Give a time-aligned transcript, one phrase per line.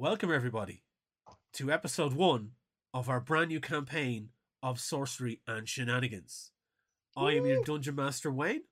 [0.00, 0.84] Welcome, everybody,
[1.54, 2.52] to episode one
[2.94, 4.28] of our brand new campaign
[4.62, 6.52] of Sorcery and Shenanigans.
[7.16, 8.62] I am your Dungeon Master, Wayne.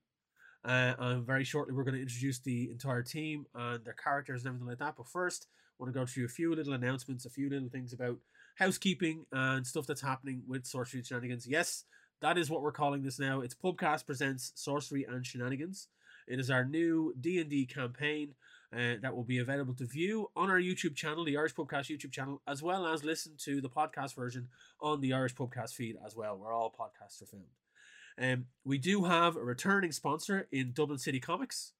[0.64, 4.50] Uh, and very shortly, we're going to introduce the entire team and their characters and
[4.50, 4.94] everything like that.
[4.96, 7.92] But first, I want to go through a few little announcements, a few little things
[7.92, 8.18] about
[8.54, 11.44] housekeeping and stuff that's happening with Sorcery and Shenanigans.
[11.48, 11.86] Yes,
[12.20, 13.40] that is what we're calling this now.
[13.40, 15.88] It's Pubcast presents Sorcery and Shenanigans.
[16.28, 18.34] It is our new D and D campaign
[18.76, 22.12] uh, that will be available to view on our YouTube channel, the Irish Pubcast YouTube
[22.12, 24.48] channel, as well as listen to the podcast version
[24.80, 27.44] on the Irish Pubcast feed as well, where all podcasts are found.
[28.18, 31.72] Um, we do have a returning sponsor in Dublin City Comics,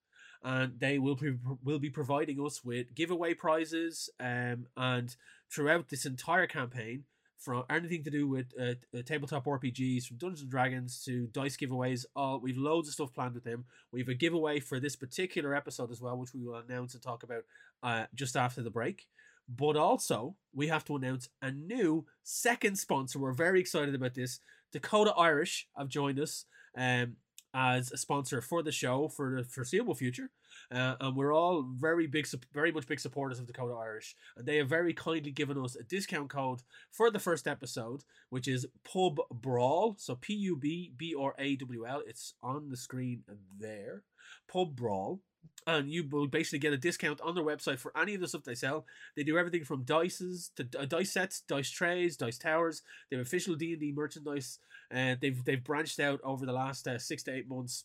[0.43, 4.09] and they will be, will be providing us with giveaway prizes.
[4.19, 5.15] Um, and
[5.51, 7.05] throughout this entire campaign,
[7.39, 11.57] from anything to do with uh, uh, tabletop RPGs, from Dungeons and Dragons to dice
[11.57, 13.65] giveaways, all we've loads of stuff planned with him.
[13.93, 17.03] We have a giveaway for this particular episode as well, which we will announce and
[17.03, 17.45] talk about
[17.83, 19.07] uh, just after the break.
[19.49, 23.19] But also, we have to announce a new second sponsor.
[23.19, 24.41] We're very excited about this.
[24.73, 27.17] Dakota Irish have joined us um,
[27.57, 30.31] as a sponsor for the show for the foreseeable future.
[30.71, 34.57] Uh, and we're all very big, very much big supporters of Dakota Irish, and they
[34.59, 39.19] have very kindly given us a discount code for the first episode, which is Pub
[39.31, 39.97] Brawl.
[39.99, 42.03] So P U B B R A W L.
[42.07, 43.23] It's on the screen
[43.59, 44.03] there.
[44.49, 45.21] Pub Brawl.
[45.67, 48.45] And you will basically get a discount on their website for any of the stuff
[48.45, 48.87] they sell.
[49.17, 52.83] They do everything from dices to uh, dice sets, dice trays, dice towers.
[53.11, 54.59] They have official D and D merchandise,
[54.91, 57.85] and they've they've branched out over the last uh, six to eight months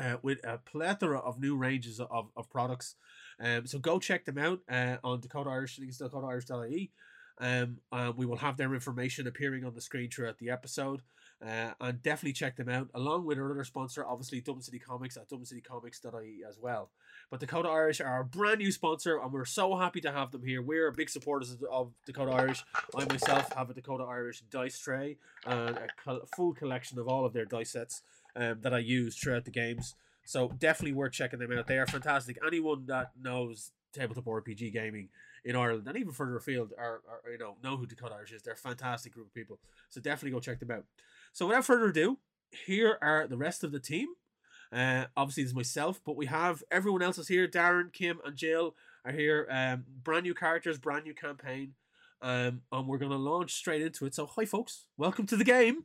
[0.00, 2.96] uh, with a plethora of new ranges of, of products.
[3.40, 6.90] Um, so go check them out uh, on Dakota Irish, I think it's.
[7.38, 11.02] Um, and we will have their information appearing on the screen throughout the episode.
[11.44, 15.18] Uh, and definitely check them out, along with our other sponsor, obviously Dublin City Comics
[15.18, 16.88] at dublincitycomics.ie as well.
[17.30, 20.44] But Dakota Irish are our brand new sponsor, and we're so happy to have them
[20.44, 20.62] here.
[20.62, 22.64] We're big supporters of, of Dakota Irish.
[22.96, 27.34] I myself have a Dakota Irish dice tray and a full collection of all of
[27.34, 28.02] their dice sets
[28.34, 29.94] um, that I use throughout the games.
[30.24, 31.66] So definitely worth checking them out.
[31.66, 32.38] They are fantastic.
[32.46, 35.08] Anyone that knows tabletop RPG gaming
[35.44, 38.42] in Ireland and even further afield are, are you know know who Dakota Irish is.
[38.42, 39.58] They're a fantastic group of people.
[39.90, 40.84] So definitely go check them out.
[41.36, 42.16] So without further ado,
[42.64, 44.08] here are the rest of the team.
[44.72, 47.46] Uh, obviously, it's myself, but we have everyone else is here.
[47.46, 48.74] Darren, Kim, and Jill
[49.04, 49.46] are here.
[49.50, 51.74] Um, brand new characters, brand new campaign,
[52.22, 54.14] um, and we're gonna launch straight into it.
[54.14, 55.84] So, hi, folks, welcome to the game.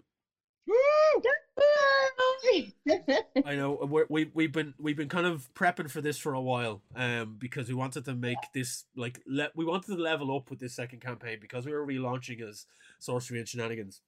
[3.46, 6.42] I know we're, we we've been we've been kind of prepping for this for a
[6.42, 10.50] while, um, because we wanted to make this like le- we wanted to level up
[10.50, 12.68] with this second campaign because we were relaunching as
[13.00, 14.00] Sorcery and Shenanigans.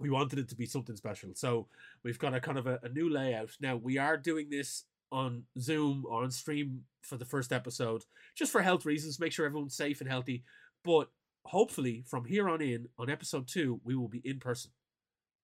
[0.00, 1.68] We wanted it to be something special, so
[2.02, 3.50] we've got a kind of a, a new layout.
[3.60, 8.52] Now we are doing this on Zoom or on stream for the first episode, just
[8.52, 10.44] for health reasons, make sure everyone's safe and healthy.
[10.84, 11.08] But
[11.44, 14.70] hopefully, from here on in, on episode two, we will be in person,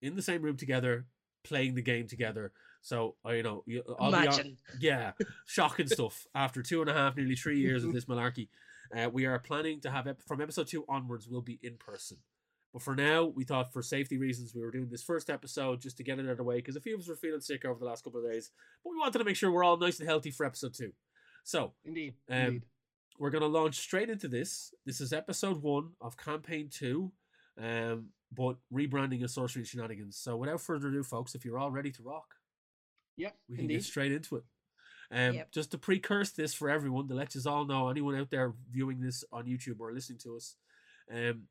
[0.00, 1.06] in the same room together,
[1.45, 2.53] playing the game together.
[2.83, 3.65] So uh, you know,
[3.99, 4.56] I'll be Imagine.
[4.81, 5.12] yeah,
[5.47, 6.27] shocking stuff.
[6.34, 8.49] After two and a half, nearly three years of this malarkey,
[8.97, 11.28] uh, we are planning to have ep- from episode two onwards.
[11.28, 12.19] We'll be in person.
[12.76, 15.97] But for now, we thought for safety reasons we were doing this first episode just
[15.97, 17.64] to get it out of the way because a few of us were feeling sick
[17.64, 18.50] over the last couple of days.
[18.84, 20.92] But we wanted to make sure we're all nice and healthy for episode two.
[21.42, 22.16] So Indeed.
[22.31, 22.62] Um, Indeed.
[23.19, 24.75] we're going to launch straight into this.
[24.84, 27.12] This is episode one of campaign two,
[27.59, 30.19] um, but rebranding as Sorcery and Shenanigans.
[30.19, 32.34] So without further ado, folks, if you're all ready to rock,
[33.16, 33.38] Yep.
[33.48, 33.75] we can Indeed.
[33.76, 34.44] get straight into it.
[35.10, 35.50] Um, Yep.
[35.50, 39.00] Just to precurse this for everyone, to let you all know, anyone out there viewing
[39.00, 40.56] this on YouTube or listening to us,
[41.10, 41.44] um,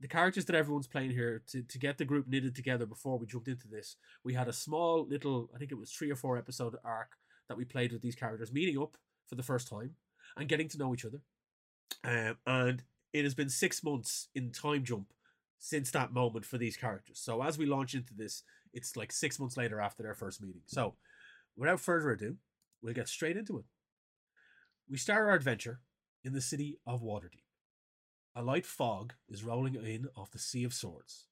[0.00, 3.26] the characters that everyone's playing here to, to get the group knitted together before we
[3.26, 6.36] jumped into this, we had a small little, I think it was three or four
[6.36, 7.12] episode arc
[7.48, 8.96] that we played with these characters, meeting up
[9.26, 9.92] for the first time
[10.36, 11.22] and getting to know each other.
[12.04, 15.12] Um, and it has been six months in time jump
[15.58, 17.18] since that moment for these characters.
[17.18, 18.42] So as we launch into this,
[18.74, 20.62] it's like six months later after their first meeting.
[20.66, 20.94] So
[21.56, 22.36] without further ado,
[22.82, 23.64] we'll get straight into it.
[24.90, 25.80] We start our adventure
[26.22, 27.45] in the city of Waterdeep.
[28.38, 31.24] A light fog is rolling in off the Sea of Swords.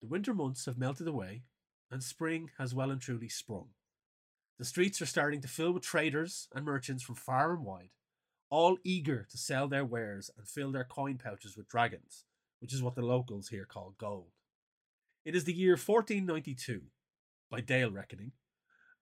[0.00, 1.42] The winter months have melted away,
[1.90, 3.68] and spring has well and truly sprung.
[4.58, 7.90] The streets are starting to fill with traders and merchants from far and wide,
[8.48, 12.24] all eager to sell their wares and fill their coin pouches with dragons,
[12.60, 14.30] which is what the locals here call gold.
[15.26, 16.80] It is the year 1492,
[17.50, 18.32] by Dale reckoning,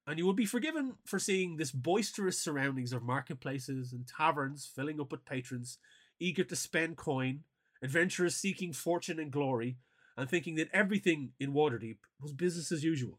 [0.04, 5.00] and you will be forgiven for seeing this boisterous surroundings of marketplaces and taverns filling
[5.00, 5.78] up with patrons
[6.18, 7.40] eager to spend coin,
[7.82, 9.78] adventurers seeking fortune and glory,
[10.16, 13.18] and thinking that everything in Waterdeep was business as usual.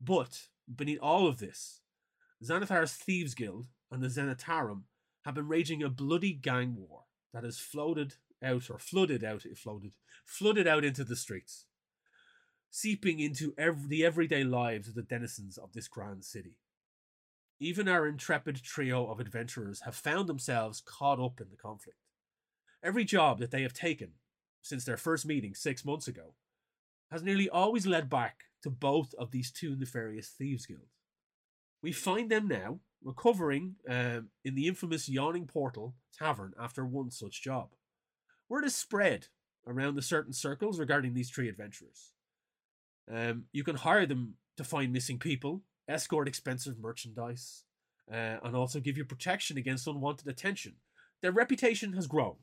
[0.00, 1.80] But beneath all of this,
[2.42, 4.82] Xanathar's Thieves Guild and the Zhentarim
[5.24, 7.02] have been raging a bloody gang war
[7.34, 9.92] that has floated out or flooded out, it floated,
[10.24, 11.66] flooded out into the streets,
[12.70, 16.56] seeping into every, the everyday lives of the denizens of this grand city.
[17.60, 21.98] Even our intrepid trio of adventurers have found themselves caught up in the conflict.
[22.82, 24.12] Every job that they have taken
[24.62, 26.34] since their first meeting six months ago
[27.10, 30.96] has nearly always led back to both of these two nefarious thieves' guilds.
[31.82, 37.42] We find them now recovering um, in the infamous Yawning Portal Tavern after one such
[37.42, 37.70] job.
[38.48, 39.28] Word is spread
[39.66, 42.12] around the certain circles regarding these three adventurers.
[43.10, 47.64] Um, you can hire them to find missing people, escort expensive merchandise,
[48.10, 50.74] uh, and also give you protection against unwanted attention.
[51.22, 52.36] Their reputation has grown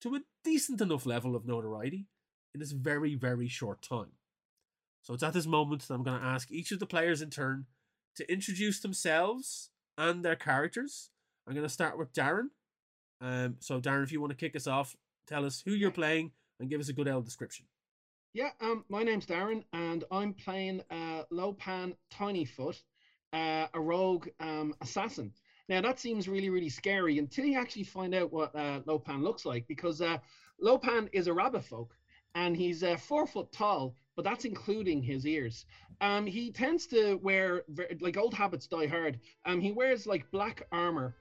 [0.00, 2.06] to a decent enough level of notoriety
[2.54, 4.12] in this very, very short time.
[5.02, 7.30] So it's at this moment that I'm going to ask each of the players in
[7.30, 7.66] turn
[8.16, 11.10] to introduce themselves and their characters.
[11.46, 12.48] I'm going to start with Darren.
[13.20, 14.96] Um, so Darren, if you want to kick us off,
[15.26, 17.66] tell us who you're playing and give us a good L description.
[18.32, 22.82] Yeah, um, my name's Darren, and I'm playing uh, Lopan Tinyfoot,
[23.34, 25.32] uh, a rogue um, assassin.
[25.68, 29.44] Now that seems really, really scary until you actually find out what uh, Lopan looks
[29.44, 30.18] like, because uh,
[30.62, 31.94] Lopan is a rabbit folk,
[32.34, 35.66] and he's uh, four foot tall, but that's including his ears.
[36.00, 37.62] Um, he tends to wear
[38.00, 39.18] like old habits die hard.
[39.46, 41.14] Um, he wears like black armor,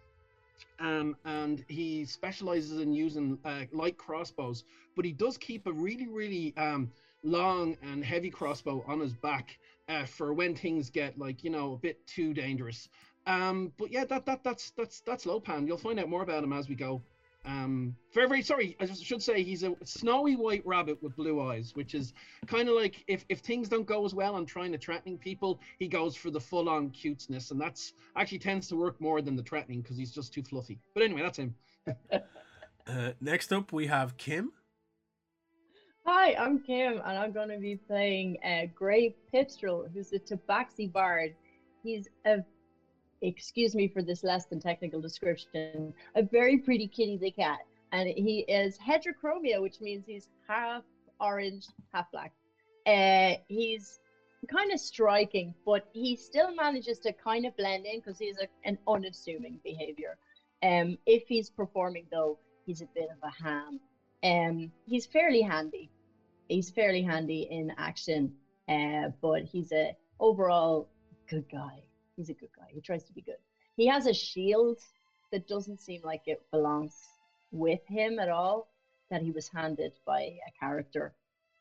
[0.79, 4.63] um, and he specializes in using uh, light crossbows.
[4.95, 6.91] But he does keep a really, really um,
[7.23, 9.57] long and heavy crossbow on his back
[9.89, 12.89] uh, for when things get like you know a bit too dangerous.
[13.25, 15.67] Um, but yeah, that that that's that's that's Lopan.
[15.67, 17.01] You'll find out more about him as we go.
[17.45, 18.77] Um, very, very sorry.
[18.79, 22.13] I should say he's a snowy white rabbit with blue eyes, which is
[22.47, 25.59] kind of like if, if things don't go as well on trying to threatening people,
[25.77, 29.35] he goes for the full on cuteness, and that's actually tends to work more than
[29.35, 30.79] the threatening because he's just too fluffy.
[30.93, 31.55] But anyway, that's him.
[32.87, 34.53] uh, next up, we have Kim.
[36.05, 40.91] Hi, I'm Kim, and I'm going to be playing uh, Gray Pipstrel, who's a Tabaxi
[40.91, 41.33] bard.
[41.81, 42.39] He's a
[43.21, 47.59] excuse me for this less than technical description, a very pretty kitty the cat.
[47.93, 50.83] And he is heterochromia, which means he's half
[51.21, 52.33] orange, half black.
[52.85, 54.01] Uh, he's
[54.51, 58.47] kind of striking, but he still manages to kind of blend in because he's a,
[58.65, 60.17] an unassuming behavior.
[60.63, 63.79] Um, if he's performing, though, he's a bit of a ham.
[64.21, 65.89] Um, he's fairly handy.
[66.49, 68.31] He's fairly handy in action,
[68.67, 70.87] uh, but he's a overall
[71.29, 71.83] good guy
[72.15, 72.67] he's a good guy.
[72.69, 73.37] He tries to be good.
[73.75, 74.79] He has a shield
[75.31, 76.95] that doesn't seem like it belongs
[77.51, 78.67] with him at all.
[79.09, 81.13] That he was handed by a character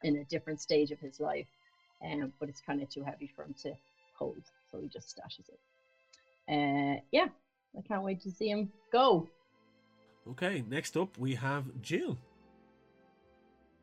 [0.03, 1.49] in a different stage of his life,
[2.03, 3.73] um, but it's kind of too heavy for him to
[4.15, 5.61] hold, so he just stashes it.
[6.49, 7.27] Uh, yeah,
[7.77, 9.29] I can't wait to see him go.
[10.31, 12.17] Okay, next up we have Jill.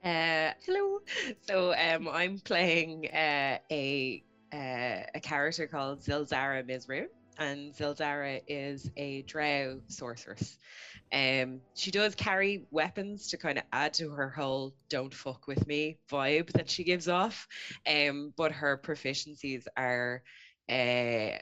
[0.04, 1.00] Uh, hello.
[1.48, 4.24] So um, I'm playing uh, a
[4.54, 7.06] uh, a character called Z'ilzara Mizru,
[7.38, 10.58] and Z'ilzara is a drow sorceress.
[11.14, 15.68] Um, she does carry weapons to kind of add to her whole "don't fuck with
[15.68, 17.48] me" vibe that she gives off,
[17.88, 20.24] um, but her proficiencies are.
[20.70, 21.40] Uh,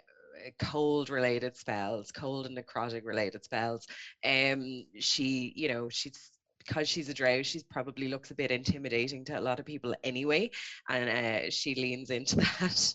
[0.59, 3.85] cold related spells cold and necrotic related spells
[4.23, 6.31] um she you know she's
[6.67, 9.95] because she's a drow, she probably looks a bit intimidating to a lot of people
[10.03, 10.51] anyway,
[10.89, 12.93] and uh, she leans into that.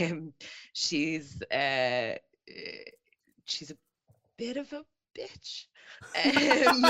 [0.00, 0.32] um,
[0.72, 2.14] she's uh,
[3.44, 3.76] she's a
[4.38, 4.82] bit of a
[5.18, 5.66] bitch.
[6.24, 6.84] um,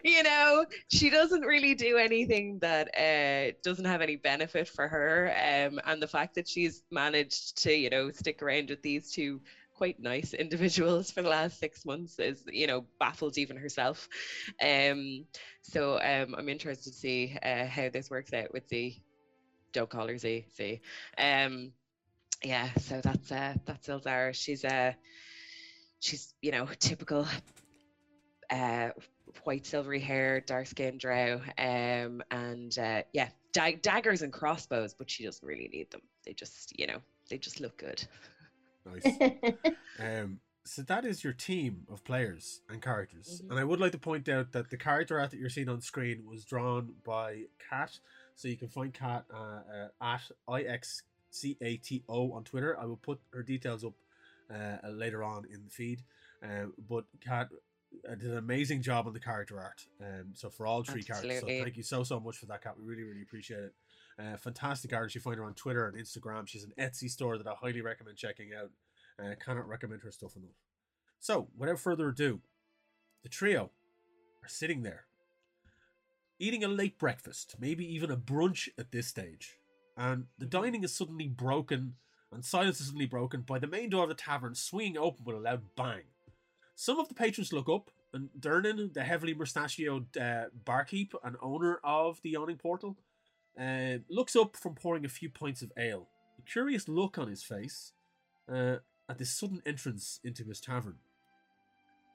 [0.04, 5.30] you know, she doesn't really do anything that uh, doesn't have any benefit for her.
[5.30, 9.40] Um, and the fact that she's managed to, you know, stick around with these two
[9.80, 14.08] quite nice individuals for the last six months is you know baffled even herself.
[14.62, 15.26] Um
[15.62, 18.94] so um i'm interested to see uh, how this works out with the
[19.72, 20.80] don't call her z z.
[21.18, 21.72] Um
[22.44, 24.34] yeah so that's uh that's Ildara.
[24.34, 24.92] she's uh
[26.00, 27.26] she's you know typical
[28.50, 28.90] uh
[29.44, 35.10] white silvery hair dark skin drow um and uh yeah dag- daggers and crossbows but
[35.10, 36.00] she doesn't really need them.
[36.26, 36.98] They just you know
[37.30, 38.02] they just look good
[38.86, 39.34] Nice.
[39.98, 43.50] um, so that is your team of players and characters, mm-hmm.
[43.50, 45.80] and I would like to point out that the character art that you're seeing on
[45.80, 47.98] screen was drawn by Kat.
[48.36, 52.78] So you can find Kat uh, uh, at ixcato on Twitter.
[52.78, 53.94] I will put her details up
[54.52, 56.02] uh, later on in the feed.
[56.42, 57.48] Um, but Kat
[58.08, 59.84] uh, did an amazing job on the character art.
[60.00, 61.28] Um, so for all three Absolutely.
[61.28, 62.74] characters, so thank you so so much for that, Kat.
[62.78, 63.74] We really really appreciate it.
[64.20, 65.14] Uh, fantastic artist.
[65.14, 66.46] You find her on Twitter and Instagram.
[66.46, 68.70] She's an Etsy store that I highly recommend checking out.
[69.18, 70.56] I Uh, cannot recommend her stuff enough.
[71.18, 72.42] So, without further ado,
[73.22, 73.70] the trio
[74.42, 75.06] are sitting there,
[76.38, 79.58] eating a late breakfast, maybe even a brunch at this stage.
[79.96, 81.96] And the dining is suddenly broken,
[82.32, 85.36] and silence is suddenly broken by the main door of the tavern swinging open with
[85.36, 86.04] a loud bang.
[86.74, 91.80] Some of the patrons look up, and Durnan, the heavily mustachioed uh, barkeep and owner
[91.84, 92.96] of the yawning portal,
[93.58, 96.08] uh, looks up from pouring a few pints of ale.
[96.38, 97.92] A curious look on his face
[98.50, 98.76] uh,
[99.08, 100.96] at this sudden entrance into his tavern.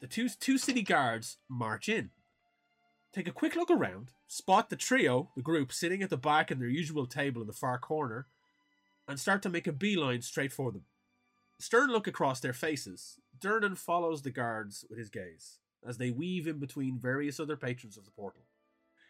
[0.02, 2.12] The two, two city guards march in,
[3.14, 6.60] take a quick look around, spot the trio, the group, sitting at the back in
[6.60, 8.28] their usual table in the far corner,
[9.08, 10.84] and start to make a beeline straight for them.
[11.60, 13.20] Stern look across their faces.
[13.40, 17.98] Durnan follows the guards with his gaze as they weave in between various other patrons
[17.98, 18.45] of the portal.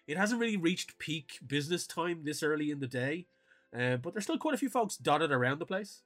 [0.08, 3.26] It hasn't really reached peak business time this early in the day,
[3.78, 6.02] uh, but there's still quite a few folks dotted around the place.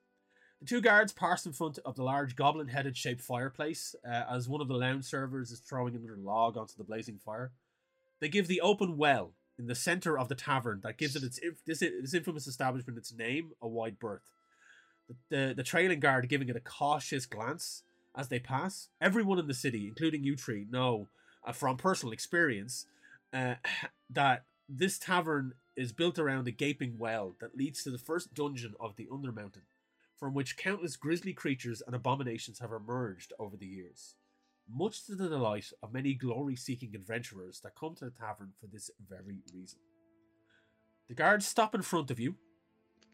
[0.62, 4.50] The two guards pass in front of the large goblin headed shaped fireplace uh, as
[4.50, 7.51] one of the lounge servers is throwing another log onto the blazing fire.
[8.20, 11.39] They give the open well in the center of the tavern that gives it its
[11.65, 14.32] this, this infamous establishment its name a wide berth.
[15.08, 17.84] The, the, the trailing guard giving it a cautious glance
[18.15, 18.89] as they pass.
[19.01, 20.36] Everyone in the city, including you
[20.70, 21.08] know
[21.46, 22.86] uh, from personal experience
[23.33, 23.55] uh,
[24.09, 28.74] that this tavern is built around a gaping well that leads to the first dungeon
[28.79, 29.63] of the Undermountain,
[30.17, 34.15] from which countless grisly creatures and abominations have emerged over the years,
[34.69, 38.67] much to the delight of many glory seeking adventurers that come to the tavern for
[38.67, 39.79] this very reason.
[41.07, 42.36] The guards stop in front of you,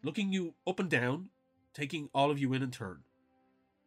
[0.02, 1.30] looking you up and down,
[1.72, 3.00] taking all of you in in turn.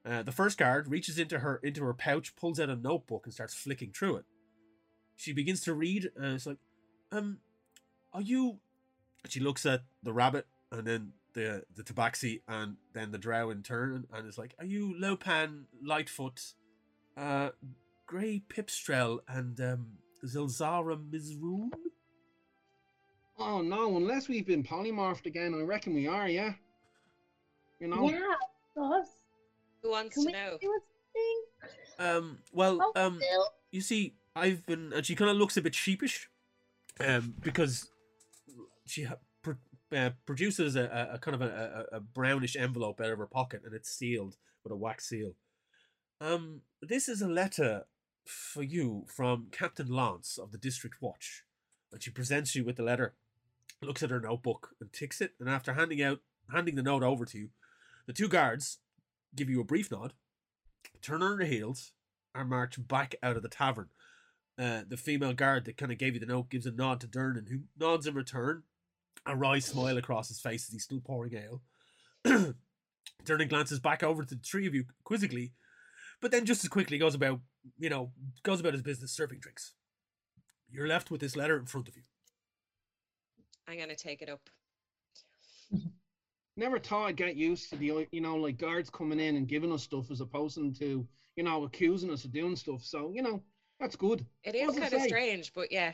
[0.06, 3.34] Uh, the first guard reaches into her into her pouch, pulls out a notebook, and
[3.34, 4.26] starts flicking through it.
[5.20, 6.60] She begins to read, and it's like,
[7.12, 7.40] um,
[8.14, 8.60] are you?
[9.28, 13.62] She looks at the rabbit, and then the the tabaxi, and then the drow in
[13.62, 16.54] turn, and it's like, are you Lopan, Lightfoot,
[17.18, 17.50] uh,
[18.08, 19.88] Gray Pipstrel, and um,
[20.26, 21.70] Z'ilzara Mizroon?
[23.38, 26.54] Oh no, unless we've been polymorphed again, I reckon we are, yeah.
[27.82, 28.10] You know?
[28.10, 28.36] Yeah,
[28.82, 29.08] us.
[29.84, 30.58] Who wants Can to we know?
[30.62, 30.80] do a
[31.14, 32.08] thing?
[32.08, 33.46] Um, well, Oh, um, Bill.
[33.72, 36.30] you see, I've been, and she kind of looks a bit sheepish,
[37.00, 37.90] um, because
[38.86, 39.18] she ha-
[39.96, 43.62] uh, produces a, a, kind of a, a, a brownish envelope out of her pocket,
[43.66, 45.34] and it's sealed with a wax seal.
[46.22, 47.86] Um, this is a letter
[48.26, 51.44] for you from Captain Lance of the District Watch,
[51.92, 53.16] and she presents you with the letter,
[53.82, 56.20] looks at her notebook, and ticks it, and after handing out,
[56.52, 57.50] handing the note over to you,
[58.06, 58.80] the two guards
[59.36, 60.14] give you a brief nod,
[61.02, 61.94] turn on their heels,
[62.36, 63.90] and march back out of the tavern.
[64.60, 67.08] Uh, the female guard that kind of gave you the note gives a nod to
[67.08, 68.64] Durnan, who nods in return.
[69.26, 71.62] A wry smile across his face as he's still pouring ale.
[73.26, 75.54] Durnan glances back over to the three of you quizzically,
[76.22, 77.40] but then just as quickly goes about,
[77.78, 78.12] you know,
[78.44, 79.74] goes about his business serving drinks.
[80.70, 82.04] You're left with this letter in front of you.
[83.68, 84.42] I'm gonna take it up.
[86.58, 89.72] Never thought I'd get used to the, you know, like guards coming in and giving
[89.72, 92.84] us stuff as opposed to, you know, accusing us of doing stuff.
[92.84, 93.42] So, you know,
[93.80, 94.26] that's good.
[94.44, 95.08] It is What does it kind of say?
[95.08, 95.94] strange, but yeah.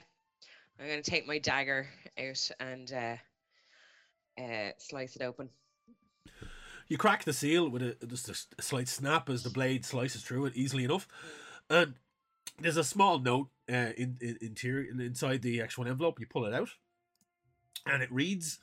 [0.80, 1.88] I'm gonna take my dagger
[2.20, 5.50] out and uh, uh, slice it open.
[6.88, 10.46] You crack the seal with a, just a slight snap as the blade slices through
[10.48, 11.08] it easily enough,
[11.70, 11.96] and
[12.60, 16.20] there's a small note uh, in, in interior inside the actual envelope.
[16.20, 16.72] You pull it out,
[17.86, 18.60] and it reads: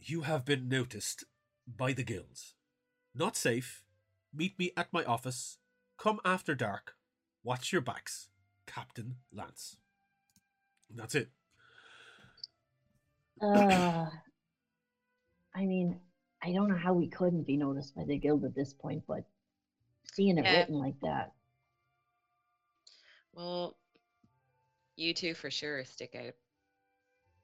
[0.00, 1.24] "You have been noticed
[1.66, 2.54] by the guilds.
[3.14, 3.82] Not safe.
[4.34, 5.58] Meet me at my office.
[5.96, 6.96] Come after dark.
[7.48, 8.28] Watch your backs,
[8.66, 9.78] Captain Lance."
[10.90, 11.30] And that's it.
[13.40, 14.10] Uh,
[15.54, 15.98] I mean,
[16.42, 19.24] I don't know how we couldn't be noticed by the guild at this point, but
[20.12, 20.58] seeing it Yeah.
[20.58, 21.32] written like that.
[23.32, 23.78] Well,
[24.96, 26.34] you two for sure stick out.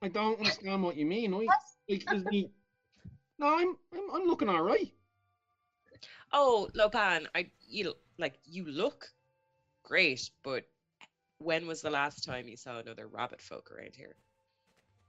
[0.03, 1.33] I don't understand what you mean.
[1.33, 1.49] I, like,
[1.89, 2.51] is me...
[3.39, 4.93] No, I'm, I'm, I'm looking all right.
[6.31, 9.14] Oh, Lopan, I you l- like you look
[9.85, 10.63] great, but
[11.37, 14.15] when was the last time you saw another rabbit folk around here?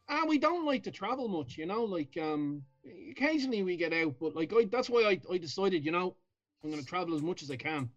[0.08, 1.82] Ah, we don't like to travel much, you know.
[1.82, 2.62] Like, um,
[3.10, 6.14] occasionally we get out, but like, I, that's why I, I decided, you know,
[6.62, 7.90] I'm gonna travel as much as I can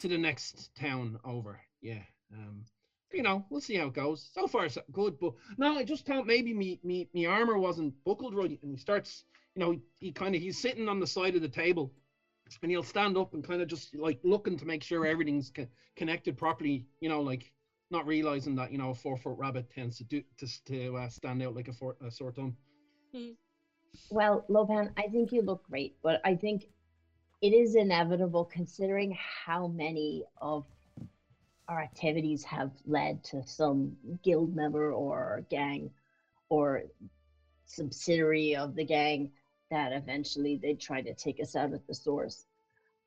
[0.00, 1.60] to the next town over.
[1.82, 2.02] Yeah.
[2.32, 2.64] Um,
[3.12, 4.30] you know, we'll see how it goes.
[4.32, 5.18] So far, so good.
[5.20, 8.78] But no, I just thought maybe me, me, me armor wasn't buckled right, and he
[8.78, 9.24] starts,
[9.54, 11.92] you know, he, he kind of he's sitting on the side of the table,
[12.62, 15.66] and he'll stand up and kind of just like looking to make sure everything's co-
[15.96, 16.86] connected properly.
[17.00, 17.52] You know, like
[17.90, 21.08] not realizing that you know a four foot rabbit tends to do to to uh,
[21.08, 22.56] stand out like a, four, a sore thumb.
[24.10, 26.66] Well, Lopan, I think you look great, but I think
[27.40, 30.64] it is inevitable considering how many of
[31.68, 35.90] our activities have led to some guild member or gang
[36.48, 36.82] or
[37.64, 39.30] subsidiary of the gang
[39.72, 42.44] that eventually they try to take us out at the source.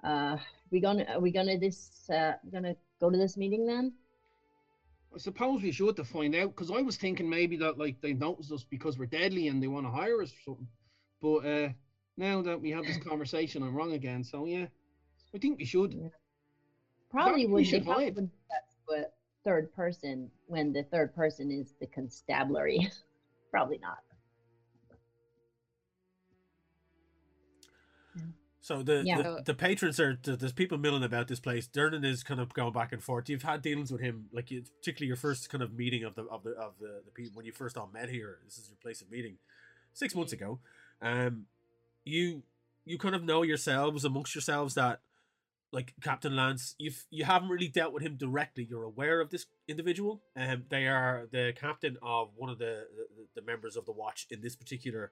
[0.03, 0.37] Uh,
[0.71, 3.93] we gonna are we gonna this uh gonna go to this meeting then?
[5.13, 8.13] I suppose we should to find out because I was thinking maybe that like they
[8.13, 10.67] noticed us because we're deadly and they want to hire us or something.
[11.21, 11.69] But uh,
[12.17, 14.23] now that we have this conversation, I'm wrong again.
[14.23, 14.65] So yeah,
[15.33, 15.93] I think we should.
[15.93, 16.09] Yeah.
[17.11, 19.05] Probably we would should they probably wouldn't do that to a
[19.45, 22.89] third person when the third person is the constabulary.
[23.51, 23.99] probably not.
[28.65, 29.21] So the, Yeah.
[29.21, 31.67] the the patrons are th- there's people milling about this place.
[31.67, 33.29] Durnan is kind of going back and forth.
[33.29, 36.23] You've had dealings with him, like you, particularly your first kind of meeting of the
[36.23, 38.39] of the of the, the people when you first all met here.
[38.43, 39.37] This is your place of meeting,
[39.93, 40.57] six months ago.
[40.99, 41.45] Um,
[42.05, 42.41] you
[42.85, 45.01] you kind of know yourselves amongst yourselves that
[45.71, 48.63] like Captain Lance, you've you haven't really dealt with him directly.
[48.67, 50.23] You're aware of this individual.
[50.35, 54.25] Um, they are the captain of one of the, the the members of the watch
[54.31, 55.11] in this particular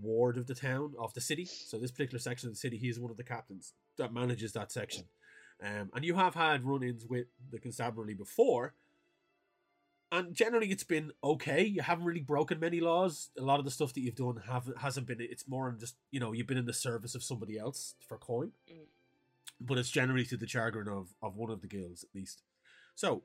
[0.00, 1.44] ward of the town of the city.
[1.44, 4.52] So this particular section of the city, he is one of the captains that manages
[4.52, 5.04] that section.
[5.62, 8.74] Um, and you have had run-ins with the constabulary before,
[10.10, 11.64] and generally it's been okay.
[11.64, 13.30] You haven't really broken many laws.
[13.38, 15.20] A lot of the stuff that you've done have hasn't been.
[15.20, 18.16] It's more on just you know you've been in the service of somebody else for
[18.16, 18.86] coin, Mm.
[19.60, 22.42] but it's generally to the chagrin of of one of the guilds at least.
[22.94, 23.22] So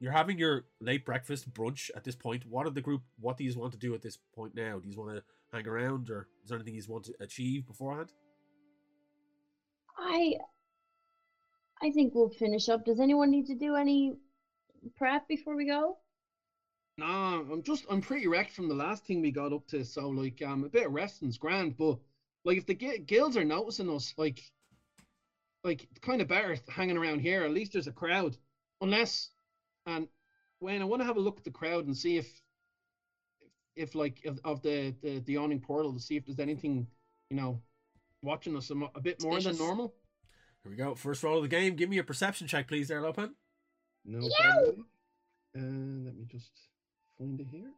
[0.00, 2.46] you're having your late breakfast brunch at this point.
[2.46, 3.02] What are the group?
[3.20, 4.78] What do you want to do at this point now?
[4.78, 8.12] Do you want to hang around, or is there anything you want to achieve beforehand?
[9.98, 10.34] I
[11.82, 12.84] I think we'll finish up.
[12.84, 14.16] Does anyone need to do any
[14.96, 15.98] prep before we go?
[16.96, 19.84] Nah, I'm just I'm pretty wrecked from the last thing we got up to.
[19.84, 21.98] So like um a bit of resting's grand, but
[22.44, 24.42] like if the gui- guilds are noticing us, like
[25.64, 27.44] like it's kind of better hanging around here.
[27.44, 28.36] At least there's a crowd,
[28.80, 29.30] unless
[29.86, 30.08] and
[30.58, 32.28] when I want to have a look at the crowd and see if
[33.78, 36.86] if, if like of, of the, the the awning portal to see if there's anything
[37.30, 37.60] you know
[38.22, 39.94] watching us a, a bit more than normal.
[40.62, 40.94] Here we go.
[40.94, 41.76] First roll of the game.
[41.76, 43.30] Give me a perception check, please, there, Lopan.
[44.04, 44.86] No problem.
[45.54, 46.50] And let me just
[47.16, 47.70] find it here.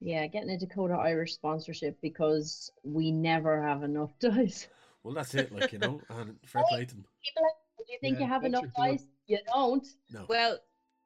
[0.00, 4.68] Yeah, getting a Dakota Irish sponsorship because we never have enough dice.
[5.02, 5.52] Well, that's it.
[5.52, 7.04] Like you know, and fair play to them.
[7.22, 7.48] People,
[7.86, 9.04] do you think Yeah, you have enough dice?
[9.26, 9.86] You don't.
[10.10, 10.26] No.
[10.28, 10.58] Well,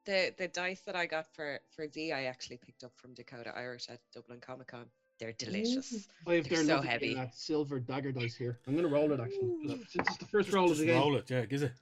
[0.05, 3.51] the the dice that I got for for Z, I actually picked up from Dakota
[3.55, 4.85] Irish at Dublin Comic Con.
[5.19, 6.07] They're delicious.
[6.25, 7.17] I have They're their so heavy.
[7.17, 8.59] uh, silver dagger dice here.
[8.67, 9.67] I'm gonna roll it actually.
[9.67, 10.99] Just- Since it's the first Just, roll of just the game.
[10.99, 11.29] roll it.
[11.29, 11.73] Yeah, gives it.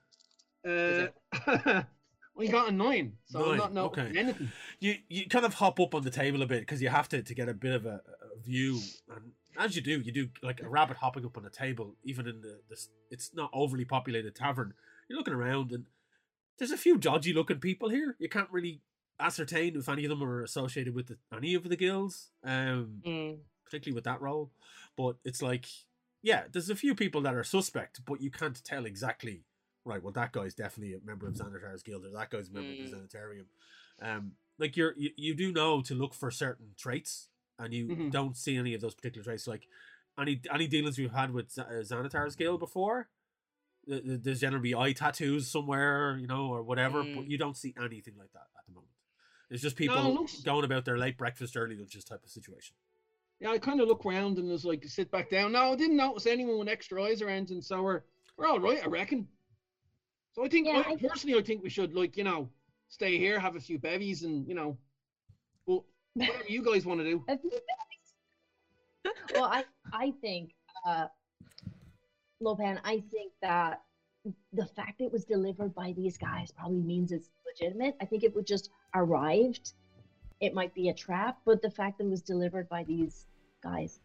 [0.67, 1.83] Uh,
[2.35, 4.19] we got a nine, so I'm Nine, not noticing okay.
[4.19, 4.51] anything.
[4.79, 7.21] You you kind of hop up on the table a bit because you have to
[7.21, 8.01] to get a bit of a,
[8.35, 8.79] a view,
[9.15, 12.27] and as you do, you do like a rabbit hopping up on a table, even
[12.27, 12.89] in the this.
[13.11, 14.73] It's not overly populated tavern.
[15.07, 15.85] You're looking around, and
[16.57, 18.15] there's a few dodgy looking people here.
[18.19, 18.81] You can't really
[19.19, 22.31] ascertain if any of them are associated with the, any of the guilds.
[22.43, 23.37] Um, Mm.
[23.65, 24.51] particularly with that role.
[24.95, 25.65] But it's like,
[26.21, 29.43] yeah, there's a few people that are suspect, but you can't tell exactly.
[29.85, 32.71] Right, well, that guy's definitely a member of Xanathar's Guild, or that guy's a member
[32.71, 33.45] of the Xanatarium.
[34.01, 38.11] Um, like you're, you, you do know to look for certain traits, and you Mhm.
[38.11, 39.47] don't see any of those particular traits.
[39.47, 39.67] Like
[40.19, 43.09] any any dealings we've had with Z- uh, Xanathar's Guild before,
[43.87, 47.29] th- th- there's generally eye tattoos somewhere, you know, or whatever, but Mm.
[47.29, 48.91] you don't see anything like that at the moment.
[49.49, 52.75] It's just people it looks- going about their late breakfast, early lunches type of situation.
[53.39, 55.51] Yeah, I kind of look around and there's like, sit back down.
[55.51, 58.01] No, I didn't notice anyone with extra eyes or anything, so we're
[58.35, 59.27] we're all right, I reckon.
[60.33, 62.49] So I think, Yeah, I, I- personally, I think we should like you know
[62.89, 64.77] stay here, have a few bevies, and you know,
[65.65, 67.23] well, whatever you guys want to do.
[67.27, 69.13] A few bags.
[69.33, 70.53] well, I I think,
[70.85, 71.07] uh,
[72.41, 73.81] Lopan, I think that
[74.53, 77.95] the fact it was delivered by these guys probably means it's legitimate.
[78.01, 79.73] I think it would just arrived.
[80.39, 83.25] It might be a trap, but the fact that it was delivered by these
[83.63, 83.99] guys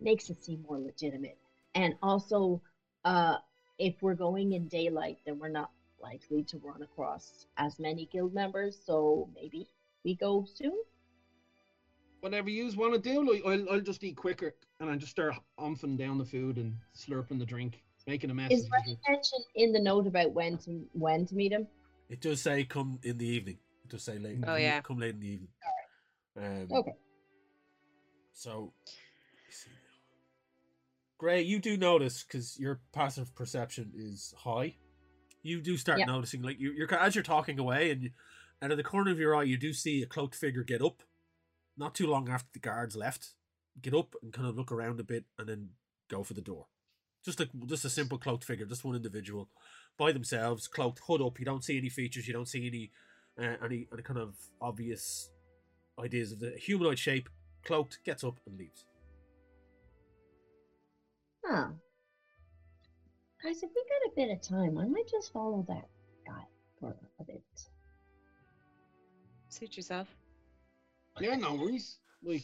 [0.00, 1.38] makes it seem more legitimate.
[1.74, 2.60] And also,
[3.04, 3.38] uh,
[3.78, 8.34] if we're going in daylight, then we're not likely to run across as many guild
[8.34, 8.78] members.
[8.84, 9.66] So maybe
[10.04, 10.78] we go soon.
[12.22, 15.34] Whatever you want to do, like I'll, I'll just eat quicker and I just start
[15.58, 18.52] umphing down the food and slurping the drink, making a mess.
[18.52, 21.66] Is as there mention in the note about when to when to meet him?
[22.08, 23.58] It does say come in the evening.
[23.84, 24.38] It does say late.
[24.46, 24.80] Oh, yeah.
[24.82, 25.48] come late in the evening.
[26.36, 26.92] Um, Okay.
[28.32, 28.72] So,
[29.44, 29.98] let's see now.
[31.18, 34.76] Gray, you do notice because your passive perception is high.
[35.42, 36.04] You do start Yeah.
[36.04, 38.10] noticing, like you, you're as you're talking away, and you,
[38.62, 41.02] out of the corner of your eye, you do see a cloaked figure get up.
[41.76, 43.34] Not too long after the guards left,
[43.80, 45.70] get up and kind of look around a bit, and then
[46.08, 46.66] go for the door.
[47.24, 49.48] Just a just a simple cloaked figure, just one individual,
[49.96, 51.38] by themselves, cloaked, hood up.
[51.38, 52.26] You don't see any features.
[52.26, 52.90] You don't see any
[53.38, 55.30] uh, any any kind of obvious
[55.98, 57.28] ideas of the humanoid shape.
[57.64, 58.86] Cloaked, gets up and leaves.
[61.44, 61.68] Huh.
[63.42, 65.88] Guys, if we got a bit of time, I might just follow that
[66.26, 66.42] guy
[66.80, 67.42] for a bit.
[69.48, 70.08] Suit yourself.
[71.20, 71.98] Yeah, no worries.
[72.22, 72.42] Like,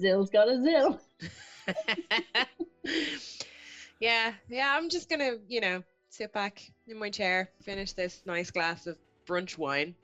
[0.00, 0.98] Zill's got a zill.
[4.00, 8.50] yeah, yeah, I'm just gonna, you know, sit back in my chair, finish this nice
[8.50, 9.94] glass of brunch wine.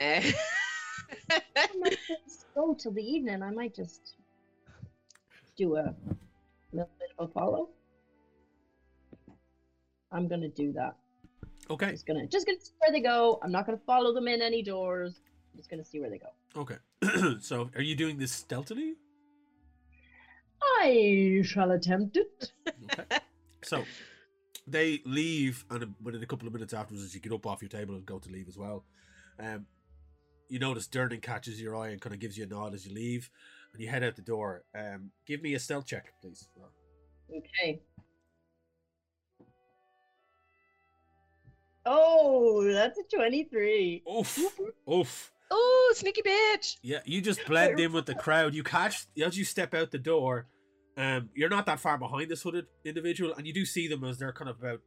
[0.00, 0.20] Uh,
[1.30, 3.42] I might just go till the evening.
[3.42, 4.16] I might just
[5.56, 5.94] do a
[6.72, 7.70] little bit of a follow.
[10.12, 10.96] I'm gonna do that.
[11.68, 13.38] Okay, Just gonna just gonna see where they go.
[13.42, 15.20] I'm not gonna follow them in any doors.
[15.52, 16.28] I'm just gonna see where they go.
[16.56, 16.76] Okay.
[17.40, 18.94] so, are you doing this stealthily?
[20.80, 22.52] I shall attempt it.
[22.84, 23.18] Okay.
[23.62, 23.84] So,
[24.66, 27.68] they leave, and within a couple of minutes afterwards, as you get up off your
[27.68, 28.84] table and go to leave as well,
[29.38, 29.66] um,
[30.48, 32.94] you notice Durnan catches your eye and kind of gives you a nod as you
[32.94, 33.30] leave,
[33.72, 34.64] and you head out the door.
[34.74, 36.48] Um, give me a stealth check, please.
[37.30, 37.82] Okay.
[41.84, 44.02] Oh, that's a 23.
[44.10, 45.32] Oof, oof.
[45.50, 46.76] Oh, sneaky bitch!
[46.82, 48.54] Yeah, you just blend in with the crowd.
[48.54, 50.46] You catch as you step out the door.
[50.96, 54.18] Um, you're not that far behind this hooded individual, and you do see them as
[54.18, 54.80] they're kind of about,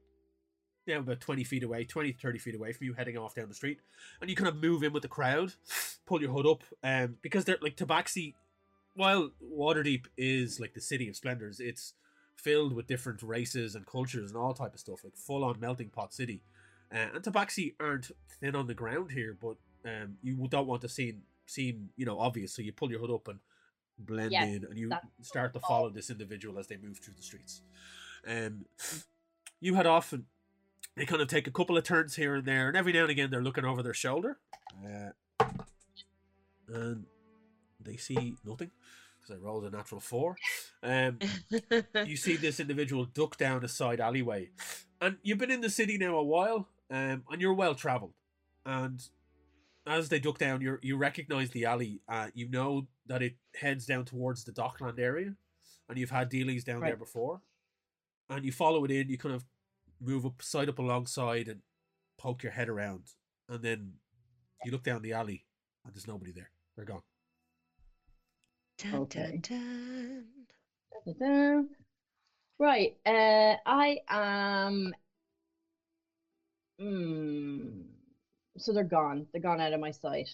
[0.88, 3.54] yeah, about 20 feet away, 20, 30 feet away from you, heading off down the
[3.54, 3.80] street.
[4.20, 5.54] And you kind of move in with the crowd,
[6.08, 8.34] pull your hood up, um, because they're like Tabaxi.
[8.96, 11.94] While Waterdeep is like the city of splendors, it's
[12.36, 15.90] filled with different races and cultures and all type of stuff, like full on melting
[15.90, 16.42] pot city.
[16.92, 20.90] Uh, and Tabaxi aren't thin on the ground here, but um, you don't want to
[20.90, 23.40] seem seem you know obvious, so you pull your hood up and
[23.98, 27.24] blend Yes, in, and you start to follow this individual as they move through the
[27.24, 27.62] streets.
[28.28, 28.66] Um,
[29.60, 30.26] you head off, and
[30.96, 33.12] they kind of take a couple of turns here and there, and every now and
[33.12, 34.38] again they're looking over their shoulder,
[34.86, 35.46] uh,
[36.68, 37.06] and
[37.80, 38.72] they see nothing
[39.20, 40.36] because I rolled a natural four.
[40.84, 41.20] Um,
[42.06, 44.50] you see this individual duck down a side alleyway,
[45.02, 48.14] and you've been in the city now a while, um, and you're well traveled.
[48.66, 49.02] And
[49.86, 52.02] as they duck down, you you recognize the alley.
[52.08, 55.36] Uh, you know that it heads down towards the Dockland area,
[55.88, 57.42] and you've had dealies down there before.
[58.30, 59.10] And you follow it in.
[59.10, 59.44] You kind of
[60.00, 61.62] move up, side up alongside, and
[62.18, 63.04] poke your head around,
[63.48, 63.94] and then
[64.64, 65.46] you look down the alley,
[65.86, 66.52] and there's nobody there.
[66.76, 67.02] They're gone.
[68.78, 69.40] Dun, Okay.
[69.42, 70.26] dun,
[71.20, 71.70] dun.
[72.60, 72.98] Right.
[73.06, 74.94] Uh, I am.
[76.80, 77.82] Hmm.
[78.60, 79.26] So they're gone.
[79.32, 80.30] They're gone out of my sight.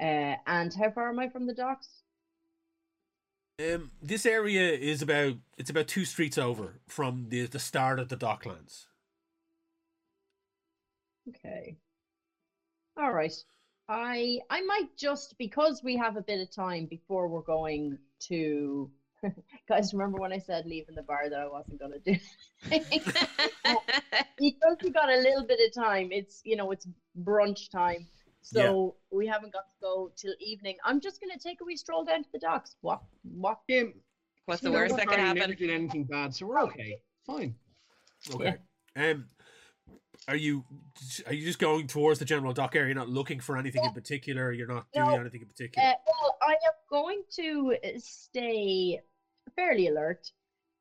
[0.00, 2.02] Uh, and how far am I from the docks?
[3.60, 8.08] Um, this area is about it's about two streets over from the the start of
[8.08, 8.86] the Docklands.
[11.28, 11.76] Okay.
[12.96, 13.34] All right.
[13.88, 18.90] I I might just because we have a bit of time before we're going to
[19.68, 22.16] guys remember when I said leaving the bar that I wasn't gonna do
[24.38, 26.08] because we got a little bit of time.
[26.12, 26.86] It's you know, it's
[27.22, 28.06] brunch time.
[28.40, 30.76] So we haven't got to go till evening.
[30.84, 32.76] I'm just gonna take a wee stroll down to the docks.
[32.82, 33.84] Walk, what yeah,
[34.46, 35.56] What's you the worst that could Barney Never happen?
[35.58, 37.02] did anything bad, so we're okay.
[37.26, 37.54] Fine.
[38.32, 38.54] Okay.
[38.96, 39.26] Um,
[40.28, 40.64] are you
[41.26, 42.88] are you just going towards the general dock area?
[42.88, 44.52] You're not looking for anything in particular.
[44.52, 45.14] You're not doing No.
[45.20, 45.88] anything in particular.
[45.88, 49.00] Uh, well, I am going to stay
[49.56, 50.30] fairly alert,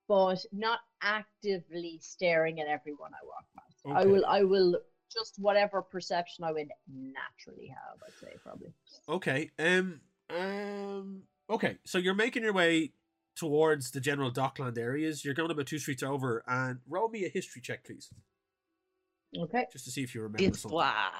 [0.08, 3.80] but not actively staring at everyone I walk past.
[3.86, 4.80] I will, I will
[5.12, 8.02] just whatever perception I would naturally have.
[8.06, 8.74] I'd say probably.
[9.08, 9.50] Okay.
[9.58, 10.02] Um.
[10.30, 11.24] Um.
[11.50, 11.78] Okay.
[11.86, 12.92] So you're making your way
[13.38, 15.24] towards the general Dockland areas.
[15.24, 18.10] You're going about two streets over, and roll me a history check, please,
[19.36, 19.66] Okay.
[19.72, 20.78] just to see if you remember It's something.
[20.78, 21.12] blah.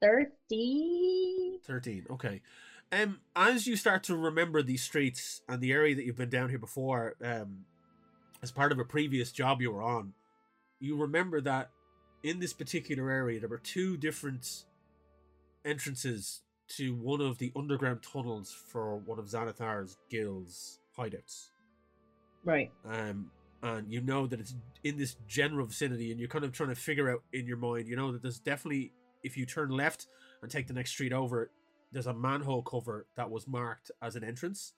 [0.00, 1.58] Thirty.
[1.64, 2.40] 13 okay
[2.92, 6.48] um as you start to remember these streets and the area that you've been down
[6.48, 7.64] here before um
[8.42, 10.12] as part of a previous job you were on
[10.80, 11.70] you remember that
[12.22, 14.64] in this particular area there were two different
[15.64, 21.48] entrances to one of the underground tunnels for one of Xanathar's guild's hideouts
[22.44, 22.70] Right.
[22.88, 23.30] um,
[23.62, 26.74] and you know that it's in this general vicinity, and you're kind of trying to
[26.74, 28.92] figure out in your mind, you know, that there's definitely,
[29.22, 30.06] if you turn left
[30.42, 31.50] and take the next street over,
[31.92, 34.74] there's a manhole cover that was marked as an entrance,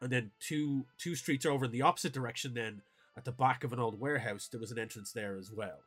[0.00, 2.82] and then two two streets over in the opposite direction, then
[3.16, 5.80] at the back of an old warehouse, there was an entrance there as well,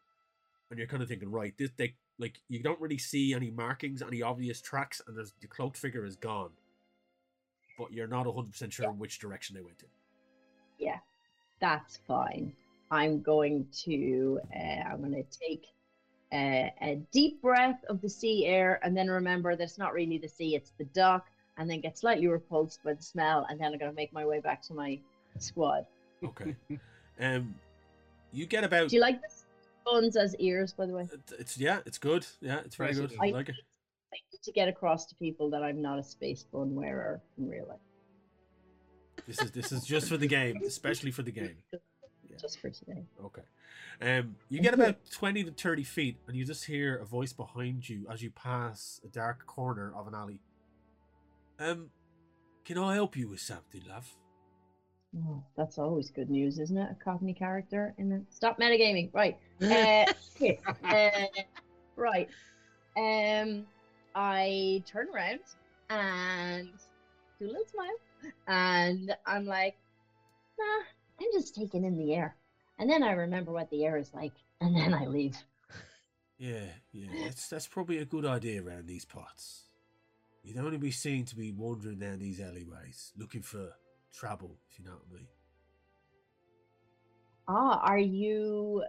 [0.69, 4.01] and you're kind of thinking, right, this they like you don't really see any markings,
[4.01, 6.51] any obvious tracks, and there's the cloaked figure is gone,
[7.77, 9.89] but you're not 100% sure which direction they went in.
[11.59, 12.53] That's fine.
[12.91, 14.59] I'm going to uh,
[14.91, 15.65] I'm going to take
[16.31, 20.17] uh, a deep breath of the sea air, and then remember that it's not really
[20.17, 21.25] the sea; it's the dock,
[21.57, 24.25] and then get slightly repulsed by the smell, and then I'm going to make my
[24.25, 24.99] way back to my
[25.39, 25.85] squad.
[26.23, 26.55] Okay.
[27.19, 27.55] um,
[28.31, 28.89] you get about.
[28.89, 29.27] Do you like the
[29.85, 31.03] buns as ears, by the way?
[31.03, 32.25] It's- It's yeah, it's good.
[32.41, 33.11] Yeah, it's very good.
[33.11, 33.21] Impressive.
[33.21, 33.55] I like it.
[34.13, 37.49] I need to get across to people that I'm not a space bun wearer in
[37.49, 37.79] real life.
[39.27, 41.57] This is this is just for the game, especially for the game.
[41.71, 42.37] Yeah.
[42.39, 43.03] Just for today.
[43.23, 43.41] Okay.
[44.01, 47.87] Um, you get about twenty to thirty feet, and you just hear a voice behind
[47.87, 50.41] you as you pass a dark corner of an alley.
[51.59, 51.89] Um,
[52.65, 54.07] can I help you with something, love?
[55.15, 56.89] Oh, that's always good news, isn't it?
[56.91, 58.23] A Cockney character in it.
[58.29, 59.09] Stop metagaming.
[59.13, 59.37] Right.
[59.63, 61.41] Uh, okay, uh,
[61.95, 62.27] right.
[62.97, 63.65] Um,
[64.13, 65.39] I turn around
[65.89, 66.69] and
[67.39, 67.95] do a little smile,
[68.47, 69.75] and I'm like,
[70.59, 70.83] nah,
[71.19, 72.35] I'm just taking in the air.
[72.79, 75.37] And then I remember what the air is like, and then I leave.
[76.37, 79.69] Yeah, yeah, that's that's probably a good idea around these parts.
[80.43, 83.69] You'd only be seen to be wandering down these alleyways, looking for
[84.11, 85.27] trouble, if you know what I mean.
[87.47, 88.83] Ah, are you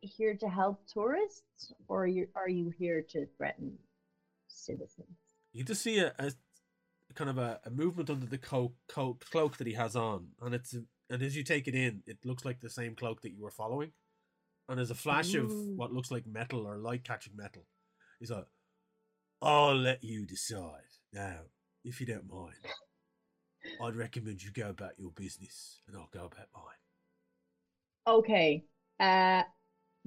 [0.00, 3.76] here to help tourists, or are you, are you here to threaten
[4.46, 5.16] citizens?
[5.52, 6.32] You just see a, a
[7.14, 10.54] kind of a, a movement under the co- co- cloak that he has on, and
[10.54, 10.74] it's
[11.10, 13.50] and as you take it in, it looks like the same cloak that you were
[13.50, 13.92] following,
[14.68, 17.66] and there's a flash of what looks like metal or light catching metal.
[18.18, 18.46] He's like,
[19.42, 21.40] "I'll let you decide now,
[21.84, 22.54] if you don't mind.
[23.82, 26.74] I'd recommend you go about your business, and I'll go about mine."
[28.06, 28.64] Okay.
[29.00, 29.42] Uh,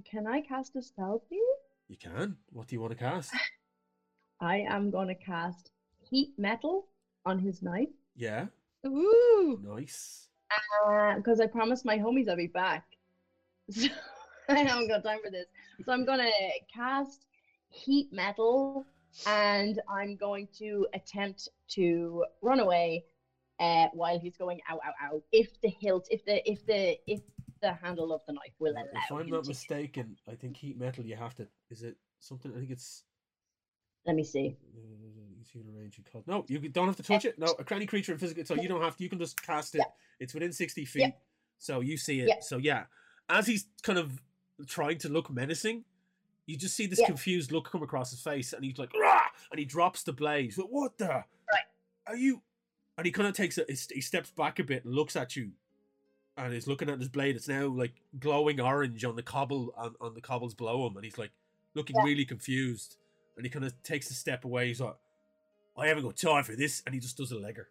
[0.05, 1.41] can I cast a spell, please?
[1.87, 2.37] You can.
[2.51, 3.33] What do you want to cast?
[4.39, 5.71] I am going to cast
[6.09, 6.87] heat metal
[7.25, 8.47] on his knife Yeah,
[8.85, 9.59] Ooh.
[9.63, 10.29] nice.
[11.17, 12.85] because I promised my homies I'd be back.
[13.69, 13.87] So
[14.49, 15.47] I haven't got time for this.
[15.85, 16.31] So I'm going to
[16.73, 17.25] cast
[17.69, 18.85] heat metal
[19.25, 23.03] and I'm going to attempt to run away
[23.59, 25.21] uh, while he's going out, out, ow.
[25.31, 27.19] If the hilt, if the if the if
[27.61, 31.05] the handle of the knife will allow If I'm not mistaken, I think heat metal.
[31.05, 31.47] You have to.
[31.69, 32.51] Is it something?
[32.55, 33.03] I think it's.
[34.05, 34.55] Let me see.
[34.73, 35.06] You
[35.53, 36.23] the range you.
[36.27, 37.37] No, you don't have to touch it.
[37.39, 38.45] No, a cranny creature in physical.
[38.45, 39.03] So you don't have to.
[39.03, 39.79] You can just cast it.
[39.79, 39.85] Yeah.
[40.19, 41.01] It's within sixty feet.
[41.01, 41.11] Yeah.
[41.57, 42.43] So you see it.
[42.43, 42.83] So yeah,
[43.29, 44.21] as he's kind of
[44.65, 45.85] trying to look menacing,
[46.45, 49.19] you just see this confused look come across his face, and he's like, Rah!
[49.51, 50.57] and he drops the blade.
[50.57, 51.07] Like, what the?
[51.07, 51.25] Right.
[52.07, 52.41] Are you?
[52.97, 53.69] And he kind of takes it.
[53.69, 55.51] He steps back a bit and looks at you,
[56.35, 57.35] and he's looking at his blade.
[57.35, 61.05] It's now like glowing orange on the cobble on, on the cobbles below him, and
[61.05, 61.31] he's like
[61.75, 62.97] looking really confused.
[63.35, 64.67] And he kind of takes a step away.
[64.67, 64.95] He's like,
[65.77, 67.65] I haven't got time for this, and he just does a legger.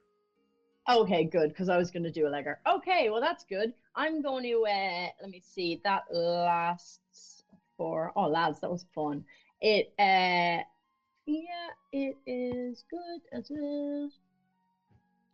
[0.89, 2.57] Okay, good, because I was going to do a legger.
[2.69, 3.73] Okay, well, that's good.
[3.97, 7.43] I'm going to, uh, let me see, that lasts
[7.77, 9.25] for, oh, lads, that was fun.
[9.61, 10.63] It, uh,
[11.27, 14.21] yeah, it is good as is.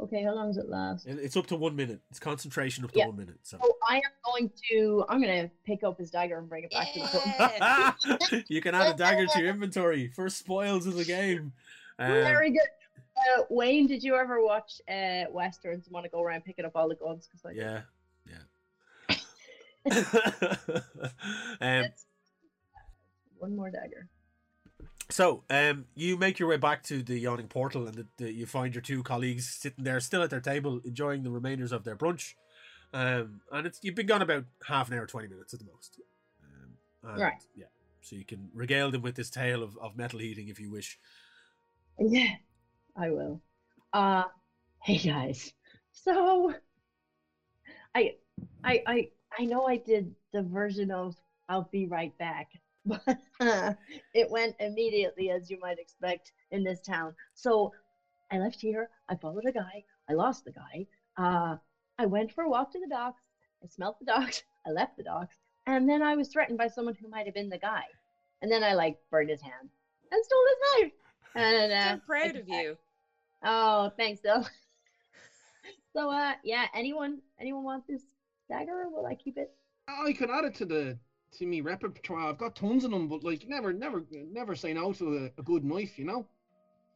[0.01, 1.07] Okay, how long does it last?
[1.07, 2.01] It's up to one minute.
[2.11, 3.07] It's concentration up to Yeah.
[3.07, 3.39] one minute.
[3.43, 6.65] So So I am going to, I'm going to pick up his dagger and bring
[6.65, 8.45] it back to the foot.
[8.49, 11.53] You can add a dagger to your inventory for spoils of the game.
[12.03, 12.61] Um, Very good.
[13.17, 16.73] Uh, Wayne, did you ever watch uh, Westerns and want to go around picking up
[16.75, 17.29] all the guns?
[17.31, 17.83] Cause like, yeah,
[18.29, 19.17] yeah.
[21.61, 21.85] um,
[23.39, 24.09] One more dagger.
[25.11, 28.47] So, um, you make your way back to the yawning portal, and the, the, you
[28.47, 31.97] find your two colleagues sitting there, still at their table, enjoying the remainders of their
[31.97, 32.35] brunch.
[32.95, 36.01] Um, and it's you've been gone about half an hour, twenty minutes at the most.
[36.43, 37.43] Um, and, Right.
[37.55, 37.67] Yeah.
[38.01, 40.99] So you can regale them with this tale of, of metal heating if you wish.
[41.99, 42.35] Yeah,
[42.97, 43.41] I will.
[43.93, 44.25] Uh
[44.83, 45.53] hey guys.
[45.93, 46.55] So
[47.95, 48.13] I
[48.65, 51.15] I I I know I did the version of
[51.49, 52.49] I'll be right back,
[52.85, 53.03] but
[53.41, 53.73] uh,
[54.15, 57.15] it went immediately as you might expect in this town.
[57.35, 57.71] So
[58.33, 60.87] I left here, I followed a guy, I lost the guy.
[61.17, 61.57] Uh
[61.99, 63.23] I went for a walk to the docks,
[63.63, 66.95] I smelled the docks, I left the docks, and then I was threatened by someone
[67.01, 67.85] who might have been the guy.
[68.43, 69.71] And then I like burned his hand
[70.13, 70.93] and stole his knife.
[71.35, 72.77] And uh, I'm proud of you.
[73.45, 74.43] Oh, thanks, though.
[75.97, 78.03] so, uh, yeah, anyone, anyone want this
[78.49, 78.83] dagger?
[78.83, 79.51] Or will I keep it?
[79.89, 80.99] I can add it to the
[81.33, 82.29] to me repertoire.
[82.29, 85.43] I've got tons of them, but like never, never, never say no to a, a
[85.43, 85.99] good knife.
[85.99, 86.27] You know.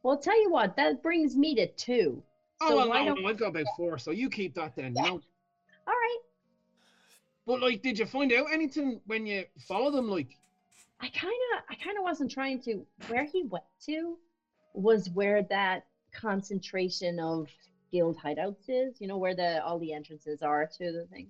[0.02, 2.24] Well, tell you what, that brings me to two.
[2.60, 3.22] Oh So well, no, don't?
[3.22, 4.94] no, I've got about four, so you keep that then.
[4.94, 5.04] Yeah.
[5.04, 5.20] You know.
[5.86, 6.18] All right,
[7.46, 10.08] But like, did you find out anything when you follow them?
[10.08, 10.36] Like,
[11.00, 12.86] I kind of, I kind of wasn't trying to.
[13.08, 14.18] Where he went to
[14.76, 15.82] was where that
[16.14, 17.48] concentration of
[17.92, 18.96] guild hideouts is.
[19.00, 21.28] You know where the all the entrances are to the thing,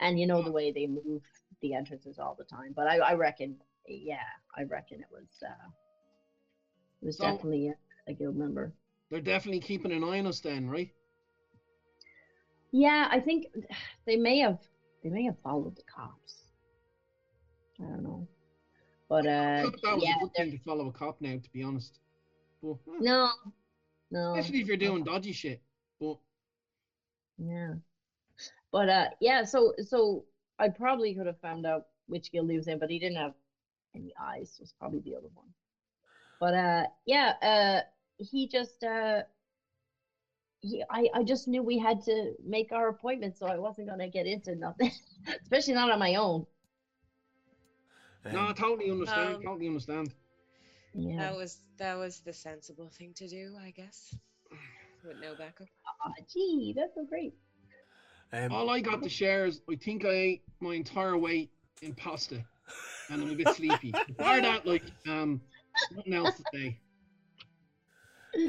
[0.00, 1.22] and you know the way they move
[1.62, 2.72] the entrances all the time.
[2.76, 3.56] But I, I reckon,
[3.88, 4.18] yeah,
[4.56, 5.68] I reckon it was uh,
[7.02, 7.74] it was So- definitely a,
[8.10, 8.72] a guild member.
[9.10, 10.88] They're definitely keeping an eye on us then, right?
[12.72, 13.46] Yeah, I think
[14.06, 14.58] they may have
[15.02, 16.44] they may have followed the cops.
[17.80, 18.26] I don't know,
[19.08, 21.62] but uh, that was yeah, a good thing to follow a cop now, to be
[21.62, 21.98] honest.
[22.62, 23.30] But, no,
[24.10, 25.62] no, especially if you're doing dodgy shit.
[26.00, 26.18] But
[27.38, 27.74] Yeah.
[28.72, 30.24] But uh yeah, so so
[30.58, 33.34] I probably could have found out which guild he was in, but he didn't have
[33.94, 35.48] any eyes, was probably the other one.
[36.40, 37.80] But uh yeah, uh
[38.18, 39.22] he just uh
[40.60, 44.08] he, I, I just knew we had to make our appointment, so I wasn't gonna
[44.08, 44.90] get into nothing,
[45.42, 46.46] especially not on my own.
[48.32, 49.36] no, I totally understand.
[49.36, 50.12] Um, totally understand.
[50.96, 51.18] Yeah.
[51.18, 54.14] That was that was the sensible thing to do, I guess.
[55.04, 55.68] With no backup.
[56.06, 57.34] Aw, gee, that's so great.
[58.32, 61.50] um, All I got to share is I think I ate my entire weight
[61.82, 62.42] in pasta,
[63.10, 63.92] and I'm a bit sleepy.
[64.18, 65.40] Bar that, like, um,
[65.94, 66.78] nothing else to say.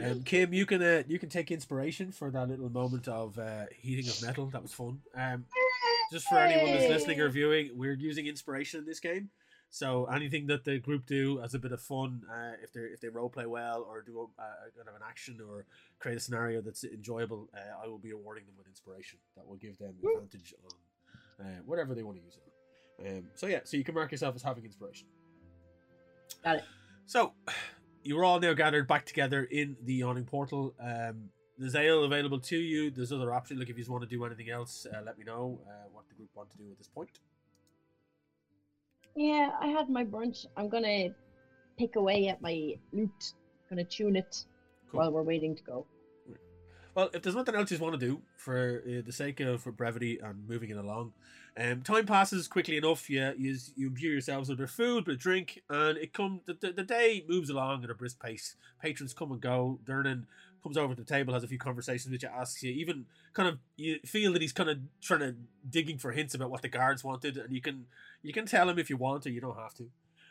[0.03, 3.65] Um, Kim, you can uh, you can take inspiration for that little moment of uh,
[3.77, 4.47] heating of metal.
[4.47, 4.99] That was fun.
[5.15, 5.45] Um,
[6.12, 9.29] just for anyone that's listening or viewing, we're using inspiration in this game.
[9.69, 13.01] So anything that the group do as a bit of fun, uh, if they if
[13.01, 15.65] they role play well or do a, a kind of an action or
[15.99, 19.19] create a scenario that's enjoyable, uh, I will be awarding them with inspiration.
[19.36, 23.08] That will give them advantage on uh, whatever they want to use it.
[23.08, 23.17] on.
[23.17, 25.08] Um, so yeah, so you can mark yourself as having inspiration.
[26.43, 26.63] Got it.
[27.06, 27.34] So
[28.03, 30.73] you're all now gathered back together in the yawning portal.
[30.80, 32.91] Um, there's ale available to you.
[32.91, 33.60] There's other options.
[33.60, 36.08] Like if you just want to do anything else, uh, let me know uh, what
[36.08, 37.19] the group want to do at this point.
[39.17, 40.45] Yeah, I had my brunch.
[40.56, 41.10] I'm gonna
[41.77, 43.34] pick away at my lute.
[43.67, 44.45] Gonna tune it
[44.91, 44.99] Cool.
[44.99, 45.88] while we're waiting to go.
[46.93, 49.71] Well, if there's nothing else you want to do for uh, the sake of for
[49.71, 51.13] brevity and moving it along,
[51.60, 53.10] um, time passes quickly enough.
[53.10, 56.13] You you, you imbue yourselves with a bit of food, bit of drink, and it
[56.13, 58.56] come the, the, the day moves along at a brisk pace.
[58.82, 59.80] Patrons come and go.
[59.84, 60.25] Durnan
[60.63, 63.50] comes over to the table, has a few conversations with you, asks you, even kind
[63.50, 65.36] of you feel that he's kind of trying to
[65.70, 67.86] digging for hints about what the guards wanted, and you can
[68.22, 69.89] you can tell him if you want or you don't have to.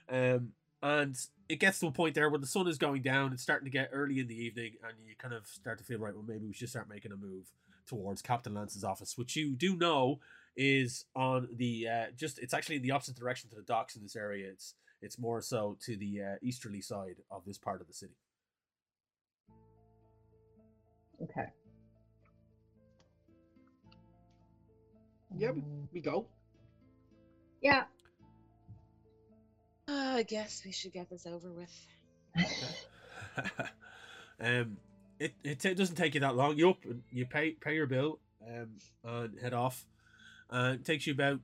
[0.08, 1.16] Um, and
[1.48, 3.32] it gets to a point there where the sun is going down.
[3.32, 5.98] It's starting to get early in the evening, and you kind of start to feel
[5.98, 6.14] right.
[6.14, 7.50] Well, maybe we should start making a move
[7.86, 10.20] towards Captain Lance's office, which you do know
[10.56, 12.38] is on the uh, just.
[12.38, 14.48] It's actually in the opposite direction to the docks in this area.
[14.50, 18.16] It's it's more so to the uh, easterly side of this part of the city.
[21.22, 21.46] Okay.
[25.36, 26.26] Yeah, we, Um, go.
[27.60, 27.84] yeah.
[29.88, 31.72] Uh, I guess we should get this over with.
[34.40, 34.76] um,
[35.18, 36.56] it, it ta- doesn't take you that long.
[36.56, 36.78] You up,
[37.10, 38.68] you pay pay your bill, um,
[39.04, 39.84] and head off.
[40.50, 41.40] Uh, it takes you about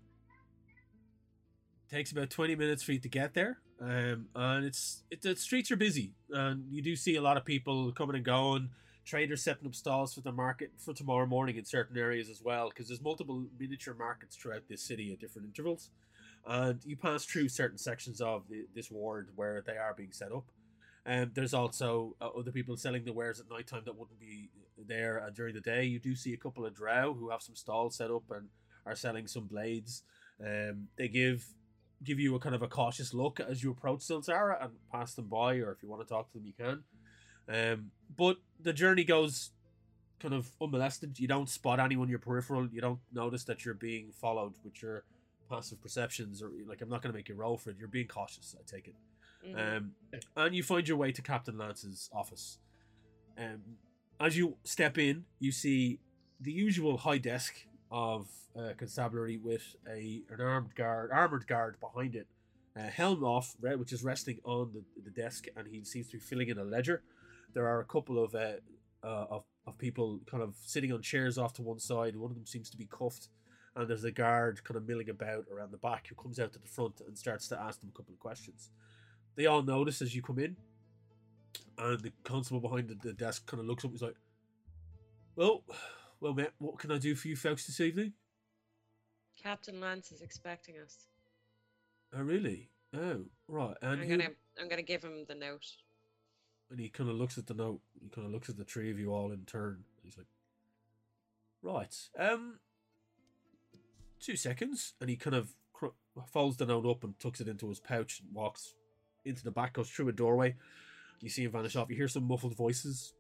[1.91, 3.59] takes about twenty minutes for you to get there.
[3.81, 7.45] Um, and it's it, the streets are busy, and you do see a lot of
[7.45, 8.71] people coming and going.
[9.05, 12.69] Traders setting up stalls for the market for tomorrow morning in certain areas as well,
[12.69, 15.91] because there's multiple miniature markets throughout this city at different intervals.
[16.47, 20.33] And you pass through certain sections of the, this ward where they are being set
[20.33, 20.45] up.
[21.05, 24.51] And there's also uh, other people selling the wares at night time that wouldn't be
[24.87, 25.85] there uh, during the day.
[25.85, 28.49] You do see a couple of drow who have some stalls set up and
[28.87, 30.03] are selling some blades.
[30.41, 31.45] Um, they give
[32.05, 35.27] give you a kind of a cautious look as you approach Z'ilzara and pass them
[35.27, 36.83] by, or if you want to talk to them, you can.
[37.53, 39.51] Um, but the journey goes
[40.21, 41.19] kind of unmolested.
[41.19, 42.69] You don't spot anyone in your peripheral.
[42.69, 45.05] You don't notice that you're being followed with your
[45.51, 47.77] passive perceptions, or like I'm not going to make you roll for it.
[47.79, 48.55] You're being cautious.
[48.59, 48.95] I take it.
[49.45, 49.77] Mhm.
[49.77, 49.95] Um,
[50.37, 52.59] and you find your way to Captain Lance's office.
[53.37, 53.61] Um,
[54.21, 55.99] as you step in, you see
[56.41, 57.55] the usual high desk
[57.91, 62.29] of uh, constabulary with a an armed guard, armored guard behind it,
[62.77, 66.21] uh, helm off, which is resting on the, the desk, and he seems to be
[66.21, 67.03] filling in a ledger.
[67.55, 68.55] There are a couple of uh,
[69.03, 72.17] uh, of of people kind of sitting on chairs off to one side.
[72.17, 73.29] One of them seems to be cuffed,
[73.77, 76.59] and there's a guard kind of milling about around the back who comes out to
[76.59, 78.71] the front and starts to ask them a couple of questions
[79.35, 80.57] they all notice as you come in,
[81.79, 83.91] and the constable behind the, the desk kind of looks up.
[83.91, 84.17] And He's like,
[85.37, 85.65] "Well,
[86.21, 88.13] well, mate, what can I do for you folks this evening?"
[89.43, 91.07] Captain Lance is expecting us.
[92.15, 92.69] Oh, really?
[92.95, 93.75] Oh, right.
[93.81, 94.31] And I'm who- gonna
[94.61, 95.65] I'm gonna give him the note.
[96.73, 97.81] And he kind of looks at the note.
[98.03, 99.85] He kind of looks at the three of you all in turn.
[100.03, 100.27] He's like,
[101.63, 102.59] "Right, um,
[104.19, 105.89] two seconds," and he kind of cr-
[106.27, 108.75] folds the note up and tucks it into his pouch and walks
[109.25, 110.57] into the back, goes through a doorway.
[111.21, 111.91] You see him vanish off.
[111.91, 113.13] You hear some muffled voices.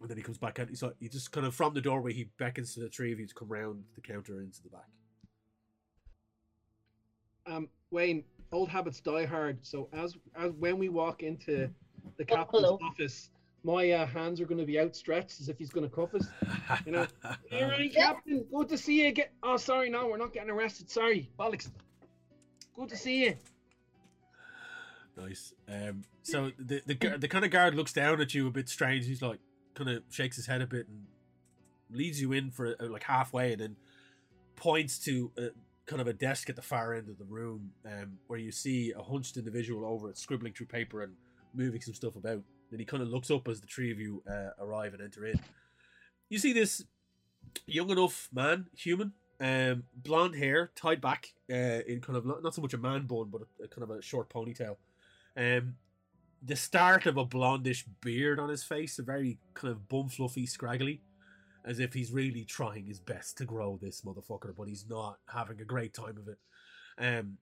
[0.00, 0.68] and then he comes back out.
[0.68, 3.18] He's like, he just kind of from the doorway, he beckons to the three of
[3.18, 4.88] you to come round the counter into the back.
[7.46, 9.58] Um, Wayne, old habits die hard.
[9.62, 11.70] So as as when we walk into
[12.16, 12.78] the Oh, captain's hello.
[12.82, 13.30] office,
[13.64, 16.26] my uh, hands are going to be outstretched as if he's going to cuff us.
[16.86, 18.44] You know, All right, Captain.
[18.54, 19.08] Good to see you.
[19.08, 19.26] again.
[19.42, 20.90] Oh, sorry, no, we're not getting arrested.
[20.90, 21.70] Sorry, bollocks.
[22.76, 23.36] Good to see you.
[25.16, 25.52] Nice.
[25.68, 29.06] Um, so the the the kind of guard looks down at you a bit strange.
[29.06, 29.38] He's like,
[29.74, 31.06] kind of shakes his head a bit and
[31.90, 33.76] leads you in for uh, like halfway, and then
[34.56, 35.42] points to uh,
[35.86, 38.92] kind of a desk at the far end of the room, um, where you see
[38.96, 41.12] a hunched individual over it, scribbling through paper and
[41.54, 42.42] moving some stuff about.
[42.70, 45.26] Then he kind of looks up as the three of you uh, arrive and enter
[45.26, 45.38] in.
[46.28, 46.84] You see this
[47.66, 52.62] young enough man, human, um, blonde hair, tied back uh, in kind of not, so
[52.62, 54.76] much a man bun, but a, a kind of a short ponytail.
[55.36, 55.74] Um,
[56.42, 60.46] the start of a blondish beard on his face, a very kind of bum fluffy,
[60.46, 61.02] scraggly,
[61.64, 65.60] as if he's really trying his best to grow this motherfucker, but he's not having
[65.60, 66.38] a great time of it.
[66.98, 67.38] Um,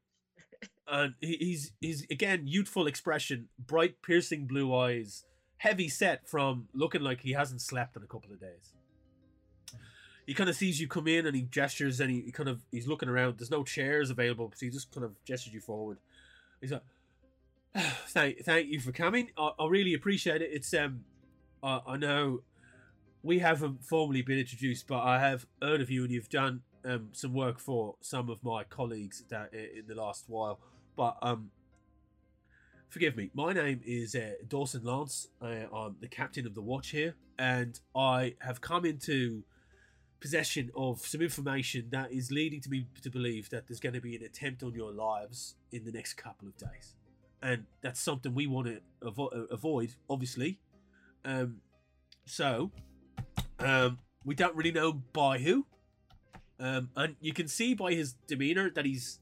[0.88, 5.24] and he, he's he's again youthful expression, bright, piercing blue eyes,
[5.58, 8.72] heavy set from looking like he hasn't slept in a couple of days.
[10.26, 12.60] He kind of sees you come in and he gestures and he, he kind of
[12.70, 13.38] he's looking around.
[13.38, 15.98] There's no chairs available, so he just kind of gestures you forward.
[16.60, 16.84] He's like,
[18.08, 19.30] "Thank, thank you for coming.
[19.36, 20.50] I, I really appreciate it.
[20.52, 21.04] It's um,
[21.62, 22.42] I, I know
[23.22, 27.08] we haven't formally been introduced, but I have heard of you and you've done um
[27.12, 30.58] some work for some of my colleagues in the last while.
[30.96, 31.50] But um,
[32.88, 33.30] forgive me.
[33.34, 35.28] My name is uh, Dawson Lance.
[35.40, 39.44] Uh, I'm the captain of the watch here, and I have come into
[40.20, 44.00] possession of some information that is leading to me to believe that there's going to
[44.00, 46.94] be an attempt on your lives in the next couple of days,
[47.42, 50.58] and that's something we want to avo- avoid, obviously.
[51.24, 51.60] Um,
[52.26, 52.70] so
[53.58, 55.66] um, we don't really know by who,
[56.62, 59.18] um, and you can see by his demeanor that he's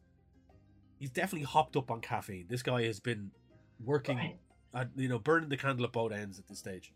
[0.98, 2.46] he's definitely hopped up on caffeine.
[2.48, 3.30] This guy has been
[3.82, 4.38] working, Right.
[4.74, 6.92] at, you know, burning the candle at both ends at this stage,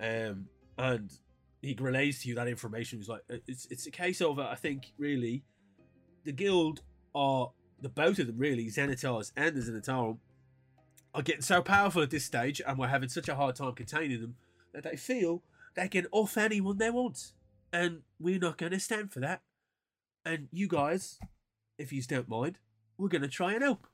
[0.00, 0.46] um,
[0.78, 1.12] and
[1.60, 2.98] he relays to you that information.
[2.98, 5.44] He's like, "Uh, it's it's a case of uh, I think really,
[6.24, 6.80] the guild
[7.14, 7.50] are
[7.80, 10.18] the both of them really Xanathar's and the Zhentarim
[11.14, 14.20] are getting so powerful at this stage, and we're having such a hard time containing
[14.20, 14.36] them
[14.72, 15.42] that they feel
[15.74, 17.32] they can off anyone they want,
[17.72, 19.42] and we're not going to stand for that.
[20.28, 21.18] And you guys,
[21.78, 22.58] if you don't mind,
[22.98, 23.86] we're going to try and help.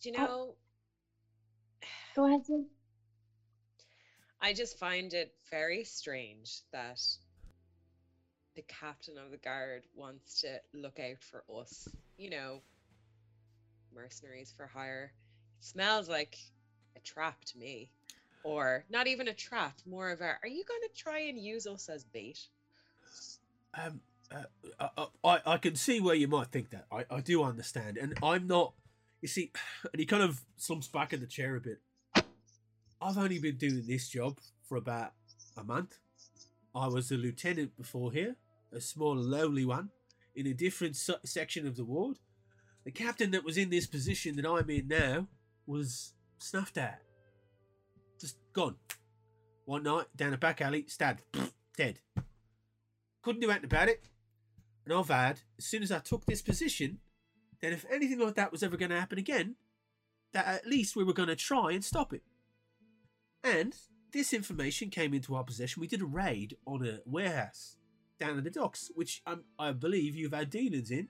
[0.00, 0.24] Do you Oh.
[0.24, 0.56] know?
[2.14, 2.64] Go ahead, Sid.
[4.40, 6.98] I just find it very strange that
[8.54, 11.86] the captain of the guard wants to look out for us.
[12.16, 12.62] You know,
[13.92, 15.12] mercenaries for hire.
[15.58, 16.38] It smells like
[16.96, 17.90] a trap to me.
[18.44, 21.66] Or not even a trap, more of a are you going to try and use
[21.66, 22.48] us as bait?
[23.76, 24.00] Um,
[24.34, 26.86] uh, uh, I, I can see where you might think that.
[26.90, 28.74] I, I do understand, and I'm not.
[29.20, 29.52] You see,
[29.92, 31.80] and he kind of slumps back in the chair a bit.
[33.00, 35.12] I've only been doing this job for about
[35.56, 35.98] a month.
[36.74, 38.36] I was a lieutenant before here,
[38.72, 39.90] a small, lowly one,
[40.34, 42.18] in a different se- section of the ward.
[42.84, 45.26] The captain that was in this position that I'm in now
[45.66, 47.02] was snuffed at.
[48.20, 48.76] Just gone.
[49.64, 51.22] One night, down a back alley, stabbed,
[51.76, 51.98] dead.
[53.26, 54.04] Couldn't do anything about it.
[54.84, 57.00] And I've had, as soon as I took this position,
[57.60, 59.56] that if anything like that was ever going to happen again,
[60.32, 62.22] that at least we were going to try and stop it.
[63.42, 63.74] And
[64.12, 65.80] this information came into our possession.
[65.80, 67.78] We did a raid on a warehouse
[68.20, 71.08] down in the docks, which um, I believe you've had dealings in.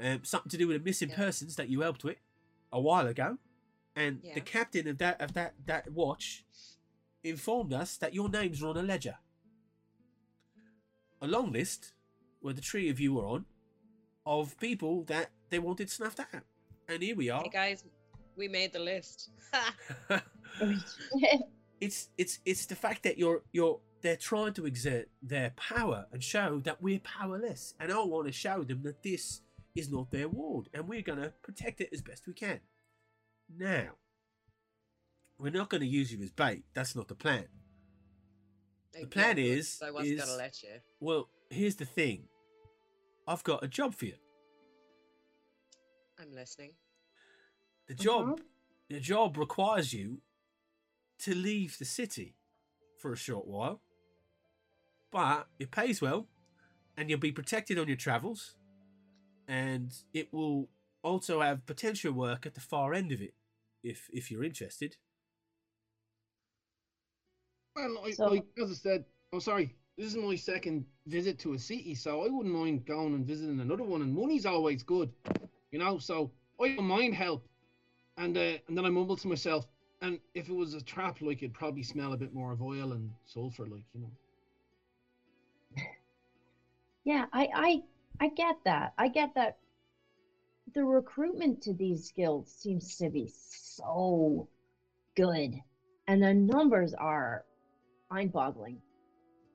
[0.00, 1.16] Um, something to do with the missing Yeah.
[1.16, 2.16] persons that you helped with
[2.72, 3.36] a while ago.
[3.94, 4.32] And Yeah.
[4.32, 6.46] the captain of that of that that watch
[7.22, 9.18] informed us that your names are on a ledger.
[11.26, 11.92] A long list
[12.38, 13.46] where the three of you were on
[14.24, 16.44] of people that they wanted snuffed out.
[16.88, 17.42] And here we are.
[17.42, 17.84] Hey guys,
[18.36, 19.30] we made the list.
[21.80, 26.22] it's it's it's the fact that you're you're they're trying to exert their power and
[26.22, 27.74] show that we're powerless.
[27.80, 29.40] And I want to show them that this
[29.74, 32.60] is not their ward and we're gonna protect it as best we can.
[33.52, 33.88] Now
[35.40, 36.62] we're not gonna use you as bait.
[36.72, 37.46] That's not the plan.
[38.96, 40.80] I The plan know, is- I wasn't is- gonna let you.
[41.00, 42.28] Well, here's the thing.
[43.28, 44.16] I've got a job for you.
[46.18, 46.74] I'm listening.
[47.86, 48.46] The job Mhm.
[48.88, 50.22] the job requires you
[51.18, 52.36] to leave the city
[52.98, 53.82] for a short while.
[55.10, 56.28] But it pays well
[56.96, 58.54] and you'll be protected on your travels
[59.48, 60.68] and it will
[61.02, 63.34] also have potential work at the far end of it
[63.82, 64.96] if if you're interested.
[67.76, 69.74] Well, I, So- like as I said, I'm sorry.
[69.98, 73.60] This is my second visit to a city, so I wouldn't mind going and visiting
[73.60, 74.02] another one.
[74.02, 75.10] And money's always good,
[75.70, 75.98] you know.
[75.98, 77.46] So I don't mind help.
[78.18, 79.66] And uh, and then I mumbled to myself,
[80.02, 82.92] and if it was a trap, like it'd probably smell a bit more of oil
[82.92, 84.10] and sulfur, like you know.
[87.04, 87.82] Yeah, I, I
[88.20, 88.92] I get that.
[88.98, 89.58] I get that
[90.74, 94.48] the recruitment to these guilds seems to be so
[95.14, 95.54] good.
[96.08, 97.44] And the numbers are
[98.10, 98.80] mind-boggling.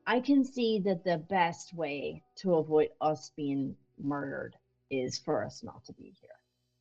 [0.08, 4.56] I can see that the best way to avoid us being murdered
[4.90, 6.30] is for us not to be here,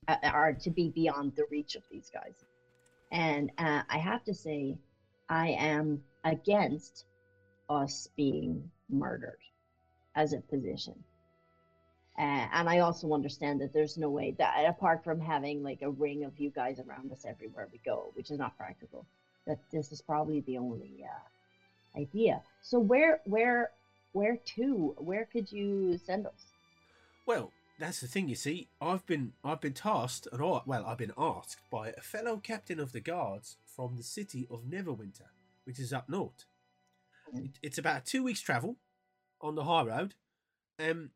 [0.09, 2.35] uh, or to be beyond the reach of these guys.
[3.13, 4.79] And uh, I have to say,
[5.29, 7.05] I am against
[7.69, 9.39] us being murdered
[10.17, 10.95] as a position.
[12.19, 15.91] Uh, and I also understand that there's no way that, apart from having like a
[15.91, 19.07] ring of you guys around us everywhere we go, which is not practical,
[19.47, 21.19] that this is probably the only uh,
[21.97, 22.43] idea.
[22.63, 23.71] So where, where,
[24.13, 24.95] where to?
[24.99, 26.47] Where could you send us?
[27.27, 28.29] Well, that's the thing.
[28.29, 32.03] You see, I've been I've been tasked, and I, well, I've been asked by a
[32.03, 35.29] fellow captain of the guards from the city of Neverwinter,
[35.65, 36.45] which is up north.
[37.33, 38.77] It, it's about two weeks' travel
[39.41, 40.15] on the high road,
[40.79, 41.11] um,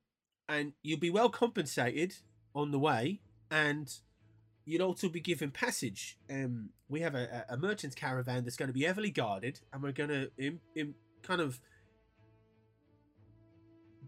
[0.49, 2.15] and you'll be well compensated
[2.55, 3.21] on the way,
[3.51, 3.93] and
[4.65, 6.17] you'll also be given passage.
[6.31, 9.91] Um, we have a, a merchant's caravan that's going to be heavily guarded, and we're
[9.91, 11.61] going to im, im, kind of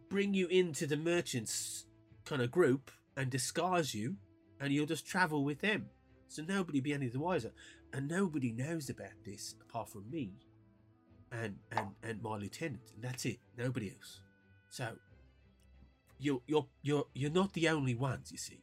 [0.09, 1.87] bring you into the merchants
[2.25, 4.15] kind of group and disguise you,
[4.61, 5.87] and you'll just travel with them.
[6.29, 7.51] So nobody be any the wiser,
[7.93, 10.35] and nobody knows about this apart from me
[11.33, 13.41] and and and my lieutenant, and that's it.
[13.59, 14.21] Nobody else.
[14.71, 14.91] So
[16.21, 18.31] you're you're you're you're not the only ones.
[18.31, 18.63] You see,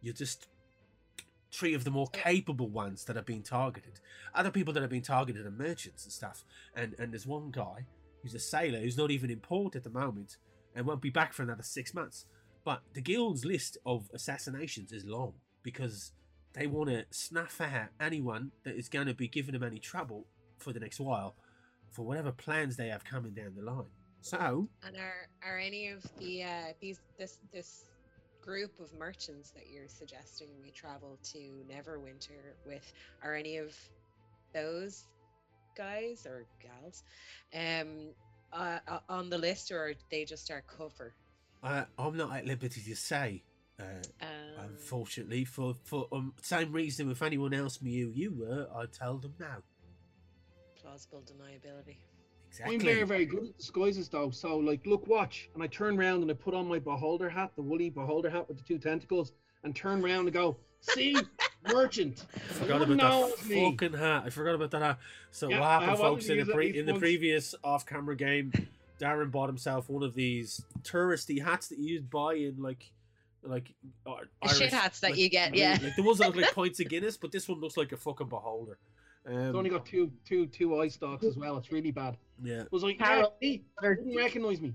[0.00, 0.46] you're just
[1.52, 4.00] three of the more capable ones that have been targeted.
[4.34, 6.44] Other people that have been targeted are merchants and stuff.
[6.74, 7.86] And and there's one guy
[8.22, 10.36] who's a sailor who's not even in port at the moment
[10.74, 12.26] and won't be back for another six months.
[12.64, 16.12] But the guild's list of assassinations is long because
[16.52, 20.26] they want to snuff out anyone that is going to be giving them any trouble
[20.58, 21.36] for the next while
[21.90, 23.90] for whatever plans they have coming down the line.
[24.20, 27.84] So, And are are any of the uh, these this this
[28.48, 31.38] group of merchants that you're suggesting we travel to
[31.70, 33.76] Neverwinter with are any of
[34.54, 35.04] those
[35.76, 37.02] guys or gals
[37.54, 38.08] um
[38.54, 41.12] uh, uh, on the list or are they just our cover?
[41.62, 43.42] uh, I'm not at liberty to say,
[43.78, 43.84] uh,
[44.22, 47.50] Um, unfortunately, for for um, same reason if anyone
[47.82, 49.58] me who you were, I'd tell them now.
[50.80, 51.96] plausible deniability.
[52.48, 52.74] Exactly.
[52.76, 54.30] I'm very, very good at disguises though.
[54.30, 57.52] So like, look, watch, and I turn around and I put on my beholder hat,
[57.56, 59.32] the woolly beholder hat with the two tentacles,
[59.64, 61.16] and turn around and go, see,
[61.72, 62.24] merchant.
[62.34, 62.98] I forgot about
[63.38, 63.70] that me.
[63.70, 64.22] fucking hat.
[64.26, 64.98] I forgot about that hat.
[65.30, 66.28] So Yeah, what happened, folks?
[66.28, 68.52] In use the pre- at in the previous off-camera game,
[69.00, 72.90] Darren bought himself one of these touristy hats that you buy in like,
[73.42, 73.72] like
[74.06, 75.78] uh, The shit Irish- hats that like, you get, yeah.
[75.82, 77.96] Like the ones that look like points of Guinness, but this one looks like a
[77.96, 78.78] fucking beholder.
[79.26, 81.56] Um, It's only got two, two, two eye stalks as well.
[81.58, 82.16] It's really bad.
[82.42, 82.62] yeah.
[82.62, 84.74] It was like, Carol- yeah, he didn't recognize me.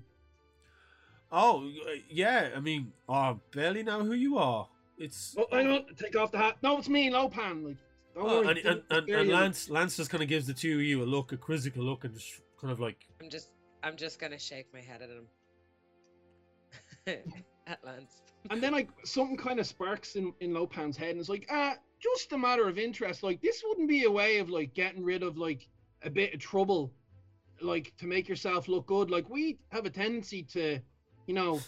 [1.32, 2.50] Oh uh, yeah.
[2.56, 4.68] I mean, I barely know who you are.
[4.98, 6.58] It's Oh, hang on, take off the hat.
[6.62, 7.64] No, it's me, Lopan.
[7.64, 7.76] Like,
[8.14, 8.48] don't Oh, worry.
[8.48, 9.28] and, and, and, and.
[9.30, 12.04] Lance Lance just kind of gives the two of you a look, a quizzical look,
[12.04, 13.50] and just kind of like, I'm just
[13.82, 15.26] I'm just gonna shake my head at him.
[17.66, 18.22] at Lance.
[18.50, 21.74] And then like something kind of sparks in in Lopan's head, and it's like, ah,
[22.04, 23.22] just a matter of interest.
[23.22, 25.68] Like this wouldn't be a way of like getting rid of like
[26.02, 26.92] a bit of trouble,
[27.60, 29.10] like to make yourself look good.
[29.10, 30.78] Like we have a tendency to,
[31.26, 31.60] you know,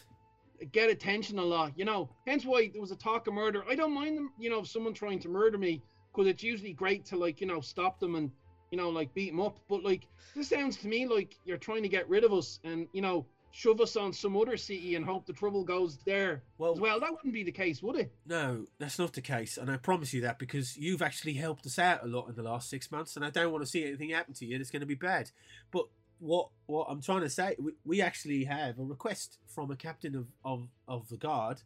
[0.73, 1.73] get attention a lot.
[1.77, 3.65] You know, hence why there was a talk of murder.
[3.69, 5.83] I don't mind them, you know, someone trying to murder me
[6.13, 8.31] because it's usually great to like you know stop them and
[8.71, 9.59] you know like beat them up.
[9.69, 12.89] But like this sounds to me like you're trying to get rid of us and
[12.93, 13.27] you know
[13.57, 17.01] shove us on some other city and hope the trouble goes there well, well.
[17.01, 18.13] That wouldn't be the case, would it?
[18.27, 21.79] No, that's not the case, and I promise you that because you've actually helped us
[21.79, 24.11] out a lot in the last six months, and I don't want to see anything
[24.11, 25.31] happen to you It's going to be bad.
[25.71, 25.87] But
[26.19, 30.15] what what I'm trying to say, we, we actually have a request from a captain
[30.15, 31.63] of of, of the guard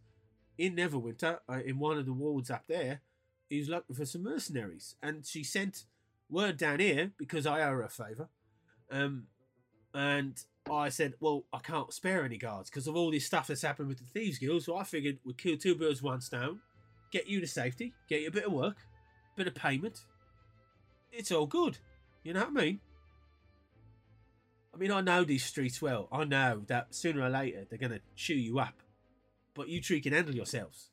[0.56, 3.00] in Neverwinter, uh, in one of the wards up there,
[3.48, 5.86] who's looking for some mercenaries, and she sent
[6.28, 8.28] word down here because I owe her a favour,
[8.92, 9.26] um,
[9.92, 13.62] and I said, well, I can't spare any guards because of all this stuff that's
[13.62, 14.62] happened with the Thieves Guild.
[14.62, 16.60] So I figured we'd kill two birds, with one stone,
[17.10, 18.76] get you to safety, get you a bit of work,
[19.36, 20.04] bit of payment.
[21.12, 21.78] It's all good.
[22.22, 22.80] You know what I mean?
[24.72, 26.08] I mean, I know these streets well.
[26.12, 28.82] I know that sooner or later they're going to chew you up.
[29.54, 30.90] But you three can handle yourselves.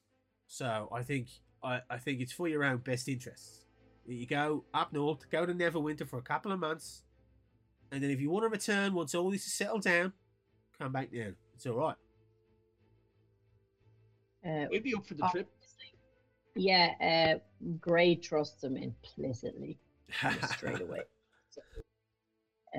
[0.48, 1.28] So I think
[1.64, 3.66] I, I think it's for your own best interests.
[4.08, 7.04] You go up north, go to Neverwinter for a couple of months,
[7.92, 10.14] and then if you want to return once all this is settled down,
[10.78, 11.36] come back down.
[11.56, 11.96] It's all right.
[14.46, 15.50] Uh, We'd be up for the trip.
[16.56, 17.40] yeah, uh,
[17.80, 19.80] Gray trusts him implicitly
[20.52, 21.02] straight away.
[21.50, 21.62] So,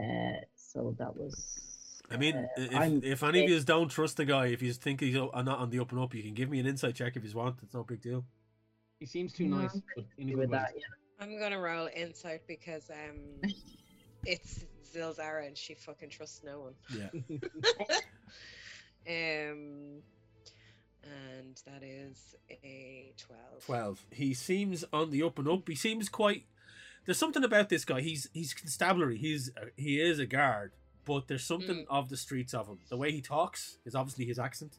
[0.01, 1.61] uh, so that was.
[2.11, 5.01] I mean, uh, if, if any of you don't trust the guy, if you think
[5.01, 7.25] he's not on the up and up, you can give me an insight check if
[7.25, 7.57] you want.
[7.63, 8.25] It's no big deal.
[8.99, 10.83] He seems too No, nice, I'm but in with that, yeah.
[11.21, 13.19] I'm gonna roll insight because um,
[14.33, 14.65] it's
[14.95, 16.75] Z'ilzara and she fucking trusts no one.
[16.97, 17.11] Yeah.
[19.07, 20.03] Um,
[21.03, 23.65] and that is a twelve.
[23.65, 24.05] 12.
[24.13, 25.67] He seems on the up and up.
[25.67, 26.45] He seems quite.
[27.07, 28.03] There's something about this guy.
[28.03, 29.17] He's he's constabulary.
[29.17, 30.73] He's a, he is a guard,
[31.07, 31.87] but there's something Mm.
[31.89, 32.81] of the streets of him.
[32.91, 34.77] The way he talks is obviously his accent.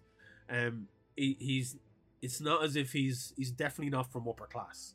[0.48, 1.78] Um, he, he's
[2.22, 4.94] it's not as if he's he's definitely not from upper class.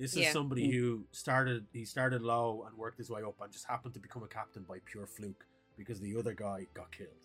[0.00, 0.32] This is Yeah.
[0.32, 4.00] somebody who started he started low and worked his way up and just happened to
[4.00, 5.46] become a captain by pure fluke
[5.76, 7.20] because the other guy got killed,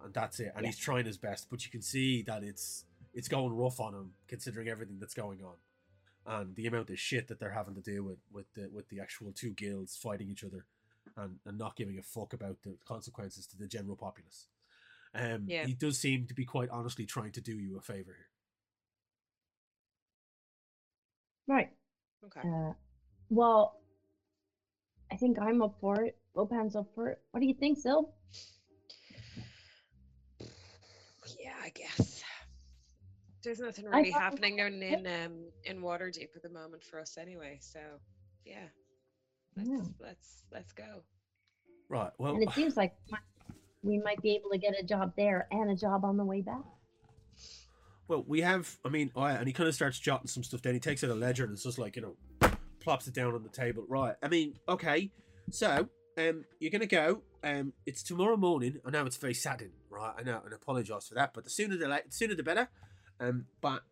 [0.00, 0.52] and that's it.
[0.56, 0.70] And Yeah.
[0.70, 4.14] he's trying his best, but you can see that it's it's going rough on him
[4.26, 5.56] considering everything that's going on
[6.24, 9.00] and the amount of shit that they're having to deal with with the with the
[9.00, 10.64] actual two guilds fighting each other
[11.16, 14.48] and, and not giving a fuck about the consequences to the general populace.
[15.12, 15.66] Um, Yeah.
[15.66, 18.30] he does seem to be quite honestly trying to do you a favor here.
[21.46, 21.77] Right.
[22.26, 22.40] Okay.
[22.48, 22.72] Uh,
[23.30, 23.80] well,
[25.10, 26.16] I think I'm up for it.
[26.34, 27.18] Lopan's up for it.
[27.30, 28.12] What do you think, Sil?
[31.38, 32.22] Yeah, I guess.
[33.42, 37.16] There's nothing really thought- happening down in um in Waterdeep at the moment for us
[37.16, 37.58] anyway.
[37.60, 37.80] So
[38.44, 38.66] yeah,
[39.56, 39.84] let's Yeah.
[40.00, 41.02] let's let's go.
[41.88, 42.12] Right.
[42.18, 42.94] Well, And it seems like
[43.82, 46.42] we might be able to get a job there and a job on the way
[46.42, 46.64] back.
[48.08, 48.78] Well, we have.
[48.84, 50.74] I mean, oh, and he kind of starts jotting some stuff down.
[50.74, 52.50] He takes out a ledger and it's just like you know,
[52.80, 53.84] plops it down on the table.
[53.86, 54.14] Right.
[54.22, 55.10] I mean, okay.
[55.50, 57.22] So, um, you're gonna go.
[57.44, 58.78] Um, it's tomorrow morning.
[58.84, 60.14] I know it's very saddening, right?
[60.18, 61.34] I know, and apologise for that.
[61.34, 62.68] But the sooner the la- sooner the better.
[63.20, 63.82] Um, but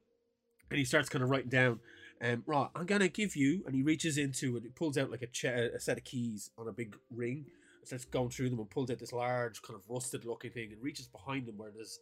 [0.70, 1.80] and he starts kind of writing down.
[2.22, 5.22] Um, right, I'm gonna give you, and he reaches into and he pulls out like
[5.22, 7.46] a, cha- a set of keys on a big ring.
[7.84, 10.82] Starts going through them and pulls out this large, kind of rusted looking thing, and
[10.82, 12.00] reaches behind him where there's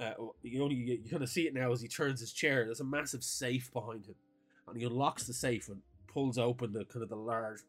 [0.00, 0.12] uh,
[0.42, 2.64] you only you kind of see it now as he turns his chair.
[2.64, 4.14] There's a massive safe behind him,
[4.68, 7.60] and he unlocks the safe and pulls open the kind of the large,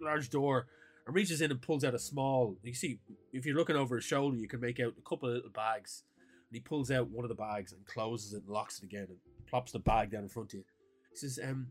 [0.00, 0.66] large door,
[1.06, 2.56] and reaches in and pulls out a small.
[2.62, 2.98] You see,
[3.32, 6.02] if you're looking over his shoulder, you can make out a couple of little bags.
[6.48, 9.06] And he pulls out one of the bags and closes it and locks it again
[9.08, 10.64] and plops the bag down in front of you.
[11.10, 11.68] He says, "Um,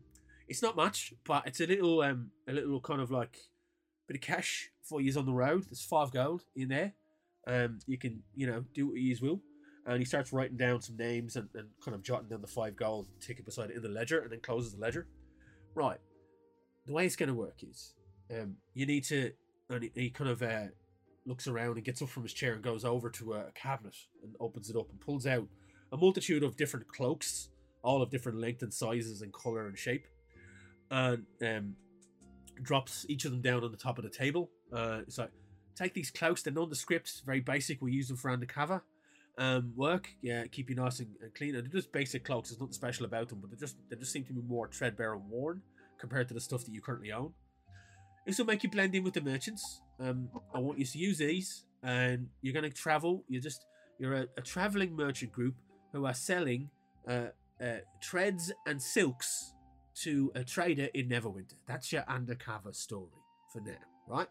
[0.48, 3.50] it's not much, but it's a little um a little kind of like
[4.06, 5.64] bit of cash for you on the road.
[5.64, 6.94] There's five gold in there.
[7.46, 9.40] Um, you can you know do what you will."
[9.86, 12.76] And he starts writing down some names and, and kind of jotting down the five
[12.76, 15.06] goals gold ticket beside it in the ledger and then closes the ledger.
[15.74, 15.98] Right.
[16.86, 17.94] The way it's going to work is
[18.30, 19.32] um, you need to,
[19.68, 20.66] and he, he kind of uh,
[21.26, 24.34] looks around and gets up from his chair and goes over to a cabinet and
[24.40, 25.46] opens it up and pulls out
[25.92, 27.48] a multitude of different cloaks,
[27.82, 30.06] all of different length and sizes and color and shape,
[30.90, 31.74] and um,
[32.62, 34.50] drops each of them down on the top of the table.
[34.72, 35.30] Uh, it's like,
[35.74, 38.82] take these cloaks, they're nondescript, very basic, we use them for undercover
[39.40, 40.08] um, work.
[40.22, 41.56] Yeah, keep you nice and, and clean.
[41.56, 42.50] And they're just basic cloaks.
[42.50, 45.14] There's nothing special about them, but they just they just seem to be more threadbare
[45.14, 45.62] and worn
[45.98, 47.32] compared to the stuff that you currently own.
[48.26, 49.80] This will make you blend in with the merchants.
[49.98, 53.24] Um, I want you to use these, and you're going to travel.
[53.28, 53.64] You're just
[53.98, 55.54] you're a, a traveling merchant group
[55.92, 56.70] who are selling
[57.08, 57.28] uh,
[57.60, 57.78] uh,
[58.66, 59.54] and silks
[60.02, 61.54] to a trader in Neverwinter.
[61.66, 63.08] That's your undercover story
[63.52, 63.72] for now,
[64.06, 64.28] right?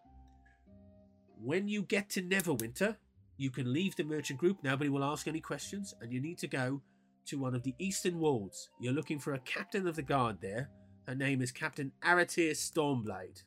[1.42, 2.96] When you get to Neverwinter,
[3.40, 4.58] you can leave the merchant group.
[4.64, 6.82] Nobody will ask any questions, and you need to go
[7.28, 8.70] to one of the eastern wards.
[8.82, 10.70] You're looking for a captain of the guard there.
[11.08, 13.44] Her name is Captain Aratir Stormblade.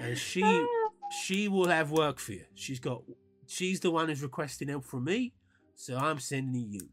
[0.00, 0.42] And she
[1.26, 2.44] she will have work for you.
[2.54, 3.02] She's got
[3.46, 5.34] she's the one who's requesting help from me,
[5.74, 6.88] so I'm sending you.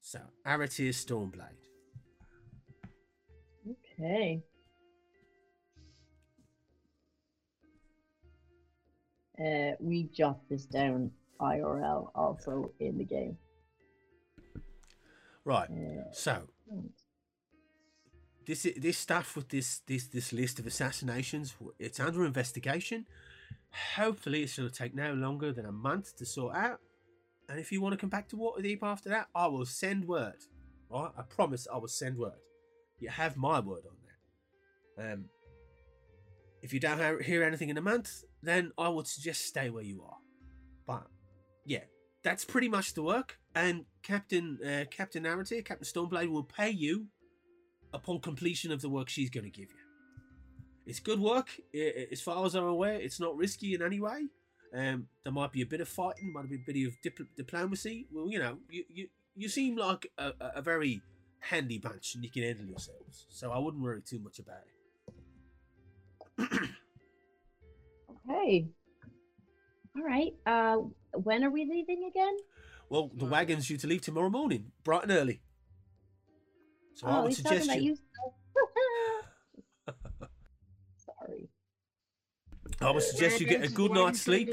[0.00, 1.65] So Aratir Stormblade.
[3.98, 4.42] Okay.
[9.38, 13.36] Uh, we jot this down IRL also in the game.
[15.44, 15.68] Right.
[15.70, 16.48] Uh, So
[18.46, 23.06] this this stuff with this this this list of assassinations, it's under investigation.
[23.96, 26.80] Hopefully, it's going to take no longer than a month to sort out.
[27.48, 30.40] And if you want to come back to Waterdeep after that, I will send word.
[30.90, 31.10] Right?
[31.16, 32.40] I promise I will send word.
[32.98, 35.12] You have my word on that.
[35.12, 35.24] Um,
[36.62, 40.02] if you don't hear anything in a month, then I would suggest stay where you
[40.02, 40.16] are.
[40.86, 41.06] But
[41.64, 41.84] yeah,
[42.22, 43.38] that's pretty much the work.
[43.54, 47.06] and Captain uh, Captain Narrative, Captain Stoneblade, will pay you
[47.92, 49.82] upon completion of the work she's going to give you.
[50.86, 51.50] It's good work.
[52.12, 54.26] As far as I'm aware, it's not risky in any way.
[54.74, 58.06] Um, there might be a bit of fighting, might be a bit of dip- diplomacy.
[58.12, 61.00] Well, you know, you, you, you seem like a- a very
[61.46, 63.26] handy bunch and you can handle yourselves.
[63.28, 64.76] So I wouldn't worry too much about it.
[68.28, 68.68] Okay.
[69.96, 70.34] All right.
[70.44, 70.76] Uh,
[71.12, 72.36] when are we leaving again?
[72.88, 75.40] Well, the wagon's due to leave tomorrow morning, bright and early.
[76.94, 77.82] So I oh, would suggest you.
[77.82, 77.96] you.
[80.96, 81.48] Sorry.
[82.80, 84.50] I would suggest you get a good night's sleep.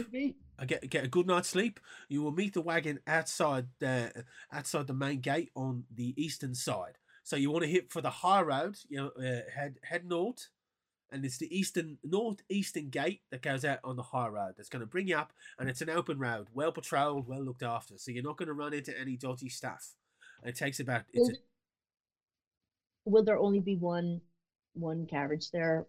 [0.58, 1.80] I get get a good night's sleep.
[2.10, 4.10] You will meet the wagon outside uh,
[4.52, 6.98] outside the main gate on the eastern side.
[7.24, 8.78] So you want to hit for the high road.
[8.88, 10.50] You know, uh, head head north,
[11.12, 14.54] and it's the eastern northeastern gate that goes out on the high road.
[14.58, 17.64] That's going to bring you up, and it's an open road, well patrolled, well looked
[17.64, 17.98] after.
[17.98, 19.94] So you're not going to run into any dodgy stuff.
[20.42, 21.34] And it takes about it's a,
[23.06, 24.22] Will, will there only be one
[24.74, 25.86] one carriage there?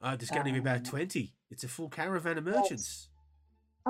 [0.00, 1.34] uh, there's going to be about um, twenty.
[1.50, 3.08] It's a full caravan of merchants.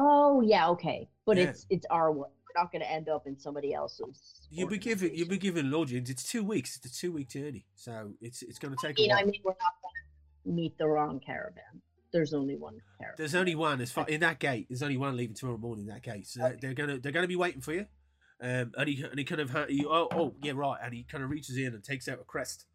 [0.00, 1.08] Oh yeah, okay.
[1.26, 1.44] But Yeah.
[1.44, 2.30] it's it's our one.
[2.30, 4.46] We're not going to end up in somebody else's.
[4.50, 6.08] You'll be given you'll be given lodgings.
[6.08, 6.76] It's two weeks.
[6.76, 9.16] It's a two week journey, so it's it's going to I take mean, a I
[9.18, 9.26] while.
[9.26, 9.94] mean, we're not going
[10.46, 11.82] to meet the wrong caravan.
[12.12, 13.14] There's only one caravan.
[13.18, 14.66] There's only one as far in that gate.
[14.70, 15.86] There's only one leaving tomorrow morning.
[15.88, 17.86] in That gate, so they're- they're gonna they're gonna be waiting for you.
[18.40, 21.24] Um, and he and he kind of he, oh oh yeah right, and he kind
[21.24, 22.66] of reaches in and takes out a crest.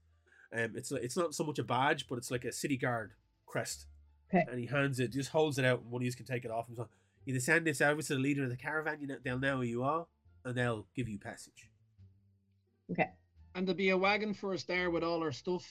[0.55, 3.13] Um, it's it's not so much a badge, but it's like a city guard
[3.47, 3.87] crest.
[4.31, 4.45] Okay.
[4.49, 6.51] And he hands it, just holds it out, and one of you can take it
[6.51, 6.67] off.
[6.67, 6.89] And so
[7.25, 8.97] you send this over to the leader of the caravan.
[9.01, 10.07] You know, they'll know who you are,
[10.45, 11.69] and they'll give you passage.
[12.91, 13.09] Okay.
[13.55, 15.65] And there'll be a wagon for us there with all our stuff.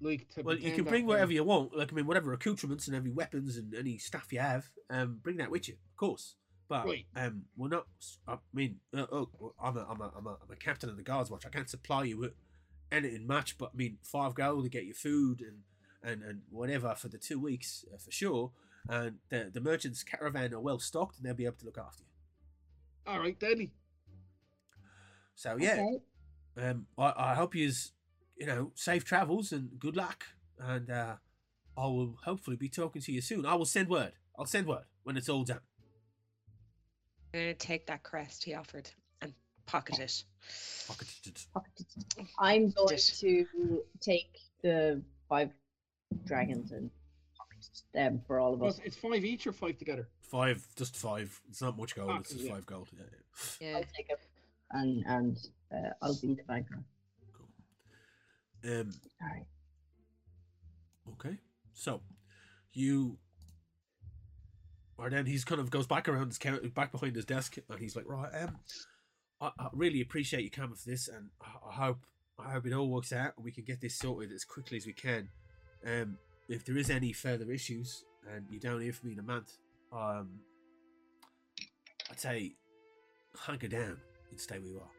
[0.00, 1.76] Like to Well, you can bring we're- whatever you want.
[1.76, 5.36] Like I mean, whatever accoutrements and every weapons and any stuff you have, um, bring
[5.38, 6.36] that with you, of course.
[6.68, 7.06] But Right.
[7.14, 7.86] um, we're not.
[8.26, 11.02] I mean, uh, oh, I'm a, I'm a, I'm a, I'm a captain of the
[11.02, 11.44] guards watch.
[11.46, 12.32] I can't supply you with
[12.90, 15.62] anything much, but I mean, five gold to get your food and
[16.02, 18.52] and and whatever for the two weeks uh, for sure.
[18.88, 22.02] And the the merchants' caravan are well stocked, and they'll be able to look after
[22.04, 23.12] you.
[23.12, 23.72] All right, deadly.
[25.34, 25.82] So yeah,
[26.56, 26.68] Okay.
[26.68, 27.92] um, I, I hope you's
[28.36, 30.24] you know safe travels and good luck,
[30.58, 31.16] and uh,
[31.76, 33.46] I will hopefully be talking to you soon.
[33.46, 34.12] I will send word.
[34.38, 35.60] I'll send word when it's all done.
[37.32, 38.90] I'm gonna take that crest he offered
[39.22, 39.32] and
[39.66, 40.24] pocket it.
[40.86, 41.40] Pocketed.
[42.38, 45.50] I'm going to take the five
[46.26, 46.90] dragons and
[47.68, 48.80] pocket them for all of us.
[48.84, 50.08] it's five each or five together.
[50.20, 51.40] Five, just five.
[51.48, 52.10] It's not much gold.
[52.12, 52.52] Ah, it's just yeah.
[52.52, 52.88] five gold.
[52.92, 53.68] Yeah, yeah.
[53.68, 53.76] Yeah.
[53.76, 54.20] I'll take it,
[54.70, 55.38] and and
[55.72, 56.82] uh, I'll be the banker.
[57.36, 57.48] Cool.
[58.80, 58.90] Um.
[59.22, 59.46] All right.
[61.12, 61.38] Okay.
[61.72, 62.00] So,
[62.72, 63.18] you.
[64.96, 67.78] Or then he's kind of goes back around his counter, back behind his desk, and
[67.80, 68.58] he's like, "Right, um,
[69.40, 72.06] I, I really appreciate you coming for this, and I, I hope
[72.38, 74.86] I hope it all works out, and we can get this sorted as quickly as
[74.86, 75.28] we can.
[75.86, 79.22] Um, if there is any further issues, and you don't hear from me in a
[79.22, 79.58] month,
[79.92, 80.40] um,
[82.10, 82.56] I'd say
[83.36, 83.98] hunker down
[84.30, 84.90] and stay where you are."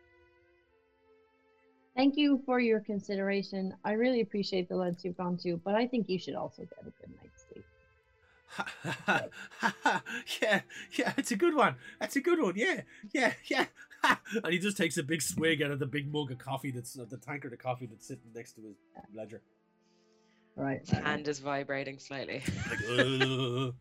[1.95, 3.73] Thank you for your consideration.
[3.85, 6.79] I really appreciate the lengths you've gone to, but I think you should also get
[6.81, 7.65] a good night's sleep.
[10.41, 11.75] yeah, yeah, it's a good one.
[11.99, 12.53] That's a good one.
[12.57, 12.81] Yeah,
[13.13, 13.65] yeah, yeah.
[14.43, 16.99] and he just takes a big swig out of the big mug of coffee that's
[16.99, 18.75] uh, the tankard of coffee that's sitting next to his
[19.13, 19.41] ledger.
[20.57, 20.79] All right.
[20.79, 22.41] His hand is vibrating slightly.
[22.69, 23.75] Like, "Ugh."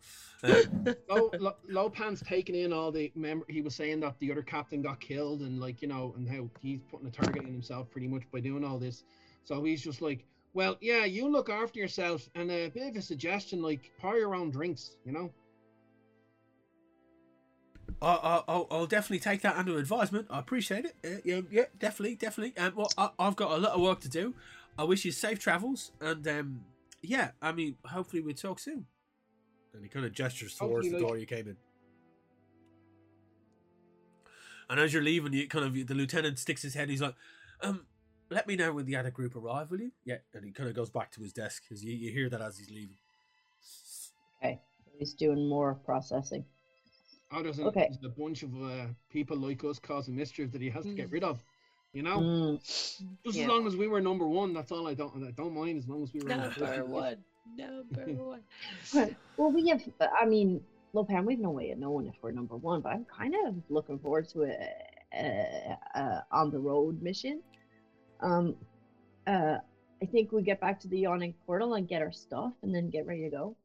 [1.09, 3.11] Low, Lo- Lopan's taking in all the.
[3.15, 6.29] Remember, he was saying that the other captain got killed, and like you know, and
[6.29, 9.05] how he's putting a target on himself pretty much by doing all this.
[9.45, 13.03] So he's just like, well, yeah, you look after yourself, and a bit of a
[13.03, 15.31] suggestion, like pour your own drinks, you know.
[18.03, 20.27] I, I, I'll, I'll definitely take that under advisement.
[20.29, 20.95] I appreciate it.
[21.05, 22.57] Uh, yeah, yeah, definitely, definitely.
[22.63, 24.35] Um, well, I, I've got a lot of work to do.
[24.79, 26.61] I wish you safe travels, and um,
[27.03, 28.87] yeah, I mean, hopefully we'll talk soon.
[29.73, 31.57] And he kind of gestures towards Hopefully, the like- door you came in.
[34.71, 36.89] And as you're leaving, you kind of the lieutenant sticks his head.
[36.89, 37.15] He's like,
[37.61, 37.87] "Um,
[38.31, 40.75] let me know when the other group arrive, will you?" Yeah, and he kind of
[40.75, 42.97] goes back to his desk because you, you hear that as he's leaving.
[44.43, 44.61] Okay.
[44.99, 46.45] He's doing more processing.
[47.31, 47.89] Oh, there's a, Okay.
[47.91, 51.09] there's a bunch of uh, people like us causing mischief that he has to get
[51.09, 51.13] Mm.
[51.13, 51.45] rid of.
[51.95, 53.45] You know, Mm, just yeah.
[53.45, 55.25] as long as we were number one, that's all I don't.
[55.25, 57.17] I don't mind as long as we were Number number one.
[57.57, 58.41] Number one.
[58.93, 59.17] Right.
[59.37, 59.81] Well, we have.
[60.21, 60.61] I mean,
[60.93, 64.01] Lopan, we've no way of knowing if we're number one, but I'm kind of looking
[64.01, 64.57] forward to a,
[65.15, 67.41] a, a on the road mission.
[68.21, 68.57] Um,
[69.29, 69.59] uh,
[70.03, 72.91] I think we get back to the yawning portal and get our stuff, and then
[72.91, 73.57] get ready to go.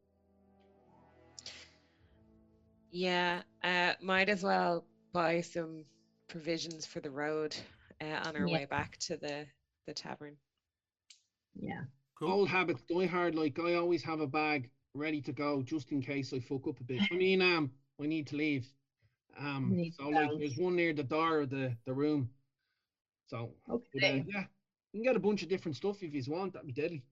[2.92, 5.84] Yeah, uh, might as well buy some
[6.28, 7.56] provisions for the road
[8.02, 8.54] uh, on our Yeah.
[8.54, 9.48] way back to the
[9.88, 10.38] the tavern.
[11.56, 11.84] Yeah.
[12.16, 12.32] Cool.
[12.32, 13.36] Old habits die hard.
[13.36, 16.80] Like I always have a bag ready to go just in case I fuck up
[16.80, 17.02] a bit.
[17.12, 17.72] I mean, um,
[18.02, 18.68] I need to leave.
[19.38, 22.30] Um, Need so like, there's one near the door of the the room.
[23.28, 24.26] So but, uh, Okay.
[24.28, 24.46] yeah,
[24.94, 26.54] you can get a bunch of different stuff if you want.
[26.54, 27.04] That'd be deadly.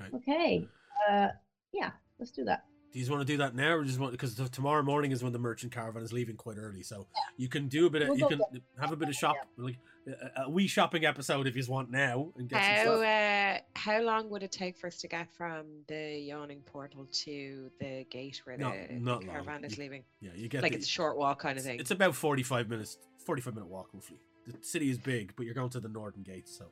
[0.00, 0.10] Okay.
[0.16, 0.68] Okay.
[1.08, 1.28] Uh,
[1.72, 1.92] yeah.
[2.18, 2.64] Let's do that.
[2.92, 5.32] Do you want to do that now, or just want because tomorrow morning is when
[5.32, 7.06] the merchant caravan is leaving quite early, so
[7.36, 9.36] you can do a bit of We'll you go can have a bit of shop
[9.58, 9.76] like
[10.06, 13.04] a, a wee shopping episode if you want now and get some How stuff.
[13.04, 17.70] uh, how long would it take for us to get from the yawning portal to
[17.80, 19.30] the gate where Not- the not long.
[19.34, 20.04] caravan is You- leaving?
[20.20, 21.78] Yeah, you get Like the- it's a short walk kind of thing.
[21.78, 24.18] it's about forty five minutes, forty five minute walk roughly.
[24.46, 26.64] The city is big, but you're going to the northern gate, so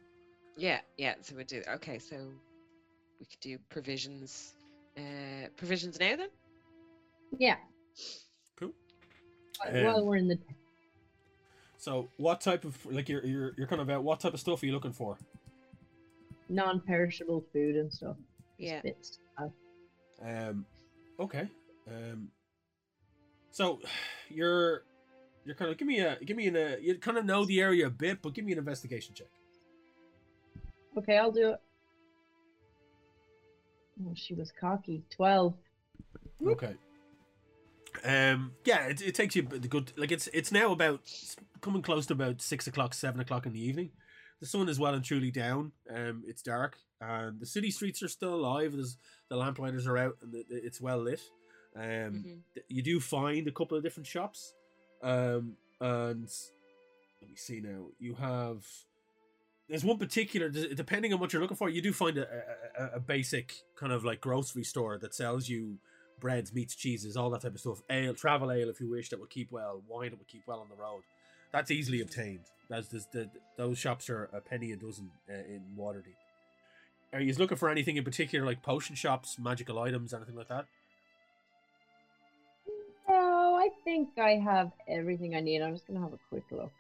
[0.56, 1.16] Yeah, yeah.
[1.20, 1.62] So we do.
[1.68, 2.16] Okay, so
[3.18, 4.54] we could do provisions.
[4.97, 6.28] Uh, provisions now then.
[7.38, 7.57] Yeah.
[8.57, 8.72] Cool.
[9.64, 10.38] While- Um, While we're in the
[11.76, 14.62] so what type of like you're you're you're kind of about what type of stuff
[14.62, 15.18] are you looking for?
[16.51, 18.16] non-perishable food and stuff.
[18.59, 18.80] Yeah.
[18.82, 19.18] Bits.
[19.38, 19.49] Uh,
[20.22, 20.64] Um,
[21.18, 21.49] okay.
[21.88, 22.30] Um,
[23.51, 23.80] so
[24.30, 24.84] you're
[25.45, 27.61] you're kind of give me a give me an uh, you kind of know the
[27.61, 29.26] area a bit, but give me an investigation check.
[30.97, 31.61] Okay, I'll do it.
[34.14, 35.03] She was cocky.
[35.11, 35.55] Twelve.
[36.47, 36.74] Okay.
[38.05, 38.53] Um.
[38.64, 38.86] Yeah.
[38.86, 39.92] It, it takes you the good.
[39.97, 41.01] Like it's it's now about
[41.61, 43.90] coming close to about six o'clock, seven o'clock in the evening.
[44.40, 45.72] The sun is well and truly down.
[45.95, 46.22] Um.
[46.26, 48.72] It's dark, and the city streets are still alive.
[48.72, 48.97] There's
[49.30, 51.20] the lamplighters are out, and the, the- it's well lit.
[51.76, 51.82] Um.
[51.82, 52.22] Mhm.
[52.55, 54.53] th- You do find a couple of different shops.
[55.03, 55.57] Um.
[55.80, 56.28] And
[57.20, 57.86] let me see now.
[57.99, 58.64] You have.
[59.68, 62.26] There's one particular, depending on what you're looking for, you do find a,
[62.78, 65.78] a, a- basic kind of like grocery store that sells you
[66.20, 67.80] breads, meats, cheeses, all that type of stuff.
[67.88, 69.82] Ale, travel ale, if you wish, that will keep well.
[69.88, 71.02] Wine that will keep well on the road.
[71.50, 72.44] That's easily obtained.
[72.68, 76.16] That's, the, those shops are a penny a dozen uh, in Waterdeep.
[77.12, 80.66] Are you looking for anything in particular, like potion shops, magical items, anything like that?
[83.08, 85.62] Oh, I think I have everything I need.
[85.62, 86.72] I'm just gonna have a quick look.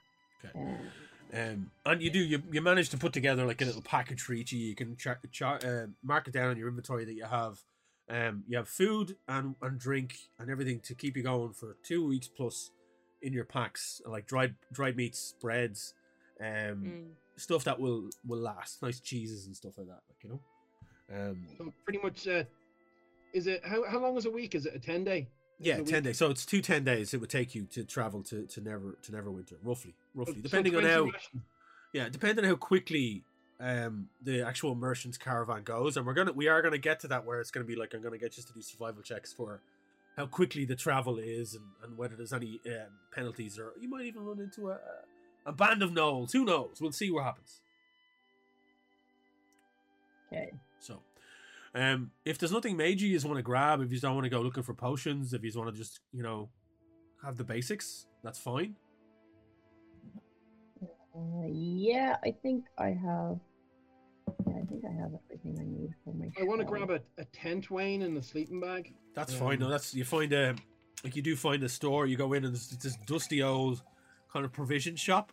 [0.44, 0.58] Okay.
[0.58, 0.78] Um,
[1.34, 4.34] Um, and you do you, you manage to put together like a little package for
[4.34, 4.68] each of you.
[4.68, 7.58] You can char- char- uh, mark it down on your inventory that you have.
[8.08, 12.06] Um, you have food and, and drink and everything to keep you going for two
[12.06, 12.70] weeks plus
[13.22, 15.94] in your packs, like dried dried meats, breads,
[16.40, 17.04] um, Mm.
[17.36, 18.82] stuff that will will last.
[18.82, 20.40] Nice cheeses and stuff like that, like you know.
[21.30, 22.44] Um, So pretty much, uh,
[23.32, 24.54] is it how how long is a week?
[24.54, 25.26] Is it a ten day?
[25.58, 26.18] Yeah, ten days.
[26.18, 27.14] So it's two ten days.
[27.14, 30.76] It would take you to travel to to never to Neverwinter, roughly, roughly, So depending
[30.76, 31.04] on how.
[31.04, 31.42] rations.
[31.92, 33.22] Yeah, depending on how quickly
[33.60, 37.24] um the actual merchant's caravan goes, and we're gonna we are gonna get to that
[37.24, 39.60] where it's gonna be like I'm gonna get just to do survival checks for
[40.16, 44.04] how quickly the travel is and, and whether there's any um, penalties or you might
[44.06, 44.78] even run into a
[45.46, 46.32] a band of gnolls.
[46.32, 46.78] Who knows?
[46.80, 47.60] We'll see what happens.
[50.32, 50.50] okay.
[51.74, 54.24] So, um, if there's nothing major you just want to grab, if you don't want
[54.24, 56.48] to go looking for potions, if you just want to just you know
[57.24, 58.76] have the basics, that's fine.
[61.16, 63.38] Uh, yeah, I think I have.
[64.46, 66.26] Yeah, I think I have everything I need for my.
[66.40, 68.94] I want to grab a, a tent, Wayne, and a sleeping bag.
[69.14, 69.58] That's fine.
[69.58, 70.54] No, Um, that's you find a
[71.04, 72.06] like you do find a store.
[72.06, 73.82] You go in and there's this dusty old
[74.32, 75.32] kind of provision shop,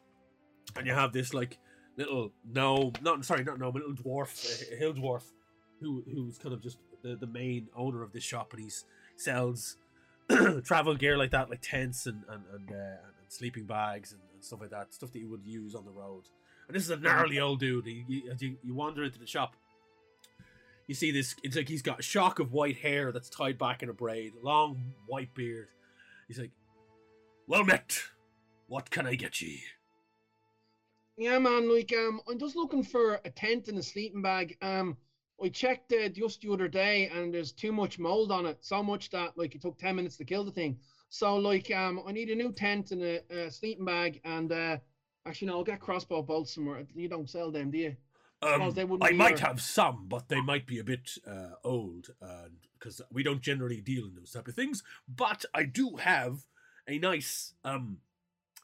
[0.76, 1.58] and you have this like
[1.98, 5.24] little no, not sorry, not gnome, a little dwarf, a hill dwarf,
[5.82, 8.72] who who's kind of just the, the main owner of this shop, and he
[9.18, 9.78] sells
[10.64, 14.44] travel gear like that, like tents and and and, uh, and sleeping bags and, and
[14.44, 16.24] stuff like that, stuff that you would use on the road.
[16.68, 17.86] And this is a gnarly old dude.
[17.86, 19.56] You, you, as you, you wander into the shop,
[20.88, 21.36] you see this.
[21.44, 24.34] It's like he's got a shock of white hair that's tied back in a braid,
[24.42, 25.68] long white beard.
[26.28, 26.52] He's like,
[27.48, 28.00] "Well met.
[28.68, 29.64] What can I get ye?"
[31.18, 31.74] Yeah, man.
[31.74, 34.58] Like, um, I'm just looking for a tent and a sleeping bag.
[34.62, 34.98] Um,
[35.44, 38.58] I checked it just the other day, and there's too much mold on it.
[38.62, 40.78] So much that like it took ten minutes to kill the thing.
[41.10, 44.78] So like, um, I need a new tent and a, a sleeping bag, and uh,
[45.26, 46.86] actually, no, I'll get crossbow bolts somewhere.
[46.96, 47.96] You don't sell them, do you?
[48.44, 52.10] Um, I might have some, but they might be a bit uh, old,
[52.80, 54.84] because we don't generally deal in those type of things.
[55.08, 56.40] But I do have
[56.88, 58.00] a nice um,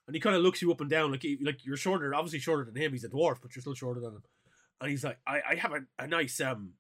[0.08, 2.40] and he kind of looks you up and down, like he, like you're shorter, obviously
[2.40, 2.94] shorter than him.
[2.94, 4.24] He's a dwarf, but you're still shorter than him.
[4.80, 6.74] And he's like, I, I have a, a nice um,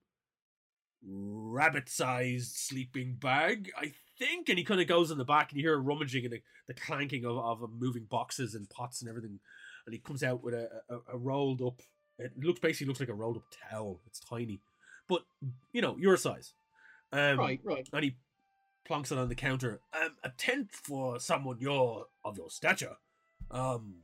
[1.03, 4.49] rabbit-sized sleeping bag, I think.
[4.49, 6.41] And he kind of goes in the back, and you hear a rummaging and the,
[6.67, 9.39] the clanking of, of moving boxes and pots and everything.
[9.85, 11.81] And he comes out with a, a, a rolled up.
[12.19, 14.01] It looks basically looks like a rolled up towel.
[14.07, 14.59] It's tiny,
[15.07, 15.23] but
[15.71, 16.53] you know your size.
[17.13, 17.87] Um, Right, right.
[17.93, 18.17] and he
[18.89, 19.79] plonks it on the counter.
[19.93, 22.97] Um, a tent for someone your of your stature.
[23.51, 23.99] Um,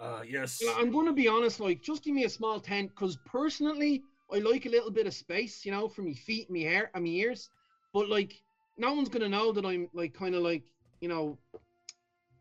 [0.00, 0.62] uh, yes.
[0.78, 1.60] I'm going to be honest.
[1.60, 5.14] Like, just give me a small tent, because personally, I like a little bit of
[5.14, 7.50] space, you know, for my feet, my hair, and my ears.
[7.92, 8.40] But like,
[8.78, 10.62] no one's going to know that I'm like kind of like,
[11.00, 11.38] you know,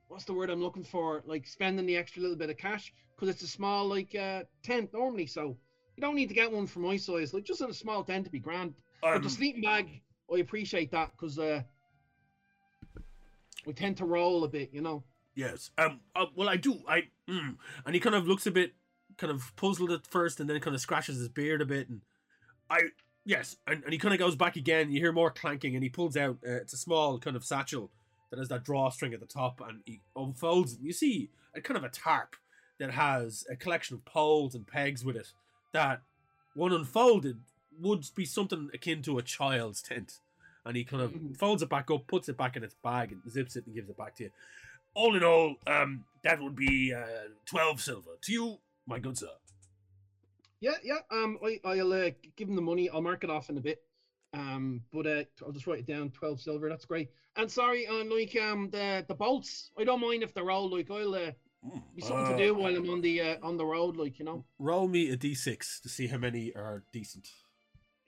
[0.07, 1.24] what's the word I'm looking for?
[1.26, 4.91] Like spending the extra little bit of cash because it's a small like uh, tent
[4.93, 5.26] normally.
[5.26, 5.57] So
[5.95, 7.34] you don't need to get one for my size.
[7.34, 8.74] Like just in a small tent to be grand.
[9.01, 10.01] but Um, the sleeping bag,
[10.34, 11.62] I appreciate that because uh,
[13.66, 15.03] we tend to roll a bit, you know.
[15.39, 15.71] Yes.
[15.77, 16.01] Um.
[16.13, 16.79] Uh, well, I do.
[16.85, 17.03] I.
[17.29, 17.55] Mm.
[17.85, 18.73] And he kind of looks a bit,
[19.17, 22.01] kind of puzzled at first, and then kind of scratches his beard a bit, and
[22.69, 22.81] I.
[23.25, 24.91] Yes, and, and he kind of goes back again.
[24.91, 26.37] You hear more clanking, and he pulls out.
[26.45, 27.89] Uh, it's a small kind of satchel
[28.29, 30.79] that has that drawstring at the top, and he unfolds it.
[30.79, 32.35] And you see a kind of a tarp
[32.77, 35.31] that has a collection of poles and pegs with it.
[35.71, 36.01] That,
[36.53, 37.39] when unfolded,
[37.79, 40.19] would be something akin to a child's tent.
[40.65, 41.37] And he kind of Mhm.
[41.37, 43.89] folds it back up, puts it back in its bag, and zips it, and gives
[43.89, 44.31] it back to you
[44.99, 47.05] all in all, um, that would be uh,
[47.45, 49.29] twelve silver to you, my good sir.
[50.59, 50.97] Yeah, yeah.
[51.09, 52.89] Um, I, I'll uh, give him the money.
[52.89, 53.81] I'll mark it off in a bit.
[54.33, 56.09] Um, but uh, I'll just write it down.
[56.11, 56.67] Twelve silver.
[56.69, 57.09] That's great.
[57.37, 59.71] And sorry, on like um the the bolts.
[59.79, 61.31] I don't mind if they're all like I'll uh,
[61.95, 63.95] be something Uh, to do while I'm on the uh, on the road.
[63.95, 67.29] Like you know, Roll me a d6 to see how many are decent.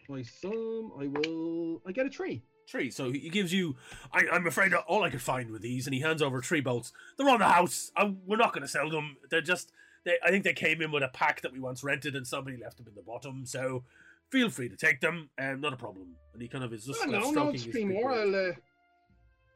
[0.10, 0.92] my thumb.
[1.00, 1.82] I will.
[1.88, 2.44] I get a tree.
[2.70, 2.90] Three.
[2.92, 3.76] So he gives you.
[4.14, 6.62] I, I'm afraid that all I could find were these, and he hands over three
[6.62, 6.94] bolts.
[7.18, 7.92] They're on the house.
[7.98, 9.18] I, we're not going to sell them.
[9.30, 9.72] They're just.
[10.04, 12.58] They, I think they came in with a pack that we once rented, and somebody
[12.58, 13.46] left them in the bottom.
[13.46, 13.84] So
[14.30, 15.30] feel free to take them.
[15.40, 16.16] Um, not a problem.
[16.34, 18.12] And he kind of is just no, no, his three more.
[18.12, 18.34] I'll.
[18.34, 18.52] Uh,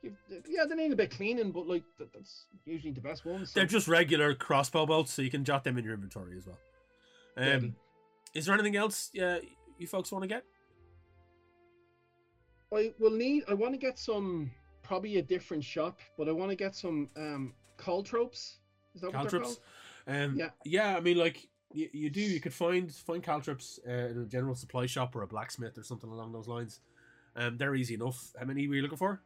[0.04, 0.14] give,
[0.48, 3.52] yeah, they need a bit cleaning, but like that, that's usually the best ones.
[3.52, 6.46] so- They're just regular crossbow bolts, so you can jot them in your inventory as
[6.46, 6.60] well.
[7.38, 7.76] Um,
[8.34, 9.40] is there anything else uh,
[9.78, 10.44] you folks want to get?
[12.74, 13.44] I will need.
[13.48, 14.52] I want to get some.
[14.84, 18.58] Probably a different shop, but I want to get some um caltropes.
[18.94, 19.60] Is that what they're called?
[20.08, 20.50] Um, Yeah.
[20.64, 22.22] yeah, I mean, like you, you do.
[22.22, 25.84] You could find find caltrops uh, in a general supply shop or a blacksmith or
[25.84, 26.82] something along those lines.
[27.36, 28.32] Um, they're easy enough.
[28.40, 29.22] How many were you looking for?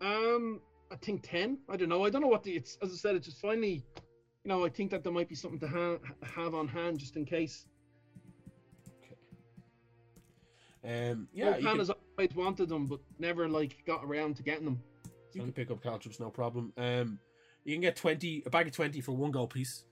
[0.00, 0.60] Um,
[0.92, 1.58] I think ten.
[1.68, 2.04] I don't know.
[2.04, 2.52] I don't know what the.
[2.54, 3.16] It's as I said.
[3.16, 3.84] It's just finally.
[4.44, 7.16] You know, I think that there might be something to ha- have on hand just
[7.16, 7.66] in case.
[10.84, 14.42] Um, Yeah, yeah, you can, has always wanted them, but never like got around to
[14.42, 14.82] getting them.
[15.32, 16.72] you can pick up caltrops, no problem.
[16.76, 17.18] Um,
[17.64, 19.84] you can get twenty a bag of twenty for one gold piece.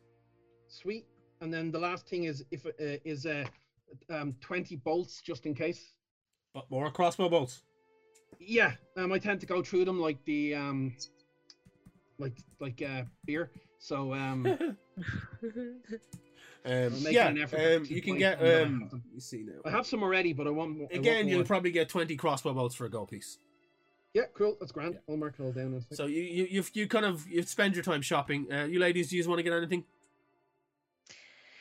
[0.69, 1.07] Sweet.
[1.41, 2.71] And then the last thing is if uh,
[3.05, 3.45] is uh
[4.11, 5.95] um twenty bolts just in case.
[6.55, 7.63] But more crossbow bolts.
[8.39, 10.97] Yeah, um, I tend to go through them like the um,
[12.19, 13.51] like like uh beer.
[13.79, 14.47] So um,
[16.67, 18.41] Um, making yeah, an effort um, you can get.
[18.41, 19.61] I Um, have you see now.
[19.67, 20.89] I have some already, but I want more.
[20.91, 23.39] I want Again, you'll probably get twenty crossbow bolts for a gold piece.
[24.15, 24.57] Yeah, cool.
[24.61, 24.95] That's grand.
[24.95, 25.01] Yeah.
[25.13, 25.75] I'll mark it all down.
[25.75, 25.85] in.
[25.97, 28.47] So you you you've, you kind of you spend your time shopping.
[28.51, 29.85] Uh, you ladies, do you want to get anything?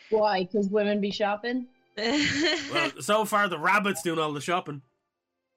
[0.09, 0.43] Why?
[0.43, 1.67] Because women be shopping.
[1.97, 4.81] Well, so far the rabbit's doing all the shopping.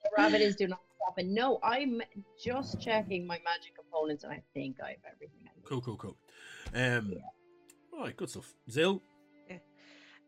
[0.02, 1.32] The rabbit is doing all the shopping.
[1.32, 2.02] No, I'm
[2.42, 5.38] just checking my magic components, and I think I have everything.
[5.44, 5.64] I need.
[5.64, 6.16] Cool, cool, cool.
[6.74, 7.14] Um,
[7.92, 8.52] all right, good stuff.
[8.70, 9.00] Zill,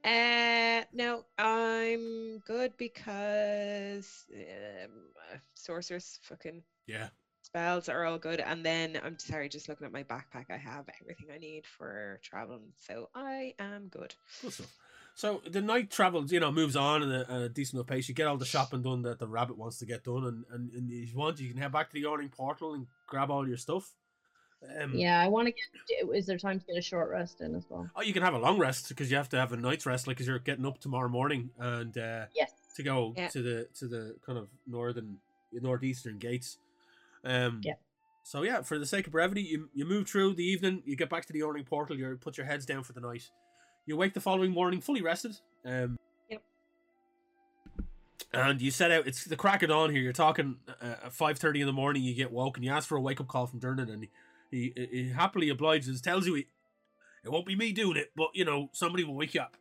[0.05, 4.91] Uh, no, I'm good because um,
[5.55, 7.09] sorceress fucking yeah,
[7.43, 8.41] spells are all good.
[8.41, 12.21] And then I'm sorry, just looking at my backpack, I have everything I need for
[12.23, 14.15] traveling, so I am good.
[14.43, 14.55] good.
[15.15, 18.09] So the night travels, you know, moves on at a, at a decent enough pace.
[18.09, 20.73] You get all the shopping done that the rabbit wants to get done, and, and,
[20.73, 23.49] and if you want, you can head back to the Yawning Portal and grab all
[23.49, 23.91] your stuff.
[24.81, 26.15] Um, Yeah, I want to get.
[26.15, 27.89] Is there time to get a short rest in as well?
[27.95, 30.07] Oh, you can have a long rest because you have to have a night's rest,
[30.07, 32.53] like because you're getting up tomorrow morning and uh, Yes.
[32.77, 33.29] to go Yeah.
[33.29, 35.19] to the to the kind of northern
[35.53, 36.59] northeastern gates.
[37.25, 37.75] Um, Yeah.
[38.25, 40.83] So yeah, for the sake of brevity, you you move through the evening.
[40.85, 41.97] You get back to the Yawning Portal.
[41.97, 43.31] You put your heads down for the night.
[43.87, 45.37] You wake the following morning fully rested.
[45.65, 45.99] Um,
[46.29, 46.43] Yep.
[48.35, 49.07] And you set out.
[49.07, 50.03] It's the crack of dawn here.
[50.03, 52.03] You're talking uh, at five thirty in the morning.
[52.03, 54.09] You get woke and you ask for a wake up call from Durnan, and
[54.51, 56.01] he, he, happily obliges.
[56.01, 56.47] Tells you he,
[57.25, 59.57] it won't be me doing it, but you know somebody will wake you up.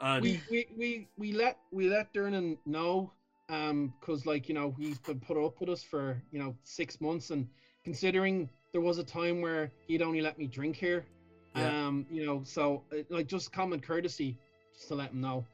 [0.00, 3.12] And we, we we we let we let Durnan know
[3.48, 7.00] um because like you know he's been put up with us for you know six
[7.00, 7.48] months and
[7.84, 11.04] considering there was a time where he'd only let me drink here
[11.56, 11.86] Yeah.
[11.86, 14.38] um you know so uh, like just common courtesy
[14.74, 15.44] just to let him know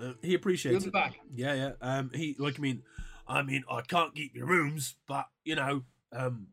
[0.00, 0.92] uh, he appreciates it.
[0.92, 1.72] back Yeah, yeah.
[1.80, 2.82] Um, he like I mean,
[3.28, 6.48] I mean, I can't keep your rooms, but you know, um,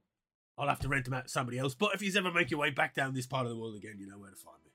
[0.59, 1.73] I'll have to rent them out to somebody else.
[1.75, 3.95] But if you ever make your way back down this part of the world again,
[3.99, 4.71] you know where to find me.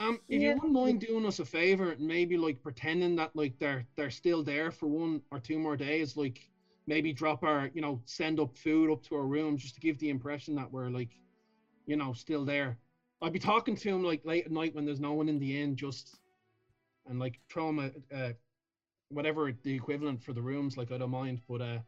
[0.00, 0.48] um if Yeah.
[0.48, 4.10] you wouldn't mind doing us a favor and maybe like pretending that like they're they're
[4.10, 6.48] still there for one or two more days like
[6.86, 9.98] maybe drop our, you know, send up food up to our rooms just to give
[10.00, 11.10] the impression that we're like,
[11.86, 12.76] you know, still there.
[13.22, 15.60] I'd be talking to him like late at night when there's no one in the
[15.62, 16.18] inn, just
[17.06, 18.34] and like throw him a, a
[19.10, 20.76] whatever the equivalent for the rooms.
[20.76, 21.78] Like I don't mind, but uh,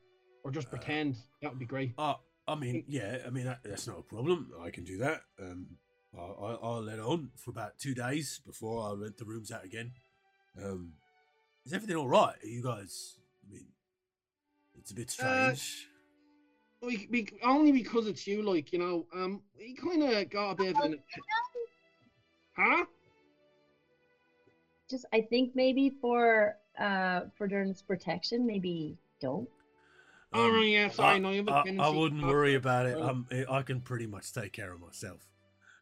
[0.44, 1.94] or just Uh, pretend that would be great.
[1.98, 2.14] Uh,
[2.46, 4.50] I mean, yeah, I mean that, that's not a problem.
[4.62, 5.22] I can do that.
[5.40, 5.66] Um,
[6.16, 9.64] I'll, I'll, I'll let on for about two days before I rent the rooms out
[9.64, 9.92] again.
[10.62, 10.92] Um,
[11.64, 12.34] is everything all right?
[12.42, 13.16] Are you guys?
[13.48, 13.66] I mean,
[14.78, 15.88] it's a bit Uh, strange.
[16.82, 20.54] Like, be, only because it's you, like you know, um, he kind of got a
[20.54, 20.98] bit of an,
[22.56, 22.84] huh?
[24.90, 29.48] Just I think maybe for uh for Dern's protection, maybe don't.
[30.34, 32.20] All Um, right, yeah, sorry, I, no, you have a I- I tendency to wouldn't
[32.22, 33.38] talk worry about about it.
[33.38, 33.48] it.
[33.48, 35.20] Um, I can pretty much take care of myself.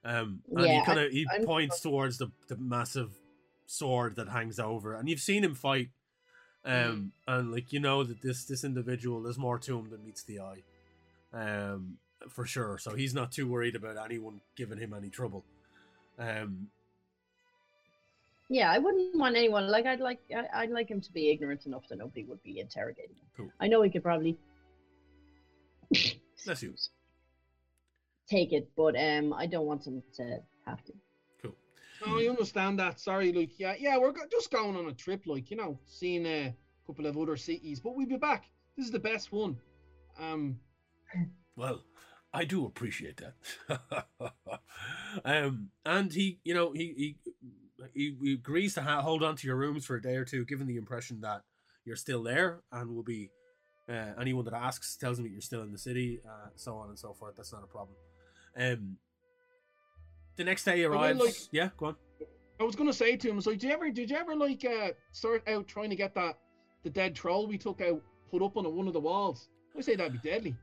[0.05, 3.17] Um, and Yeah, he kind of he I'm- points towards the, the massive
[3.67, 5.91] sword that hangs over, and you've seen him fight.
[6.65, 10.23] Um, and like you know that this this individual, there's more to him than meets
[10.23, 10.63] the eye,
[11.33, 11.99] um,
[12.29, 12.79] for sure.
[12.79, 15.45] So he's not too worried about anyone giving him any trouble.
[16.19, 16.69] Um,
[18.53, 21.65] Yeah, I wouldn't want anyone like I'd like I- I'd like him to be ignorant
[21.65, 23.27] enough that nobody would be interrogating him.
[23.37, 23.51] Cool.
[23.59, 24.37] I know he could probably
[26.45, 26.75] Bless you.
[28.29, 30.93] take it, but um I don't want him to have to.
[31.41, 31.55] cool.
[32.07, 33.01] No, I understand that.
[33.01, 33.51] Sorry, Luke.
[33.59, 36.55] yeah, yeah, we're go- just going on a trip, like, you know, seeing a
[36.87, 38.45] couple of other cities, but we'll be back.
[38.77, 39.57] This is the best one.
[40.19, 40.59] Um,
[41.57, 41.83] Well,
[42.35, 44.07] I do appreciate that.
[45.25, 47.17] um, and he, you know, he he
[47.95, 50.45] he, he agrees to ha- hold on to your rooms for a day or two,
[50.45, 51.43] given the impression that
[51.85, 53.31] you're still there, and will be
[53.89, 56.89] uh, anyone that asks tells him that you're still in the city, uh, so on
[56.89, 57.35] and so forth.
[57.37, 57.97] That's not a problem.
[58.57, 58.97] Um,
[60.37, 61.19] the next day arrives.
[61.21, 61.97] like- yeah, go on.
[62.61, 64.91] I was gonna say to him, so did you ever, did you ever like uh
[65.11, 66.39] start out trying to get that
[66.85, 69.49] the dead troll we took out put up on one of the walls?
[69.77, 70.55] I say that'd be deadly.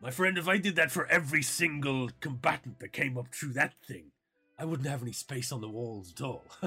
[0.00, 3.74] My friend, if I did that for every single combatant that came up through that
[3.86, 4.12] thing,
[4.60, 6.44] I wouldn't have any space on the walls at all.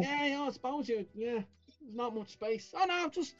[0.00, 2.72] yeah, yeah, I suppose you, yeah, there's not much space.
[2.76, 3.08] Oh know.
[3.08, 3.34] just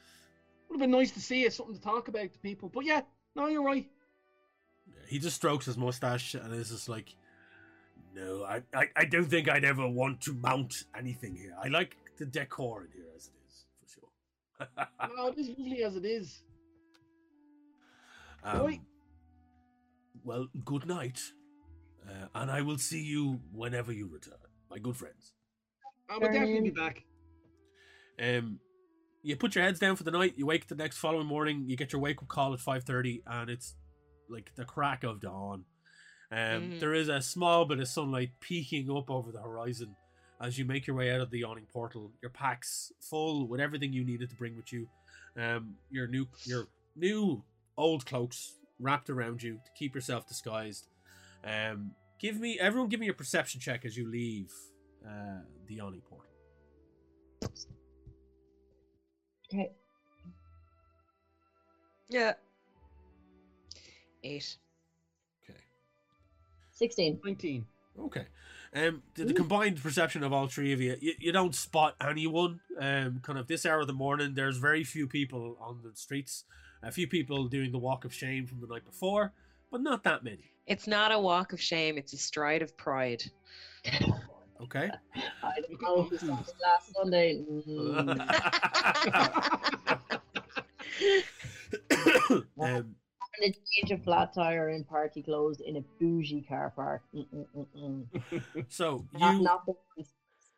[0.69, 2.69] would have been nice to see it, something to talk about to people.
[2.69, 3.03] But yeah,
[3.37, 3.89] no, you're right.
[5.07, 7.15] he just strokes his mustache and is just like,
[8.17, 11.55] "No, I, I, I don't think I'd ever want to mount anything here.
[11.63, 15.85] I like the decor in here as it is, for sure." No, it is lovely
[15.85, 16.43] as it is.
[18.43, 18.81] um, Right.
[20.25, 21.21] Well, good night,
[22.09, 24.35] uh, and I will see you whenever you return,
[24.71, 25.33] my good friends.
[26.11, 27.05] I will definitely be back.
[28.21, 28.59] Um,
[29.23, 30.35] you put your heads down for the night.
[30.37, 31.65] You wake the next following morning.
[31.69, 33.75] You get your wake up call at five thirty, and it's
[34.29, 35.65] like the crack of dawn.
[36.31, 36.81] Um, Mhm.
[36.81, 39.95] there is a small bit of sunlight peeking up over the horizon
[40.41, 42.11] as you make your way out of the yawning portal.
[42.23, 44.89] Your packs full with everything you needed to bring with you.
[45.37, 47.43] Um, your new your new
[47.77, 50.89] old cloaks wrapped around you to keep yourself disguised.
[51.45, 54.53] Um, give me everyone, give me a perception check as you leave
[55.07, 56.31] uh, the yawning portal.
[59.53, 59.71] Okay.
[62.09, 62.35] Yeah.
[64.25, 64.57] Eight.
[65.45, 65.59] Okay.
[66.71, 67.21] Sixteen.
[67.25, 67.67] 19.
[67.99, 68.27] Okay.
[68.75, 72.61] Um, the, the combined perception of all three of you, you, you don't spot anyone.
[72.81, 76.45] Um, kind of this hour of the morning, there's very few people on the streets.
[76.83, 79.33] A few people doing the walk of shame from the night before,
[79.71, 80.52] but not that many.
[80.67, 83.23] It's not a walk of shame, it's a stride of pride.
[84.63, 84.91] Okay.
[85.43, 87.45] I don't know if this was last Sunday.
[87.51, 88.05] Mm.
[92.31, 92.45] mm.
[92.61, 92.95] um,
[93.41, 97.03] And a change of flat tire in party clothes in a bougie car park.
[97.15, 98.05] Mm-mm-mm-mm.
[98.69, 99.49] so you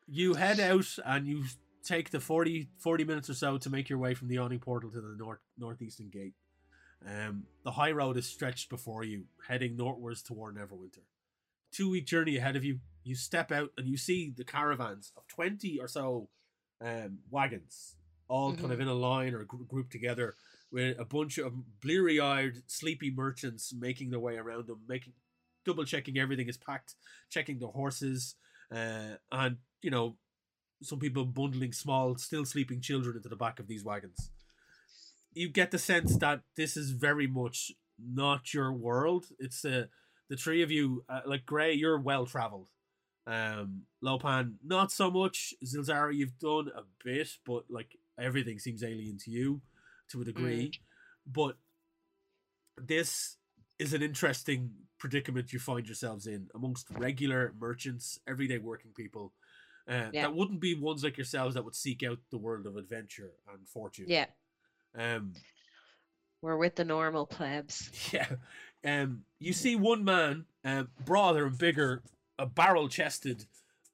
[0.08, 1.44] you head out and you
[1.84, 4.90] take the 40, 40 minutes or so to make your way from the Yawning Portal
[4.90, 6.34] to the north northeastern gate.
[7.06, 11.04] Um, the high road is stretched before you, heading northwards toward Neverwinter.
[11.70, 15.26] Two week journey ahead of you, you step out and you see the caravans of
[15.26, 16.28] twenty or so
[16.80, 17.96] um, wagons,
[18.28, 20.34] all kind of in a line or gr- grouped together,
[20.72, 21.52] with a bunch of
[21.82, 25.12] bleary eyed, sleepy merchants making their way around them, making
[25.64, 26.94] double checking everything is packed,
[27.30, 28.36] checking the horses,
[28.72, 30.16] uh, and you know
[30.82, 34.30] some people bundling small, still sleeping children into the back of these wagons.
[35.34, 39.26] You get the sense that this is very much not your world.
[39.38, 39.88] It's the
[40.28, 42.68] the three of you, uh, like Gray, you're well traveled.
[43.26, 45.52] Um, Lopan, not so much.
[45.64, 49.60] Z'ilzara, you've done a bit, but like everything seems alien to you
[50.10, 50.72] to a degree.
[51.26, 51.56] But
[52.76, 53.36] this
[53.78, 59.32] is an interesting predicament you find yourselves in amongst regular merchants, everyday working people.
[59.88, 60.22] Uh, Yeah.
[60.22, 63.68] That wouldn't be ones like yourselves that would seek out the world of adventure and
[63.68, 64.06] fortune.
[64.08, 64.26] Yeah.
[64.96, 65.34] Um,
[66.42, 67.90] We're with the normal plebs.
[68.12, 68.28] Yeah.
[68.86, 72.02] Um, you see one man, um, broader and bigger,
[72.38, 73.46] a barrel chested,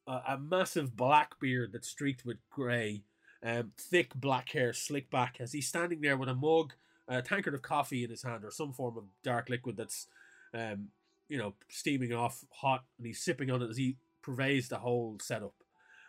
[0.07, 3.05] uh, a massive black beard that's streaked with grey,
[3.45, 6.73] um, thick black hair, slick back, as he's standing there with a mug,
[7.07, 10.09] a tankard of coffee in his hand, or some form of dark liquid that's,
[10.55, 10.89] um,
[11.29, 15.17] you know, steaming off hot, and he's sipping on it as he pervades the whole
[15.23, 15.55] setup.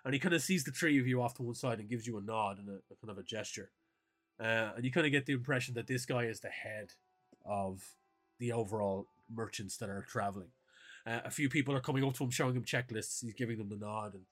[0.03, 2.07] And he kind of sees the three of you off to one side and gives
[2.07, 3.69] you a nod and a, a kind of a gesture.
[4.39, 6.93] Uh, and you kind of get the impression that this guy is the head
[7.45, 7.83] of
[8.39, 10.49] the overall merchants that are traveling.
[11.05, 13.23] Uh, a few people are coming up to him, showing him checklists.
[13.23, 14.23] He's giving them the nod and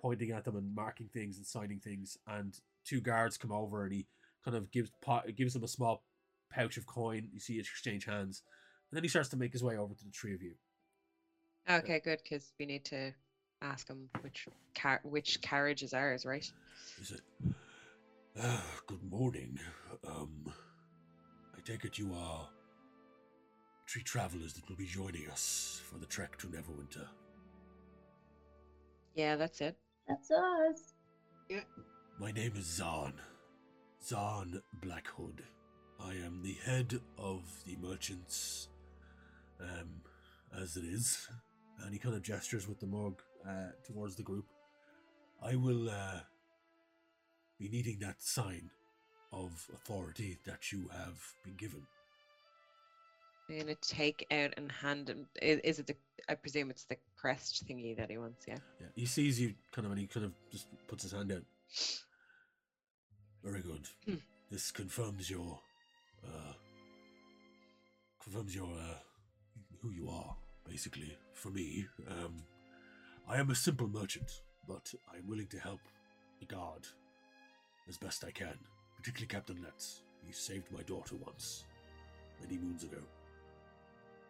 [0.00, 2.18] pointing at them and marking things and signing things.
[2.26, 4.06] And two guards come over and he
[4.44, 4.90] kind of gives
[5.36, 6.02] gives them a small
[6.50, 7.28] pouch of coin.
[7.32, 8.42] You see it exchange hands,
[8.90, 10.54] and then he starts to make his way over to the three of you.
[11.68, 13.12] Okay, good, because we need to
[13.60, 16.50] ask him which car which carriage is ours, right?
[17.00, 17.20] Is it?
[18.40, 18.56] Uh,
[18.86, 19.58] good morning.
[20.06, 20.52] Um,
[21.56, 22.48] I take it you are
[23.88, 27.06] three travelers that will be joining us for the trek to Neverwinter.
[29.14, 29.76] Yeah, that's it.
[30.06, 30.94] That's us.
[31.48, 31.60] Yeah.
[32.20, 33.14] My name is Zahn.
[34.04, 35.42] Zahn Blackhood.
[36.00, 38.68] I am the head of the merchants,
[39.60, 40.02] um,
[40.62, 41.26] as it is.
[41.82, 44.46] And he kind of gestures with the mug uh, towards the group.
[45.42, 46.20] I will uh,
[47.58, 48.70] be needing that sign
[49.32, 51.86] of authority that you have been given.
[53.50, 55.26] I'm gonna take out and hand him.
[55.40, 55.96] Is, is it the?
[56.28, 58.44] I presume it's the crest thingy that he wants.
[58.46, 58.58] Yeah.
[58.80, 61.42] Yeah, he sees you kind of, and he kind of just puts his hand out.
[63.42, 63.86] Very good.
[64.04, 64.16] Hmm.
[64.50, 65.60] This confirms your,
[66.24, 66.52] uh,
[68.22, 68.98] confirms your, uh,
[69.80, 70.36] who you are,
[70.68, 71.16] basically.
[71.32, 72.42] For me, um,
[73.26, 75.80] I am a simple merchant, but I am willing to help
[76.40, 76.86] the guard
[77.88, 78.58] as best I can.
[78.96, 80.02] Particularly Captain Letts.
[80.26, 81.64] He saved my daughter once,
[82.40, 82.98] many moons ago.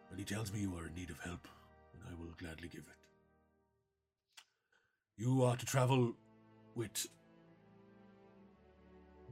[0.09, 1.47] And he tells me you are in need of help,
[1.93, 4.43] and I will gladly give it.
[5.17, 6.13] You are to travel
[6.75, 7.07] with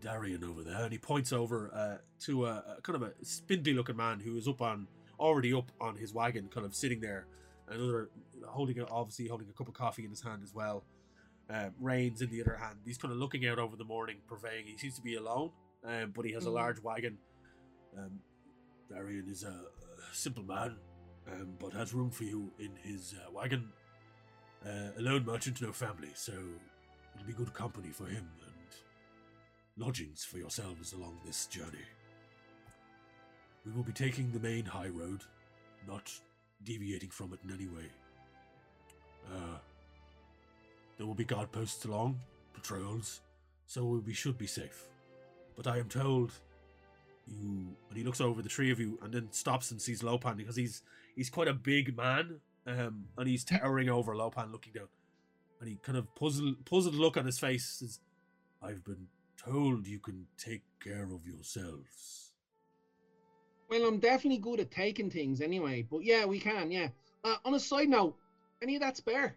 [0.02, 3.74] Darian over there, and he points over uh, to a, a kind of a spindly
[3.74, 4.88] looking man who is up on
[5.20, 7.26] already up on his wagon, kind of sitting there,
[7.70, 8.10] another
[8.46, 10.84] holding a, obviously holding a cup of coffee in his hand as well.
[11.50, 12.80] Um, reins in the other hand.
[12.86, 14.66] He's kind of looking out over the morning, purveying.
[14.66, 15.52] He seems to be alone,
[15.86, 16.54] um, but he has a Mhm.
[16.54, 17.18] large wagon.
[17.98, 18.20] Um,
[18.90, 20.78] Darian is a, a simple man,
[21.32, 23.72] um, but has room for you in his uh, wagon.
[24.66, 26.34] Uh, a lone merchant, no family, so
[27.16, 28.76] it'll be good company for him and
[29.86, 31.86] lodgings for yourselves along this journey.
[33.66, 35.24] We will be taking the main high road,
[35.88, 36.12] not
[36.64, 37.90] deviating from it in any way.
[39.28, 39.60] Uh,
[40.98, 42.20] there will be guard posts along,
[42.54, 43.22] patrols,
[43.66, 44.88] so we should be safe.
[45.56, 46.32] But I am told
[47.28, 50.38] you and he looks over the three of you and then stops and sees Lopan
[50.38, 50.82] because he's
[51.16, 54.88] he's quite a big man um, and he's towering over Lopan looking down
[55.60, 58.00] and he kind of puzzled puzzled look on his face says
[58.62, 59.08] I've been
[59.38, 62.32] told you can take care of yourselves.
[63.70, 65.86] Well, I'm definitely good at taking things anyway.
[65.90, 66.72] But yeah, we can.
[66.72, 66.90] Yeah.
[67.24, 68.16] Uh, on a side note,
[68.62, 69.36] any of that spare?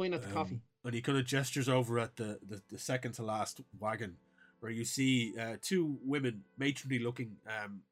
[0.00, 0.60] Point at the Um, coffee.
[0.82, 4.16] And he kind of gestures over at the, the, the second to last wagon,
[4.60, 7.82] where you see uh, two women, matronly looking, um,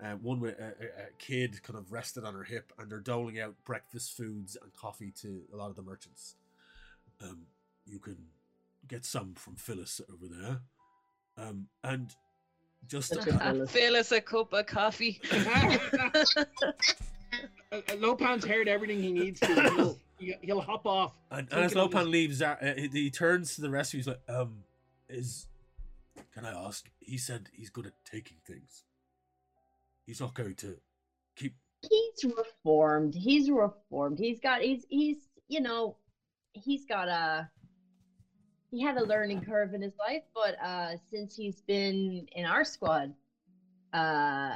[0.00, 3.00] uh, one with a, a, a kid kind of rested on her hip, and they're
[3.00, 6.36] doling out breakfast foods and coffee to a lot of the merchants.
[7.20, 7.46] Um,
[7.84, 8.16] you can
[8.86, 10.60] get some from Phyllis over there.
[11.36, 12.14] Um, and
[12.86, 13.22] just a
[13.68, 14.12] Phyllis.
[14.12, 15.20] A cup of coffee.
[17.98, 19.96] Lopan's heard everything he needs to.
[20.20, 21.14] He'll, he- he'll hop off.
[21.30, 23.94] And, and as Lopan his- leaves, uh, uh, he, he turns to the rest of
[23.94, 23.98] you.
[23.98, 24.64] He's like, um,
[25.08, 25.46] is
[26.34, 26.88] can I ask?
[26.98, 28.84] He said he's good at taking things.
[30.06, 30.76] He's not going to
[31.36, 31.54] keep.
[31.82, 33.14] He's reformed.
[33.14, 34.18] He's reformed.
[34.18, 34.60] He's got.
[34.62, 34.84] He's.
[34.88, 35.16] He's.
[35.48, 35.96] You know.
[36.52, 37.48] He's got a.
[38.70, 42.62] He had a learning curve in his life, but uh, since he's been in our
[42.64, 43.12] squad,
[43.92, 44.54] uh,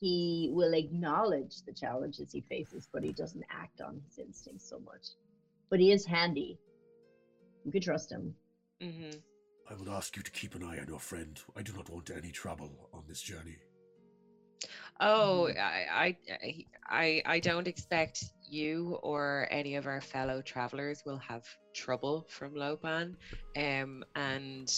[0.00, 4.78] he will acknowledge the challenges he faces, but he doesn't act on his instincts so
[4.80, 5.08] much.
[5.70, 6.58] But he is handy.
[7.64, 8.34] You can trust him.
[8.80, 9.10] hmm
[9.70, 11.40] I would ask you to keep an eye on your friend.
[11.56, 13.56] I do not want any trouble on this journey.
[15.00, 21.18] Oh, I, I, I, I don't expect you or any of our fellow travelers will
[21.18, 21.44] have
[21.74, 23.14] trouble from Lopan.
[23.56, 24.70] Um, and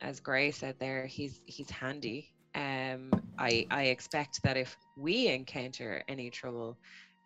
[0.00, 2.33] as Gray said there, he's he's handy.
[2.54, 6.76] Um, I I expect that if we encounter any trouble,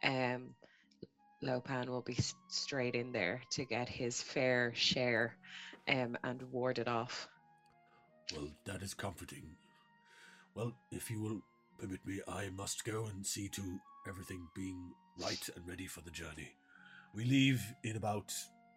[0.02, 0.54] um,
[1.42, 2.16] Lopan will be
[2.48, 5.36] straight in there to get his fair share,
[5.88, 7.28] um, and ward it off.
[8.34, 9.56] Well, that is comforting.
[10.54, 11.42] Well, if you will
[11.78, 13.62] permit me, I must go and see to
[14.08, 16.52] everything being right and ready for the journey.
[17.14, 18.32] We leave in about.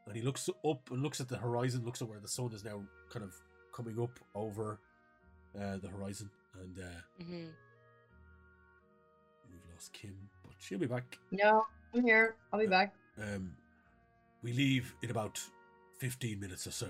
[0.08, 2.64] And he looks up and looks at the horizon, looks at where the sun is
[2.64, 3.36] now kind of
[3.72, 4.80] coming up over
[5.56, 6.28] uh, the horizon.
[6.60, 7.48] And uh, hmm
[9.50, 11.18] we've lost Kim, but she'll be back.
[11.32, 11.64] No,
[11.96, 12.36] I'm here.
[12.52, 12.94] I'll be back.
[13.22, 13.54] Um,
[14.44, 15.40] we leave in about
[16.00, 16.90] 15 minutes or so.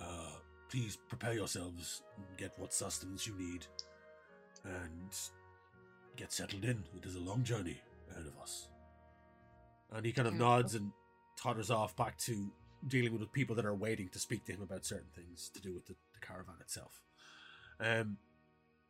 [0.00, 0.32] Uh,
[0.68, 3.66] please prepare yourselves and get what sustenance you need
[4.64, 5.10] and
[6.16, 6.82] get settled in.
[6.96, 7.80] It is a long journey
[8.10, 8.68] ahead of us.
[9.92, 10.40] And he kind of Yeah.
[10.40, 10.92] nods and
[11.36, 12.50] totters off back to
[12.88, 15.60] dealing with the people that are waiting to speak to him about certain things to
[15.60, 17.00] do with the, the caravan itself.
[17.80, 18.18] Um,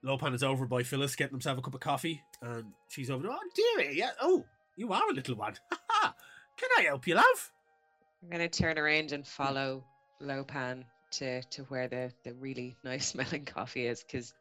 [0.05, 3.29] Lopan is over by Phyllis getting himself a cup of coffee, and she's over.
[3.29, 4.11] Oh, dearie, yeah.
[4.21, 4.45] Oh,
[4.77, 5.55] you are a little one.
[5.71, 6.15] Ha ha.
[6.57, 7.53] Can I help you, love?
[8.23, 9.85] I'm gonna turn around and follow
[10.21, 14.33] Lopan to to where the the really nice smelling coffee is because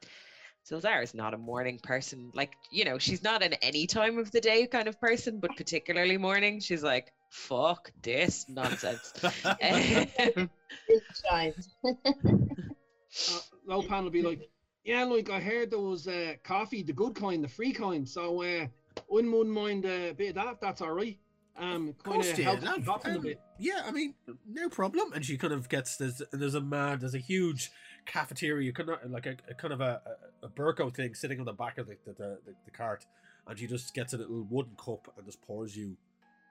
[0.69, 2.31] Zildar is not a morning person.
[2.33, 5.55] Like you know, she's not an any time of the day kind of person, but
[5.57, 10.49] particularly morning, she's like, "Fuck this nonsense." Um,
[10.87, 11.69] It shines.
[11.83, 14.49] Uh, Lopan will be like,
[14.83, 18.07] yeah, like I heard there was uh, coffee, the good kind, the free kind.
[18.07, 20.53] So uh, I wouldn't mind uh, a bit of that.
[20.53, 21.17] if That's all right.
[21.57, 22.85] Um, Of course, dear, helps love.
[22.85, 23.35] the a Um.
[23.59, 24.15] Yeah, I mean,
[24.49, 25.11] no problem.
[25.13, 27.71] And she kind of gets there's there's a mad there's a huge
[28.05, 30.01] cafeteria, kind of like a, a kind of a,
[30.41, 33.05] a, a Burco thing sitting on the back of the the, the, the cart,
[33.47, 35.97] and she just gets a little wooden cup and just pours you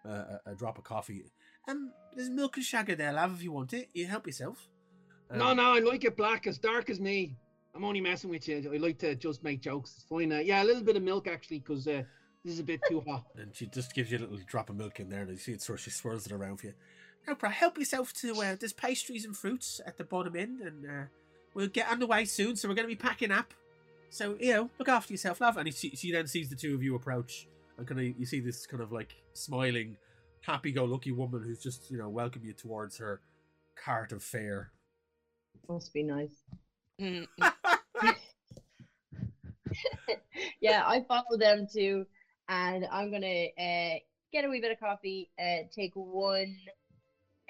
[0.06, 1.24] uh, a, a drop of coffee.
[1.66, 3.34] Um, there's milk and sugar there, love.
[3.34, 4.68] If you want it, you help yourself.
[5.34, 7.36] no, Um, no, I like it black, as dark as me.
[7.74, 8.70] I'm only messing with you.
[8.72, 9.94] I like to just make jokes.
[9.96, 10.32] It's fine.
[10.32, 12.02] Uh, yeah, a little bit of milk actually, because uh,
[12.44, 13.24] this is a bit too hot.
[13.36, 15.52] And she just gives you a little drop of milk in there, and you see
[15.52, 16.74] it, so she swirls it around for you.
[17.26, 20.86] No, bro, help yourself to uh, there's pastries and fruits at the bottom end, and
[20.86, 21.04] uh,
[21.54, 22.56] we'll get underway soon.
[22.56, 23.52] So we're going to be packing up.
[24.10, 25.56] So you know, look after yourself, love.
[25.56, 27.46] And she, she then sees the two of you approach,
[27.78, 29.96] and kind of you see this kind of like smiling,
[30.40, 33.20] happy-go-lucky woman who's just you know welcome you towards her
[33.76, 34.72] cart of fare.
[35.68, 36.42] Must be nice.
[40.08, 40.16] mm,
[40.60, 42.06] yeah, I follow them too,
[42.48, 43.98] and I'm gonna uh,
[44.32, 46.56] get a wee bit of coffee, uh, take one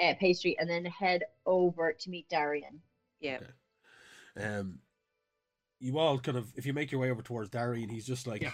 [0.02, 2.80] uh, pastry, and then head over to meet Darian.
[3.20, 3.38] yeah.
[4.36, 4.78] Um,
[5.80, 8.42] you all kind of, if you make your way over towards Darian, he's just like,
[8.42, 8.52] Yeah.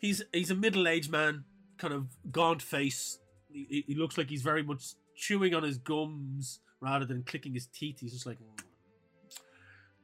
[0.00, 1.44] he's he's a middle aged man,
[1.78, 3.18] kind of gaunt face.
[3.48, 7.52] He, he- he looks like he's very much chewing on his gums rather than clicking
[7.54, 7.98] his teeth.
[8.00, 8.38] He's just like,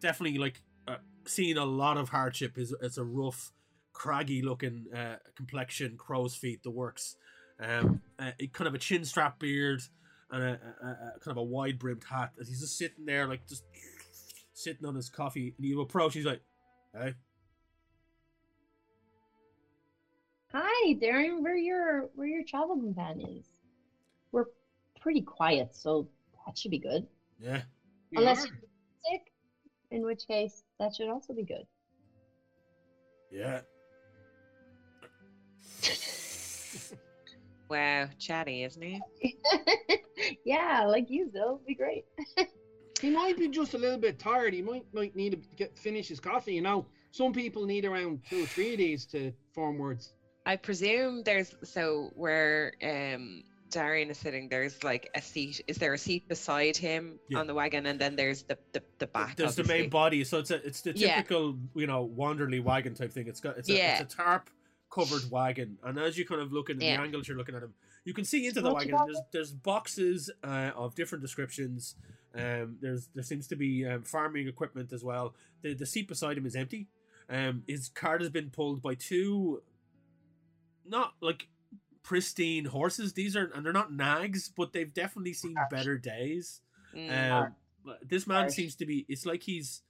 [0.01, 0.61] definitely like
[1.27, 2.59] seeing a lot of hardship.
[2.59, 3.53] Is it's a rough,
[3.93, 7.17] craggy looking uh, complexion, crow's feet, the works.
[7.59, 9.81] Um, uh, kind of a chin strap beard
[10.31, 12.33] and a, a, a kind of a wide brimmed hat.
[12.41, 13.65] As he's just sitting there, like just
[14.53, 16.15] sitting on his coffee, and you approach.
[16.15, 16.43] He's like,
[16.93, 17.15] "Hey,
[20.59, 21.43] Hi, Darren.
[21.43, 23.45] We're your we're your travel companions.
[24.33, 24.47] We're
[25.01, 26.09] pretty quiet, so
[26.47, 27.07] that should be good.
[27.39, 27.61] yeah,
[28.11, 28.51] We Unless are.
[30.03, 32.67] You're sick, in which case that should also be good.
[33.31, 33.61] yeah."
[37.69, 39.03] Wow, chatty, isn't he?
[40.45, 41.61] yeah, like you, Zil.
[41.67, 42.05] Be great.
[43.01, 44.55] He might be just a little bit tired.
[44.55, 46.55] He might might need to get finish his coffee.
[46.55, 50.15] You know, some people need around two or three days to form words.
[50.47, 54.49] I presume there's so where um Darian is sitting.
[54.49, 55.61] There's like a seat.
[55.67, 57.39] Is there a seat beside him Yeah.
[57.39, 59.37] on the wagon, and then there's the the, the back.
[59.37, 61.17] There's the main body, so it's a it's the Yeah.
[61.17, 63.27] typical you know Wanderly wagon type thing.
[63.29, 64.01] It's got it's a, Yeah.
[64.03, 64.51] it's a tarp
[64.91, 66.97] covered wagon, and as you kind of look at Yeah.
[66.97, 67.75] the angles you're looking at him,
[68.05, 68.99] you can see into the What wagon.
[69.07, 71.97] There's there's boxes uh, of different descriptions.
[72.35, 75.35] Um, there's there seems to be um, farming equipment as well.
[75.63, 76.89] The the seat beside him is empty.
[77.29, 79.63] Um, his cart has been pulled by two,
[80.85, 81.49] not like
[82.07, 83.13] pristine horses.
[83.13, 85.71] These are and they're not nags, but they've definitely seen Harsh.
[85.71, 86.61] better days.
[86.95, 87.33] Mm.
[87.33, 87.55] Um,
[88.03, 88.55] this man Harsh.
[88.55, 89.05] seems to be.
[89.09, 89.83] It's like he's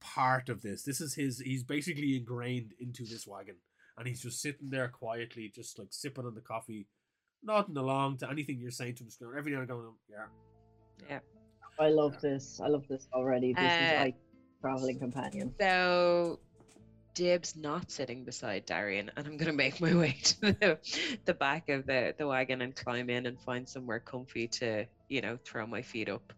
[0.00, 0.82] part of this.
[0.82, 1.38] This is his.
[1.38, 3.56] He's basically ingrained into this wagon,
[3.96, 6.88] and he's just sitting there quietly, just like sipping on the coffee,
[7.42, 9.08] nodding along to anything you're saying to him.
[9.08, 10.26] Just going every now and going, yeah.
[11.08, 11.20] yeah.
[11.80, 12.60] I love this.
[12.62, 13.54] I love this already.
[13.54, 14.16] This is Uh, like
[14.60, 15.54] traveling companion.
[15.60, 16.40] So
[17.14, 20.78] Dib's not sitting beside Darian, and I'm gonna make my way to the,
[21.24, 25.20] the back of the, the wagon and climb in and find somewhere comfy to, you
[25.20, 26.32] know, throw my feet up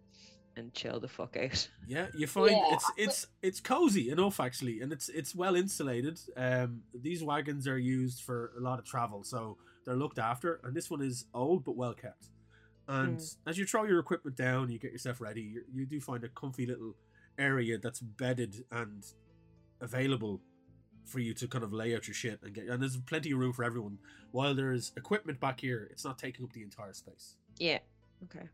[0.56, 1.68] and chill the fuck out.
[1.86, 6.20] Yeah, you find Yeah, it's it's it's cozy enough actually, and it's it's well insulated.
[6.36, 10.60] Um, these wagons are used for a lot of travel, so they're looked after.
[10.64, 12.28] And this one is old but well kept.
[12.86, 15.40] And as you throw your equipment down, you get yourself ready.
[15.40, 16.94] You, you do find a comfy little
[17.38, 19.02] area that's bedded and
[19.80, 20.40] available
[21.04, 22.66] for you to kind of lay out your shit and get.
[22.66, 23.98] And there's plenty of room for everyone.
[24.30, 27.36] While there's equipment back here, it's not taking up the entire space.
[27.58, 27.78] Yeah.
[28.24, 28.48] Okay.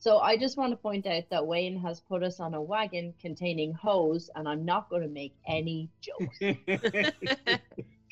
[0.00, 3.12] So I just want to point out that Wayne has put us on a wagon
[3.20, 6.38] containing hose, and I'm not going to make any jokes,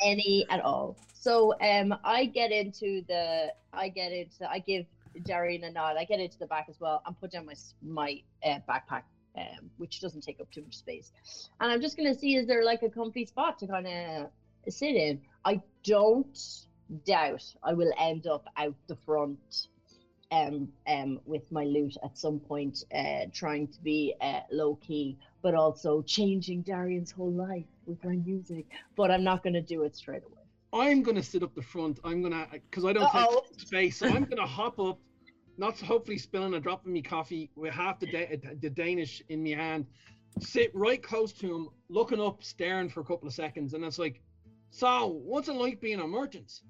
[0.03, 0.97] any at all.
[1.15, 4.87] So um, I get into the, I get into, I give
[5.25, 5.97] Darian a nod.
[5.97, 9.03] I get into the back as well and put down my my uh, backpack,
[9.37, 11.13] um, which doesn't take up too much space.
[11.61, 14.31] And I'm just going to see is there like a comfy spot to kind of
[14.69, 15.21] sit in.
[15.45, 16.39] I don't
[17.05, 19.69] doubt I will end up out the front
[20.33, 25.17] um, um, with my lute at some point, uh, trying to be uh, low key,
[25.43, 28.67] but also changing Darian's whole life with my music.
[28.97, 30.33] But I'm not going to do it straight away.
[30.73, 32.01] I'm gonna sit up the front.
[32.05, 33.45] I'm gonna because I don't Uh-oh.
[33.51, 34.99] take space, so I'm gonna hop up,
[35.59, 39.43] not hopefully spilling a drop of me coffee with half the da- the Danish in
[39.43, 39.87] me hand,
[40.41, 43.99] sit right close to him, looking up, staring for a couple of seconds, and it's
[43.99, 44.21] like,
[44.71, 46.61] so what's it like being a merchant?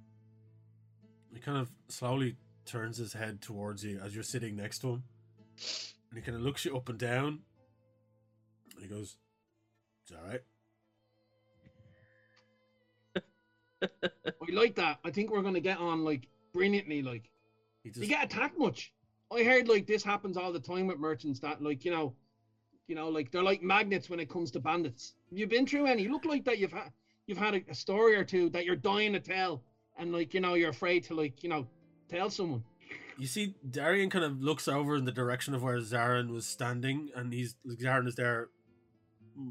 [1.32, 5.02] He kind of slowly turns his head towards you as you're sitting next to him,
[6.10, 7.40] and he kind of looks you up and down.
[8.74, 9.16] And he goes,
[10.02, 10.42] "It's all right."
[13.82, 14.98] I like that.
[15.04, 17.02] I think we're gonna get on like brilliantly.
[17.02, 17.30] Like,
[17.86, 18.92] He just you get attacked much?
[19.32, 22.14] I heard like this happens all the time with merchants that like you know,
[22.88, 25.14] you know like they're like magnets when it comes to bandits.
[25.30, 26.02] You've you been through any?
[26.02, 26.90] You look like that you've had
[27.28, 29.62] you've had a, a story or two that you're dying to tell,
[29.96, 31.64] and like you know you're afraid to like you know
[32.08, 32.64] tell someone.
[33.18, 37.10] You see, Darian kind of looks over in the direction of where Zarin was standing,
[37.14, 38.48] and he's Zarin is there,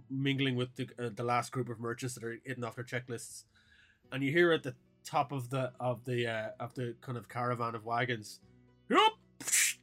[0.09, 3.45] mingling with the uh, the last group of merchants that are hitting off their checklists,
[4.11, 4.75] and you hear at the
[5.05, 8.39] top of the of the uh, of the kind of caravan of wagons,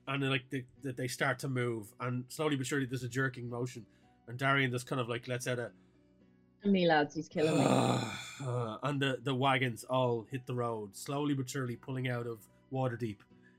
[0.08, 3.08] and then like they they- they start to move, and slowly but surely there's a
[3.08, 3.86] jerking motion,
[4.28, 5.70] and Darian just kind of like lets out a
[6.64, 7.64] Me lads, he's killing me.
[8.46, 12.38] uh, and the, the wagons all hit the road, slowly but surely pulling out of
[12.72, 13.16] Waterdeep,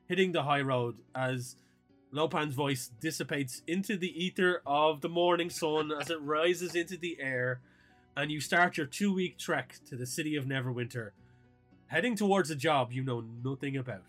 [0.07, 1.55] hitting the high road as
[2.11, 7.17] Lopan's voice dissipates into the ether of the morning sun as it rises into the
[7.19, 7.59] air,
[8.15, 11.11] and you start your two week trek to the city of Neverwinter,
[11.93, 14.01] heading towards a job you know nothing about.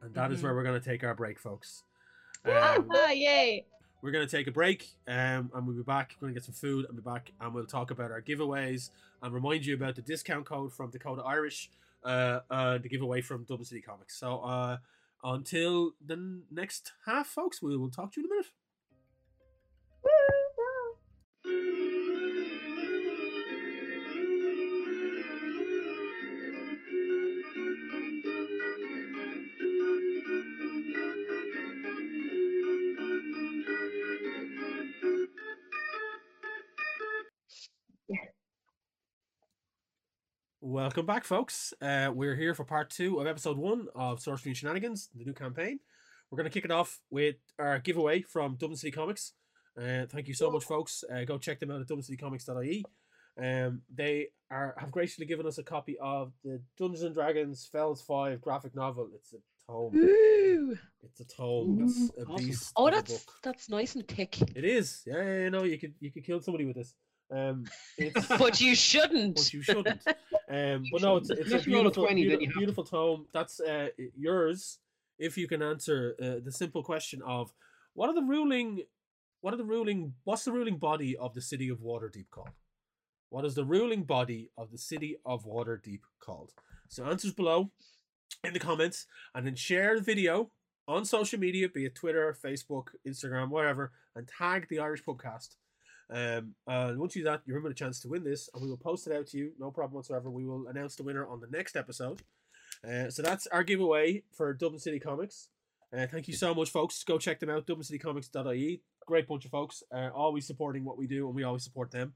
[0.00, 0.44] And that is Mhm.
[0.44, 1.82] where we're going to take our break, folks.
[2.44, 3.66] Um, ah, yay!
[4.00, 6.14] we're going to take a break um, and we'll be back.
[6.20, 8.90] We're going to get some food and be back and we'll talk about our giveaways
[9.22, 11.68] and remind you about the discount code from Dakota Irish,
[12.04, 14.16] uh, uh, the giveaway from Dublin City Comics.
[14.16, 14.78] So uh,
[15.24, 18.50] until the next half, folks, we will talk to you in a minute.
[40.80, 41.74] Welcome back, folks.
[41.82, 45.34] Uh, we're here for part two of episode one of Sorcery and Shenanigans, the new
[45.34, 45.78] campaign.
[46.30, 49.34] We're going to kick it off with our giveaway from Dublin City Comics.
[49.78, 51.04] Uh, thank you so much, folks.
[51.12, 52.86] Uh, go check them out at dublincitycomics.ie.
[53.38, 58.00] Um, they are have graciously given us a copy of the Dungeons and Dragons Fells
[58.00, 59.10] Five graphic novel.
[59.14, 59.36] It's a
[59.70, 59.94] tome.
[59.94, 60.78] Ooh.
[61.02, 61.80] It's a tome.
[61.84, 62.46] It's a Awesome.
[62.46, 62.72] beast.
[62.74, 63.34] Oh, of a that's book.
[63.42, 64.40] that's nice and thick.
[64.56, 65.02] It is.
[65.06, 66.94] Yeah, yeah, yeah, no, you could you could kill somebody with this.
[67.30, 67.64] Um,
[67.96, 69.36] it's But you shouldn't.
[69.36, 70.00] but you shouldn't.
[70.48, 73.26] Um, but no, it's, it's a Unless you roll a beautiful, 20, beautiful, beautiful tome.
[73.32, 73.88] That's uh,
[74.18, 74.78] yours
[75.20, 77.52] if you can answer uh, the simple question of
[77.94, 78.82] what are the ruling,
[79.42, 82.48] what are the ruling, what's the ruling body of the city of Waterdeep called?
[83.28, 86.52] What is the ruling body of the city of Waterdeep called?
[86.88, 87.70] So answers below
[88.42, 90.50] in the comments, and then share the video
[90.88, 95.56] on social media, be it Twitter, Facebook, Instagram, whatever, and tag the Irish Pubcast.
[96.10, 98.62] Um, and once you do that, you're in with a chance to win this, and
[98.62, 99.52] we will post it out to you.
[99.58, 100.30] No problem whatsoever.
[100.30, 102.22] We will announce the winner on the next episode.
[102.88, 105.48] Uh, so that's our giveaway for Dublin City Comics.
[105.96, 107.02] Uh, thank you so much, folks.
[107.04, 108.82] Go check them out, dublincitycomics.ie.
[109.06, 112.14] Great bunch of folks, uh, always supporting what we do, and we always support them.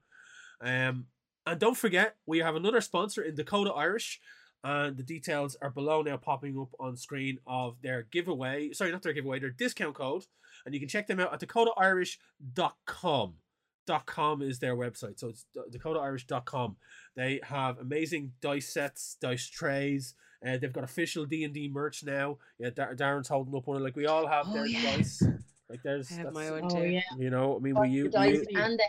[0.60, 1.06] Um,
[1.46, 4.20] and don't forget, we have another sponsor in Dakota Irish,
[4.62, 8.72] and the details are below now popping up on screen of their giveaway.
[8.72, 10.24] Sorry, not their giveaway, their discount code.
[10.64, 13.34] And you can check them out at dakotairish.com.
[13.86, 15.44] Dot .com is their website, so it's
[15.76, 16.76] dakotairish.com.
[17.16, 22.02] They have amazing dice sets, dice trays, and they've got official D and D merch
[22.02, 22.38] now.
[22.58, 23.82] Yeah, Dar- Darren's holding up one.
[23.82, 24.96] Like we all have Oh, their yeah.
[24.96, 25.22] dice.
[25.68, 26.88] Like there's, I have my that's- own Oh too.
[26.88, 27.00] yeah.
[27.18, 28.84] you know, I mean, we, u- Dice we and the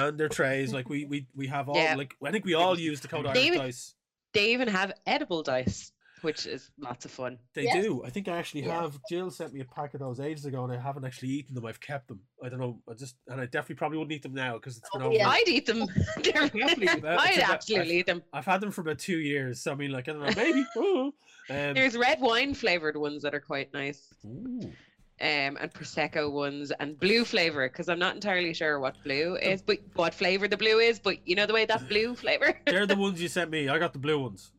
[0.00, 0.72] and their trays.
[0.72, 1.94] Like we we we have all Yeah.
[1.96, 3.94] like I think we all use Dakota They Irish even- dice.
[4.32, 5.92] They even have edible dice.
[6.22, 7.38] Which is lots of fun.
[7.54, 7.84] They Yes.
[7.84, 8.02] do.
[8.04, 8.80] I think I actually Yeah.
[8.82, 8.98] have.
[9.08, 11.66] Jill sent me a pack of those ages ago, and I haven't actually eaten them.
[11.66, 12.20] I've kept them.
[12.42, 12.80] I don't know.
[12.88, 15.14] I just and I definitely probably wouldn't eat them now because it's been Oh, over.
[15.14, 15.28] yeah.
[15.28, 15.80] I'd eat them.
[16.22, 17.00] They're- Definitely.
[17.00, 18.22] Well, I'd it's about- absolutely eat them.
[18.32, 20.64] I've had them for about two years, so I mean, like I don't know, maybe.
[20.76, 21.06] oh.
[21.50, 24.12] um, There's red wine flavored ones that are quite nice.
[24.24, 24.72] ooh.
[25.18, 29.62] um, and prosecco ones and blue flavor because I'm not entirely sure what blue is,
[29.62, 30.98] but what flavor the blue is.
[30.98, 32.58] But you know the way that blue flavor.
[32.66, 33.68] They're the ones you sent me.
[33.68, 34.52] I got the blue ones.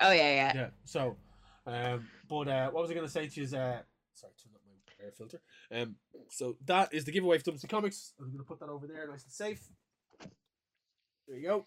[0.00, 0.52] Oh yeah, yeah.
[0.54, 0.66] Yeah.
[0.84, 1.16] So,
[1.66, 3.44] um, but uh, what was I going to say to you?
[3.44, 3.80] Is, uh,
[4.14, 5.40] sorry, turn up my air filter.
[5.70, 5.96] Um,
[6.28, 8.14] so that is the giveaway for Dublin City Comics.
[8.20, 9.68] I'm going to put that over there, nice and safe.
[11.28, 11.66] There you go.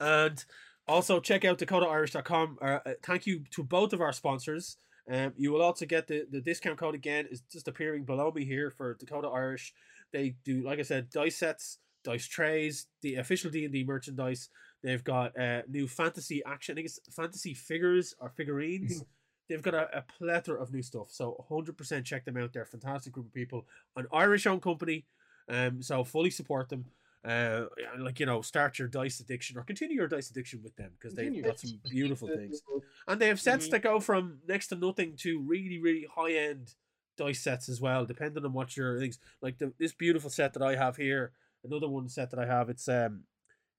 [0.00, 0.44] And
[0.86, 2.58] also check out DakotaIrish.com.
[2.60, 4.76] Uh, uh, thank you to both of our sponsors.
[5.10, 8.44] Um, you will also get the, the discount code again is just appearing below me
[8.44, 9.72] here for Dakota Irish.
[10.12, 14.48] They do, like I said, dice sets, dice trays, the official D and D merchandise.
[14.82, 19.04] They've got uh, new fantasy action, I think it's fantasy figures or figurines.
[19.48, 21.08] They've got a, a plethora of new stuff.
[21.10, 22.52] So 100% check them out.
[22.52, 23.66] They're a fantastic group of people.
[23.96, 25.06] An Irish owned company.
[25.48, 26.84] Um, so fully support them.
[27.24, 27.64] Uh,
[27.94, 30.92] and, like you know, start your dice addiction or continue your dice addiction with them
[30.98, 32.62] because they've got some beautiful things.
[33.08, 33.70] And they have sets Mhm.
[33.70, 36.74] that go from next to nothing to really, really high end
[37.16, 39.18] dice sets as well, depending on what your things.
[39.40, 41.32] Like the, this beautiful set that I have here,
[41.64, 42.68] another one set that I have.
[42.70, 43.24] It's um,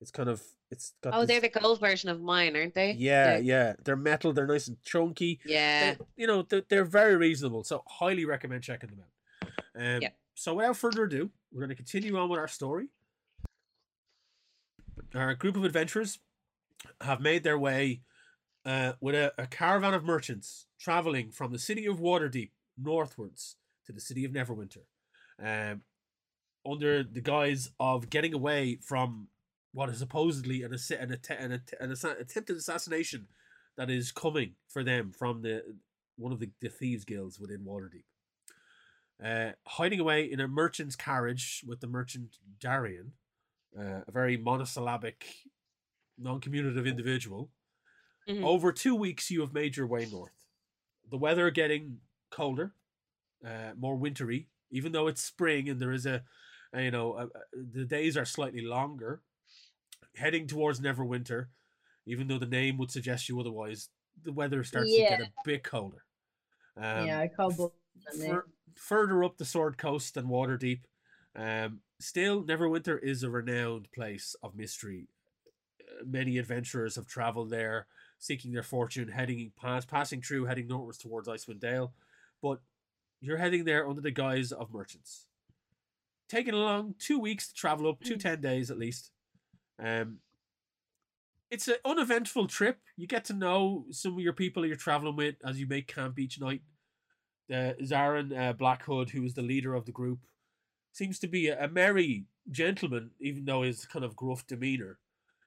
[0.00, 1.14] it's kind of it's got.
[1.14, 2.92] Oh, this- they're the gold version of mine, aren't they?
[2.92, 3.72] yeah, The- yeah.
[3.84, 4.32] They're metal.
[4.32, 5.40] They're nice and chunky.
[5.44, 5.94] yeah.
[5.94, 7.64] They- you know, they're, they're very reasonable.
[7.64, 9.50] So highly recommend checking them out.
[9.74, 10.10] Um, Yeah.
[10.34, 12.86] So without further ado, we're going to continue on with our story.
[15.14, 16.18] Our group of adventurers
[17.00, 18.02] have made their way
[18.64, 23.56] uh, with a, a caravan of merchants traveling from the city of Waterdeep northwards
[23.86, 24.84] to the city of Neverwinter,
[25.42, 25.82] um,
[26.70, 29.28] under the guise of getting away from
[29.72, 33.26] what is supposedly an, assi- an, att- an, att- an attempted assassination
[33.76, 35.62] that is coming for them from the
[36.16, 38.04] one of the, the thieves guilds within Waterdeep.
[39.24, 43.12] Uh, hiding away in a merchant's carriage with the merchant Darian,
[43.78, 45.26] uh, a very monosyllabic,
[46.18, 47.50] non-communicative individual.
[48.28, 48.42] Mhm.
[48.44, 50.46] Over two weeks, you have made your way north.
[51.10, 52.74] The weather getting colder,
[53.44, 56.24] uh, more wintry, even though it's spring and there is a,
[56.72, 57.30] a, you know, a, a-
[57.72, 59.22] the days are slightly longer.
[60.16, 61.46] Heading towards Neverwinter,
[62.06, 63.88] even though the name would suggest you otherwise,
[64.22, 66.04] the weather starts to get a bit colder.
[66.76, 67.72] Um, yeah, I call both
[68.26, 70.80] fur- further up the Sword Coast than Waterdeep.
[71.36, 75.08] Um, still, Neverwinter is a renowned place of mystery.
[75.80, 77.86] Uh, Many adventurers have traveled there,
[78.18, 81.92] seeking their fortune, heading past, passing through, heading northwards towards Icewind Dale.
[82.42, 82.60] But
[83.20, 85.26] you're heading there under the guise of merchants.
[86.28, 89.10] Taking along two weeks to travel up, two ten days at least.
[89.82, 90.18] Um,
[91.50, 92.78] it's an uneventful trip.
[92.96, 96.18] You get to know some of your people you're traveling with as you make camp
[96.18, 96.62] each night
[97.50, 100.20] uh, Zarin uh, Blackhood, who is the leader of the group,
[100.92, 104.98] seems to be a, a merry gentleman, even though his kind of gruff demeanor.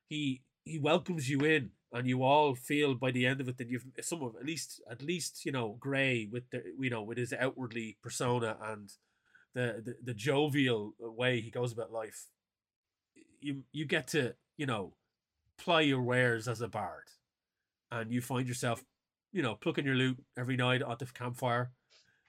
[0.07, 3.69] He he welcomes you in, and you all feel by the end of it that
[3.69, 7.17] you've some of at least at least you know Gray with the you know with
[7.17, 8.91] his outwardly persona and
[9.53, 12.27] the the, the jovial way he goes about life.
[13.43, 14.93] You you get to you know
[15.57, 17.03] ply your wares as a bard,
[17.91, 18.83] and you find yourself
[19.31, 21.71] you know plucking your lute every night at the campfire.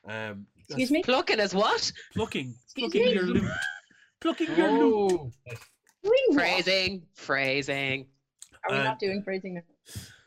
[0.07, 1.03] Um, Excuse me?
[1.03, 1.91] Plucking as what?
[2.15, 3.12] plucking, Excuse plucking me?
[3.15, 3.51] your lute,
[4.20, 5.12] plucking your lute.
[5.12, 5.31] Oh,
[6.35, 8.07] Phrasing, phrasing,
[8.65, 9.62] Are we And- not doing phrasing now?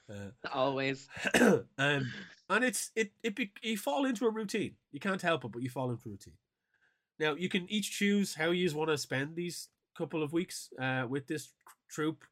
[0.09, 1.07] Uh, always.
[1.77, 2.11] um,
[2.49, 4.75] and it's it it be, you fall into a routine.
[4.91, 6.37] You can't help it, but you fall into a routine.
[7.19, 11.05] Now you can each choose how you want to spend these couple of weeks uh,
[11.09, 11.53] with this
[11.89, 12.23] troop.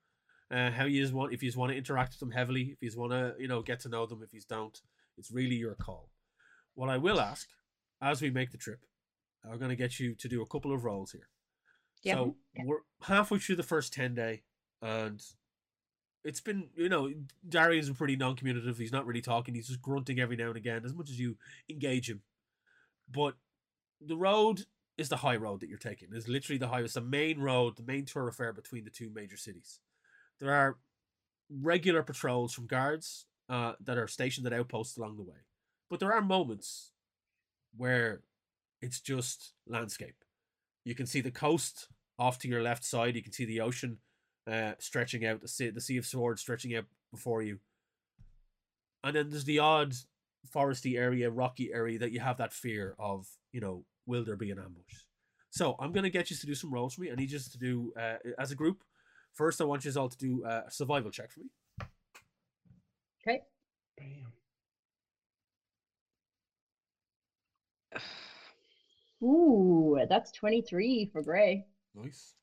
[0.51, 3.11] Uh, how you want if you want to interact with them heavily, if you want
[3.11, 4.79] to you know get to know them, if you don't,
[5.17, 6.09] it's really your call.
[6.75, 7.47] What I will ask
[8.01, 8.79] as we make the trip,
[9.43, 11.29] I'm going to get you to do a couple of rolls here.
[12.03, 12.15] Yeah.
[12.15, 14.43] So we're halfway through the first ten day,
[14.83, 15.19] and
[16.23, 17.11] it's been you know
[17.47, 18.77] Darius is pretty non-communicative.
[18.77, 19.55] He's not really talking.
[19.55, 21.37] He's just grunting every now and again, as much as you
[21.69, 22.21] engage him.
[23.11, 23.35] But
[23.99, 24.65] the road
[24.97, 26.09] is the high road that you're taking.
[26.13, 29.79] It's literally the highest, the main road, the main thoroughfare between the two major cities.
[30.39, 30.77] There are
[31.49, 35.43] regular patrols from guards uh, that are stationed at outposts along the way,
[35.89, 36.91] but there are moments
[37.75, 38.21] where
[38.81, 40.23] it's just landscape.
[40.85, 43.15] You can see the coast off to your left side.
[43.15, 43.97] You can see the ocean
[44.49, 47.59] uh, stretching out, the sea, the sea of swords stretching out before you.
[49.03, 49.93] And then there's the odd
[50.53, 54.51] foresty area, rocky area that you have that fear of, you know, will there be
[54.51, 55.03] an ambush?
[55.49, 57.11] So I'm going to get you to do some rolls for me.
[57.11, 58.83] I need you to do, uh, as a group,
[59.33, 61.49] first I want you all to do uh, a survival check for me.
[63.21, 63.41] Okay.
[63.97, 64.33] Bam.
[69.23, 71.65] Ooh, that's 23 for Gray.
[71.95, 72.33] Nice.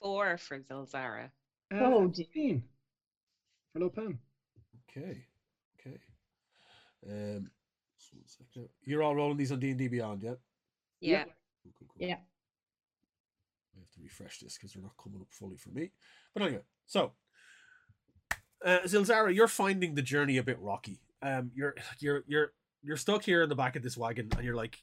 [0.00, 1.30] Four for Z'ilzara.
[1.72, 2.62] Uh, oh, 15
[3.72, 4.18] for Lopan.
[4.90, 5.24] Okay.
[5.80, 5.98] Okay.
[7.08, 7.50] Um,
[8.84, 10.34] you're all rolling these on D&D Beyond, yeah?
[11.02, 11.24] Yeah.
[11.62, 12.08] Cool, cool, cool.
[12.08, 12.16] Yeah.
[13.74, 15.90] I have to refresh this because they're not coming up fully for me.
[16.34, 17.12] But anyway, so
[18.64, 21.00] uh, Z'ilzara, you're finding the journey a bit rocky.
[21.20, 22.52] Um, you're you're you're
[22.82, 24.82] you're stuck here in the back of this wagon, and you're like,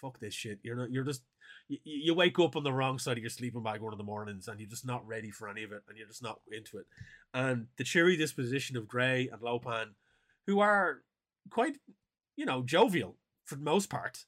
[0.00, 0.90] "Fuck this shit." You're not.
[0.90, 1.22] You're just.
[1.68, 4.04] You, you wake up on the wrong side of your sleeping bag one of the
[4.04, 6.78] mornings, and you're just not ready for any of it, and you're just not into
[6.78, 6.86] it.
[7.32, 9.90] And the cheery disposition of Gray and Lopan,
[10.46, 11.02] who are
[11.50, 11.76] quite,
[12.36, 14.24] you know, jovial for the most part,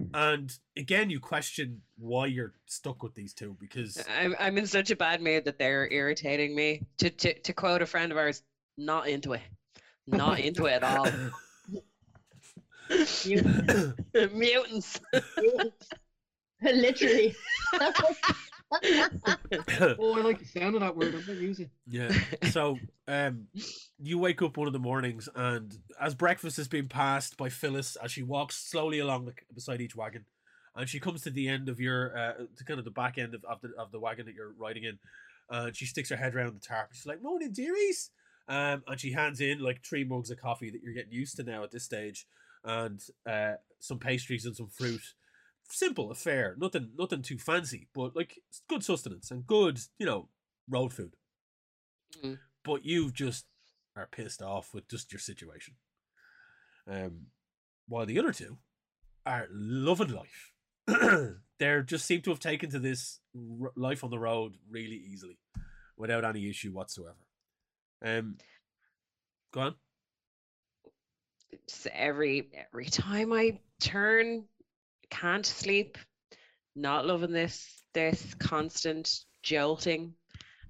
[0.00, 0.10] Mm.
[0.12, 4.90] and again, you question why you're stuck with these two because I'm I'm in such
[4.90, 6.82] a bad mood that they're irritating me.
[6.98, 8.42] To to to quote a friend of ours,
[8.76, 9.42] not into it.
[10.06, 11.08] Not into it at all.
[14.32, 15.00] Mutants.
[16.62, 17.34] Literally.
[19.98, 21.14] Oh, I like the sound of that word.
[21.14, 21.70] I'm going to use it.
[21.86, 22.10] yeah.
[22.50, 23.46] So, um,
[23.98, 27.96] you wake up one of the mornings, and as breakfast is being passed by Phyllis,
[27.96, 30.24] as she walks slowly along the, beside each wagon,
[30.74, 33.34] and she comes to the end of your, uh, to kind of the back end
[33.34, 34.98] of, of the of the wagon that you're riding in,
[35.48, 36.88] and she sticks her head around the tarp.
[36.92, 38.10] She's like, "Morning, dearies,"
[38.48, 41.44] um, and she hands in like three mugs of coffee that you're getting used to
[41.44, 42.26] now at this stage,
[42.64, 45.02] and uh, some pastries and some fruit.
[45.68, 48.38] Simple affair, nothing, nothing too fancy, but like
[48.68, 50.28] good sustenance and good, you know,
[50.68, 51.14] road food.
[52.24, 52.38] Mm.
[52.64, 53.46] But you just
[53.96, 55.74] are pissed off with just your situation.
[56.88, 57.26] Um,
[57.88, 58.58] while the other two
[59.26, 60.52] are loving life.
[61.58, 65.38] they just seem to have taken to this r- life on the road really easily,
[65.96, 67.16] without any issue whatsoever.
[68.04, 68.36] Um,
[69.52, 69.74] go on.
[71.68, 74.44] Just every every time I turn,
[75.10, 75.98] can't sleep.
[76.74, 80.14] Not loving this this constant jolting.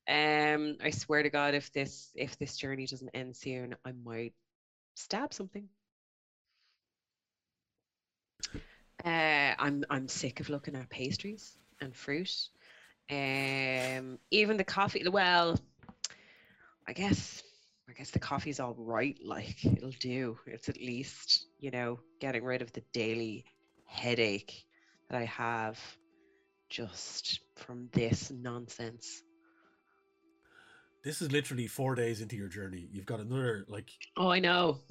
[0.09, 4.35] Um, I swear to God, if this if this journey doesn't end soon, I might
[4.95, 5.69] stab something.
[9.05, 12.33] Uh, I'm I'm sick of looking at pastries and fruit.
[13.11, 15.07] Um, even the coffee.
[15.09, 15.59] Well,
[16.87, 17.43] I guess
[17.89, 19.19] I guess the coffee's all right.
[19.25, 20.39] Like it'll do.
[20.47, 23.45] It's at least you know getting rid of the daily
[23.87, 24.65] headache
[25.09, 25.79] that I have
[26.69, 29.23] just from this nonsense.
[31.05, 32.89] This is literally four days into your journey.
[32.91, 34.81] You've got another like Oh, I know.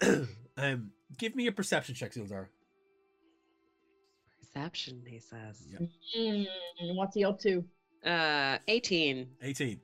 [0.56, 2.46] um give me a perception check, Zildar.
[4.40, 5.62] Perception, he says.
[5.68, 5.86] Yeah.
[6.16, 6.46] Mm,
[6.96, 7.64] what's he up to?
[8.04, 9.28] Uh, 18.
[9.42, 9.80] 18.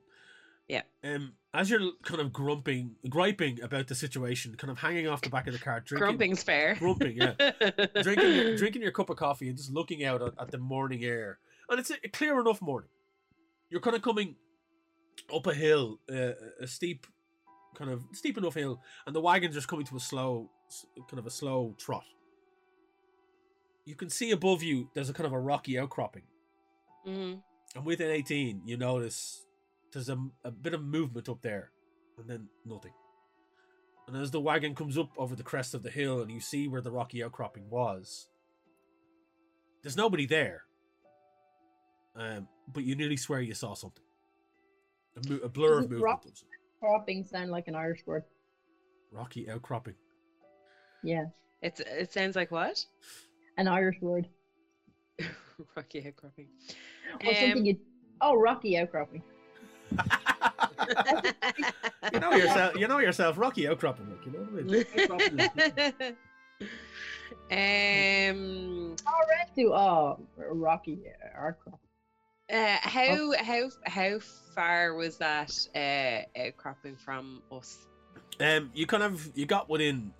[0.68, 0.82] Yeah.
[1.04, 5.30] Um as you're kind of grumping griping about the situation, kind of hanging off the
[5.30, 6.74] back of the car, drinking Grumping's fair.
[6.76, 7.32] Grumping, yeah.
[8.02, 11.02] drinking your, drinking your cup of coffee and just looking out at, at the morning
[11.04, 11.38] air.
[11.68, 12.90] And it's a, a clear enough morning.
[13.68, 14.36] You're kind of coming
[15.34, 17.06] up a hill, uh, a steep,
[17.74, 20.50] kind of steep enough hill, and the wagon's just coming to a slow,
[21.08, 22.04] kind of a slow trot.
[23.84, 26.22] You can see above you there's a kind of a rocky outcropping,
[27.06, 27.42] Mhm.
[27.74, 29.46] and within 18 you notice
[29.92, 31.70] there's a, a bit of movement up there,
[32.18, 32.92] and then nothing.
[34.08, 36.66] And as the wagon comes up over the crest of the hill and you see
[36.66, 38.28] where the rocky outcropping was,
[39.82, 40.62] there's nobody there.
[42.16, 44.02] Um, but you nearly swear you saw something.
[45.16, 46.02] A, mo- a blur of Isn't movement.
[46.04, 46.32] rock- of
[46.80, 48.24] Cropping sound like an Irish word.
[49.12, 49.94] Rocky outcropping.
[51.04, 51.26] Yeah,
[51.62, 52.84] It's it sounds like what?
[53.58, 54.28] an Irish word.
[55.76, 56.48] Rocky outcropping.
[57.24, 57.78] Or something Um, you.
[58.22, 59.22] Oh, Rocky outcropping.
[62.12, 62.76] You know yourself.
[62.76, 63.38] You know yourself.
[63.38, 64.08] Rocky outcropping.
[64.10, 66.16] Like you know what I mean.
[67.52, 69.72] um Oh, rescue.
[69.72, 71.78] Oh, Rocky uh, outcropping.
[72.52, 74.18] uh, how how how
[74.54, 77.86] far was that uh outcropping from us?
[78.40, 80.12] Um, you kind of you got within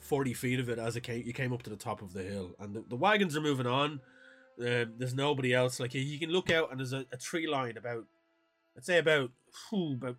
[0.00, 1.24] forty feet of it as it came.
[1.26, 3.66] You came up to the top of the hill, and the, the wagons are moving
[3.66, 4.00] on.
[4.60, 5.78] Um, there's nobody else.
[5.78, 8.04] Like you, you can look out, and there's a, a tree line about,
[8.78, 9.32] I'd say about,
[9.68, 10.14] whew, about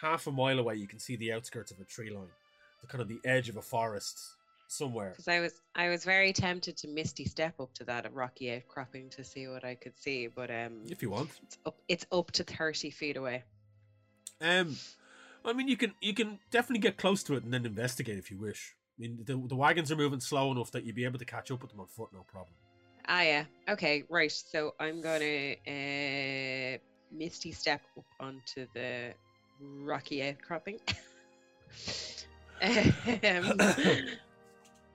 [0.00, 0.76] half a mile away.
[0.76, 2.30] You can see the outskirts of a tree line,
[2.80, 4.18] the kind of the edge of a forest
[4.66, 5.10] somewhere.
[5.10, 9.10] Because I was I was very tempted to misty step up to that rocky outcropping
[9.10, 11.28] to see what I could see, but um If you want.
[11.42, 13.44] it's up it's up to thirty feet away.
[14.40, 14.76] Um,
[15.44, 18.30] I mean, you can you can definitely get close to it and then investigate if
[18.30, 18.74] you wish.
[18.98, 21.50] I mean, the, the wagons are moving slow enough that you'd be able to catch
[21.50, 22.54] up with them on foot, no problem.
[23.06, 23.44] Ah yeah.
[23.68, 24.32] Okay, right.
[24.32, 26.78] So I'm gonna uh
[27.12, 29.12] misty step up onto the
[29.60, 30.78] rocky outcropping.
[32.62, 33.60] um,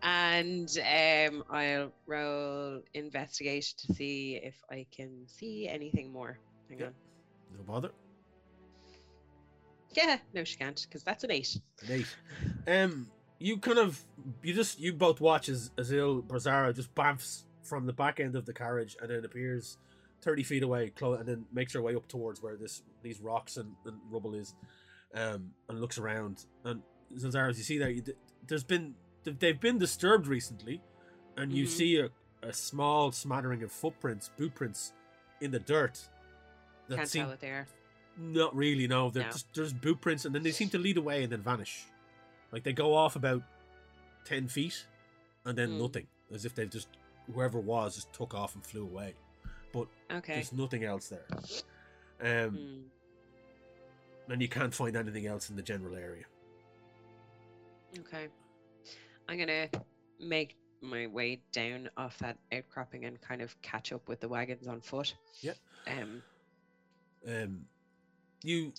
[0.03, 6.39] And um, I'll roll investigation to see if I can see anything more.
[6.69, 6.85] Hang Yeah.
[6.87, 6.93] on.
[7.55, 7.91] No bother.
[9.93, 11.59] Yeah, no, she can't, because that's an eight.
[11.87, 12.07] An eight.
[12.67, 13.07] Um,
[13.39, 14.01] you kind of,
[14.41, 18.45] you just, you both watch as Azil Brazara just bamfs from the back end of
[18.47, 19.77] the carriage and then appears
[20.21, 23.57] thirty feet away, clo- and then makes her way up towards where this these rocks
[23.57, 24.55] and, and rubble is,
[25.15, 26.45] um, and looks around.
[26.63, 26.81] And
[27.15, 28.03] Z'ilzara, as you see there, you,
[28.47, 30.81] there's been they've been disturbed recently,
[31.37, 31.69] and you Mhm.
[31.69, 32.09] see a,
[32.41, 34.93] a small smattering of footprints, boot prints,
[35.41, 36.07] in the dirt.
[36.87, 37.67] That Can't seem tell what they are.
[38.17, 39.09] not really, no.
[39.09, 39.29] They're No.
[39.31, 41.85] just there's boot prints, and then they seem to lead away and then vanish.
[42.51, 43.43] Like they go off about
[44.25, 44.85] ten feet,
[45.45, 45.81] and then Mm.
[45.81, 46.87] nothing, as if they've just
[47.33, 49.13] whoever was just took off and flew away.
[49.71, 50.33] But Okay.
[50.35, 51.25] there's nothing else there,
[52.19, 52.89] um, Mm.
[54.29, 56.25] and you can't find anything else in the general area.
[57.99, 58.27] Okay.
[59.27, 59.69] I'm gonna
[60.19, 64.67] make my way down off that outcropping and kind of catch up with the wagons
[64.67, 65.15] on foot.
[65.41, 65.57] Yep.
[65.87, 66.23] Um.
[67.27, 67.65] Um,
[68.43, 68.73] you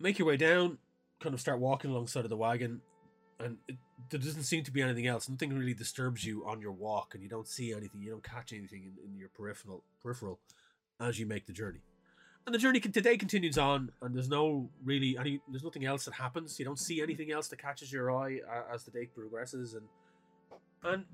[0.00, 0.78] make your way down,
[1.20, 2.82] kind of start walking alongside of the wagon,
[3.38, 3.76] and it,
[4.10, 5.28] there doesn't seem to be anything else.
[5.28, 8.00] Nothing really disturbs you on your walk, and you don't see anything.
[8.00, 10.38] You don't catch anything in, in your peripheral peripheral
[11.00, 11.80] as you make the journey.
[12.46, 15.40] And the journey today continues on, and there's no really any.
[15.48, 16.58] There's nothing else that happens.
[16.58, 19.86] You don't see anything else that catches your eye uh, as the day progresses, and
[20.84, 21.04] and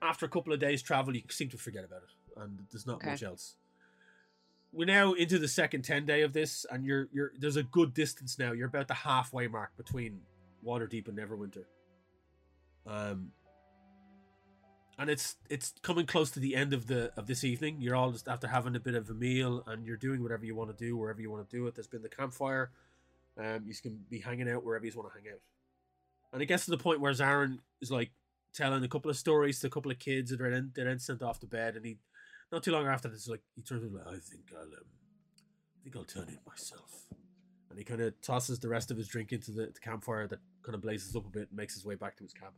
[0.00, 2.96] after a couple of days' travel, you seem to forget about it, and there's not
[2.96, 3.10] Okay.
[3.10, 3.56] much else
[4.72, 7.92] we're now into the second 10 day of this and you're you're there's a good
[7.92, 10.20] distance now you're about the halfway mark between
[10.64, 11.64] waterdeep and neverwinter.
[12.86, 13.32] Um
[14.98, 17.80] and it's it's coming close to the end of the of this evening.
[17.80, 20.54] You're all just after having a bit of a meal and you're doing whatever you
[20.54, 22.70] want to do wherever you want to do it there's been the campfire.
[23.38, 25.40] Um you can be hanging out wherever you want to hang out.
[26.32, 28.10] And it gets to the point where Zarin is like
[28.54, 30.98] telling a couple of stories to a couple of kids that are then they're then
[30.98, 31.98] sent off to bed and he
[32.52, 35.82] not too long after this, like he turns around, like, I think I'll, um, I
[35.82, 37.06] think I'll turn in myself,
[37.72, 40.38] and he kind of tosses the rest of his drink into the, the campfire that
[40.62, 42.54] kind of blazes up a bit and makes his way back to his cabin,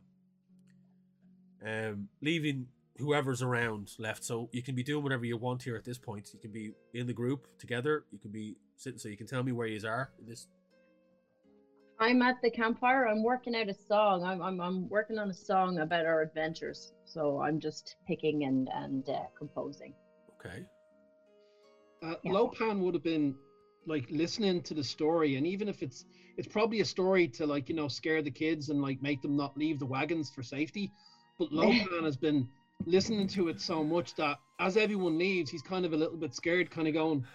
[1.65, 2.67] um, leaving
[2.97, 4.23] whoever's around left.
[4.23, 6.29] So you can be doing whatever you want here at this point.
[6.33, 8.03] You can be in the group together.
[8.11, 8.99] You can be sitting.
[8.99, 10.47] So you can tell me where you are in this.
[11.97, 13.07] I'm at the campfire.
[13.07, 14.23] I'm working out a song.
[14.23, 16.93] I'm I'm, I'm working on a song about our adventures.
[17.05, 19.93] So I'm just picking and and uh, composing.
[20.39, 20.65] Okay.
[22.03, 22.33] Uh, Yeah.
[22.33, 23.35] Lopan would have been
[23.87, 26.05] like listening to the story, and even if it's
[26.37, 29.35] it's probably a story to like you know scare the kids and like make them
[29.35, 30.91] not leave the wagons for safety.
[31.37, 32.47] But Lopan has been
[32.85, 36.33] listening to it so much that as everyone leaves, he's kind of a little bit
[36.33, 37.25] scared, kind of going,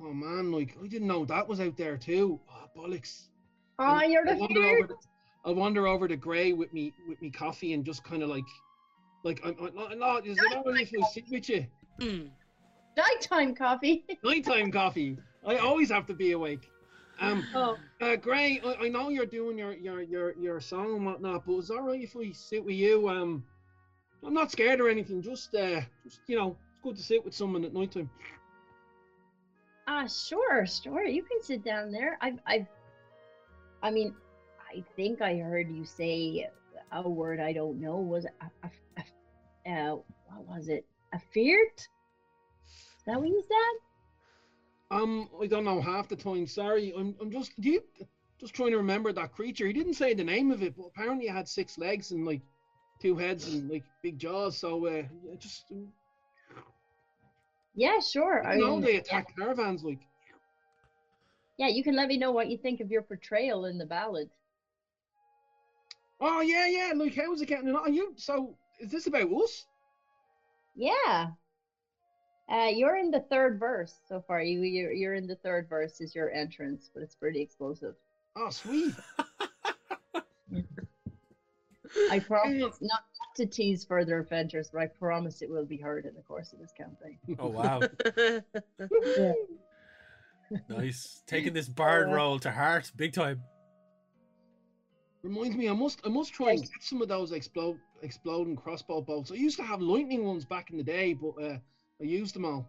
[0.00, 2.40] "Oh man, like I didn't know that was out there too.
[2.50, 3.28] Oh bollocks."
[3.78, 4.78] Oh, And you're I the wander fear.
[4.78, 4.96] over the,
[5.44, 8.44] I wander over to Gray with me with me coffee and just kind of like,
[9.24, 10.26] like I'm, I'm not.
[10.26, 11.66] Is it alright if I sit with you?
[12.00, 12.30] Mm.
[12.96, 14.04] Nighttime coffee.
[14.24, 15.16] Nighttime coffee.
[15.44, 16.70] I always have to be awake.
[17.20, 21.04] Um, oh, uh, Gray, I, I know you're doing your your your your song and
[21.06, 23.08] whatnot, but it's alright if we sit with you.
[23.08, 23.44] Um,
[24.24, 25.22] I'm not scared or anything.
[25.22, 28.10] Just uh, just you know, it's good to sit with someone at nighttime.
[29.86, 31.04] ah, sure, sure.
[31.04, 32.16] You can sit down there.
[32.20, 32.66] I've, I've,
[33.82, 34.14] I mean,
[34.74, 36.48] I think I heard you say
[36.92, 37.96] a word I don't know.
[37.96, 39.02] Was it a, a,
[39.66, 39.96] a, uh,
[40.26, 40.86] what was it?
[41.12, 41.76] A feared?
[41.76, 43.89] Is that what you said?
[44.90, 46.46] Um, I don't know half the time.
[46.46, 47.80] Sorry, I'm I'm just do you,
[48.40, 49.66] just trying to remember that creature.
[49.66, 52.42] He didn't say the name of it, but apparently it had six legs and like
[53.00, 54.56] two heads and like big jaws.
[54.56, 55.76] So uh, yeah, just uh,
[57.74, 58.44] Yeah, sure.
[58.46, 60.00] I know mean, they attack caravans like.
[61.58, 64.30] yeah, you can let me know what you think of your portrayal in the ballad.
[66.20, 66.92] Oh yeah, yeah.
[66.94, 68.12] Like how was it getting on you?
[68.16, 69.66] So is this about us?
[70.74, 71.32] Yeah.
[72.50, 74.42] Uh, you're in the third verse so far.
[74.42, 77.94] You you're, you're in the third verse is your entrance, but it's pretty explosive.
[78.36, 78.94] Oh sweet.
[82.10, 86.06] I promise not, not to tease further adventures, but I promise it will be heard
[86.06, 87.18] in the course of this campaign.
[87.38, 87.80] Oh wow,
[89.16, 89.32] Yeah.
[90.68, 91.22] nice.
[91.28, 93.42] Taking this bard Uh, role to heart, big time.
[95.22, 99.02] Reminds me, I must I must try and get some of those explode exploding crossbow
[99.02, 99.30] bolts.
[99.30, 101.58] I used to have lightning ones back in the day, but uh,
[102.00, 102.66] I used them all.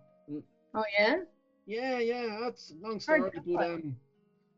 [0.74, 1.18] Oh yeah.
[1.66, 3.96] Yeah, yeah, that's a long story, to but um,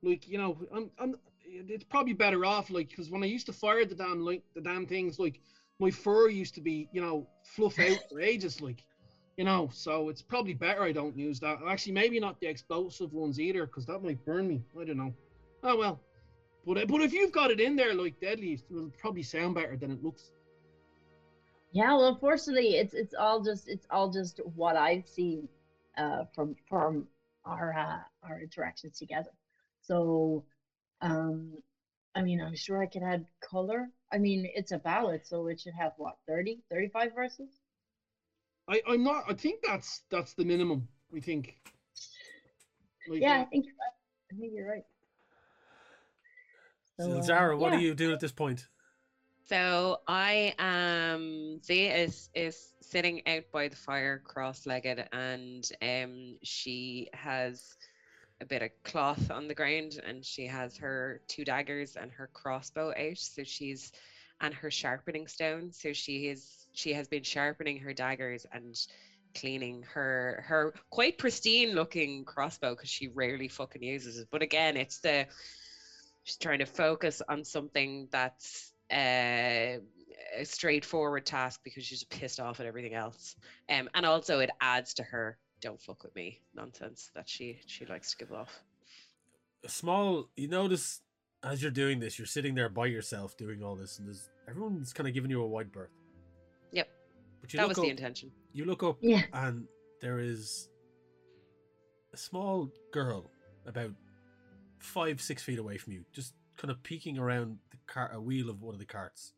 [0.02, 3.54] like you know, I'm, I'm, it's probably better off, like, because when I used to
[3.54, 5.40] fire the damn like the damn things, like
[5.80, 8.84] my fur used to be, you know, fluff out for ages, like,
[9.38, 11.60] you know, so it's probably better I don't use that.
[11.68, 14.62] Actually, maybe not the explosive ones either, because that might burn me.
[14.80, 15.14] I don't know.
[15.64, 16.00] Oh well,
[16.66, 19.76] but uh, but if you've got it in there like deadly, it'll probably sound better
[19.76, 20.32] than it looks.
[21.74, 25.50] Yeah, well, unfortunately, it's it's all just it's all just what I've seen
[25.98, 27.08] uh, from from
[27.46, 29.32] our uh, our interactions together.
[29.82, 30.46] So,
[31.02, 31.58] um,
[32.16, 33.90] I mean, I'm sure I could add color.
[34.14, 37.50] I mean, it's a ballad, so it should have what 30, 35 verses.
[38.70, 39.26] I, I'm not.
[39.28, 40.88] I think that's that's the minimum.
[41.12, 41.58] We think.
[43.10, 44.32] Like, Yeah, I uh, think you're right.
[44.32, 44.86] I think you're right.
[47.00, 47.80] So, So, uh, Zara, what yeah.
[47.80, 48.68] are you doing at this point?
[49.46, 51.60] So I am.
[51.64, 57.76] Z is is sitting out by the fire, cross-legged, and um, she has
[58.40, 62.30] a bit of cloth on the ground, and she has her two daggers and her
[62.34, 63.18] crossbow out.
[63.18, 63.92] So she's
[64.40, 65.72] and her sharpening stone.
[65.72, 68.76] So she is she has been sharpening her daggers and
[69.36, 74.28] cleaning her her quite pristine looking crossbow because she rarely fucking uses it.
[74.32, 75.26] But again, it's the
[76.24, 79.80] she's trying to focus on something that's uh,
[80.40, 83.36] a straightforward task because she's pissed off at everything else.
[83.70, 87.86] Um, and also it adds to her "don't fuck with me" nonsense that she she
[87.86, 88.64] likes to give off.
[89.66, 91.02] A small, you notice
[91.44, 94.94] as you're doing this, you're sitting there by yourself doing all this, and there's everyone's
[94.94, 95.92] kind of giving you a wide berth.
[96.72, 96.88] Yep,
[97.42, 98.32] But you that look was up, the intention.
[98.54, 99.24] you look up, Yeah.
[99.34, 99.68] and
[100.02, 100.70] there is
[102.14, 103.30] a small girl
[103.66, 103.92] about
[104.80, 108.50] five, six feet away from you, just kind of peeking around the car, a wheel
[108.50, 109.34] of one of the carts,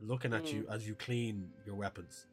[0.00, 0.74] looking at you mm.
[0.74, 2.26] as you clean your weapons.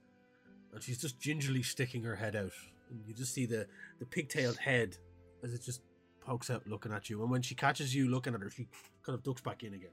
[0.73, 2.51] And she's just gingerly sticking her head out,
[2.89, 3.67] and you just see the
[3.99, 4.97] the pigtailed head
[5.43, 5.81] as it just
[6.27, 7.21] pokes out, looking at you.
[7.21, 8.67] And when she catches you looking at her, she
[9.03, 9.91] kind of ducks back in again.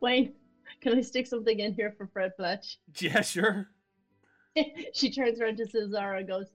[0.00, 0.32] Wayne,
[0.80, 2.78] can I stick something in here for Fred Fletch?
[3.00, 3.68] Yeah, sure.
[4.94, 6.46] she turns around to Cesara and goes,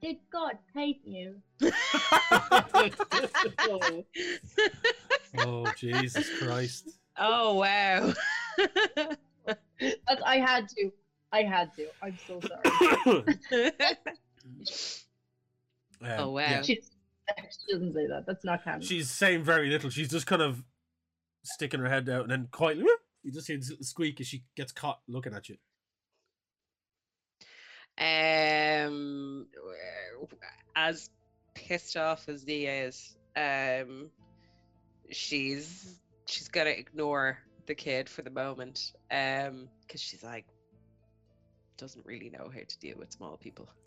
[0.00, 1.36] Did God hate you?
[5.38, 6.90] oh, Jesus Christ!
[7.18, 8.12] oh wow.
[9.46, 10.90] That's, I had to.
[11.32, 11.86] I had to.
[12.02, 13.24] I'm so sorry.
[16.02, 16.40] Um, Oh, wow.
[16.42, 16.62] yeah.
[16.62, 18.24] she, she doesn't say that.
[18.26, 18.82] That's not canon.
[18.82, 19.88] She's saying very little.
[19.88, 20.62] She's just kind of
[21.44, 22.84] sticking her head out and then quietly,
[23.22, 25.56] you just hear this little squeak as she gets caught looking at you.
[27.96, 29.46] um,
[30.76, 31.08] as
[31.54, 34.10] pissed off as Nia is, um,
[35.10, 35.94] she's
[36.26, 40.46] she's gonna ignore the kid for the moment, um, because she's like
[41.76, 43.68] doesn't really know how to deal with small people.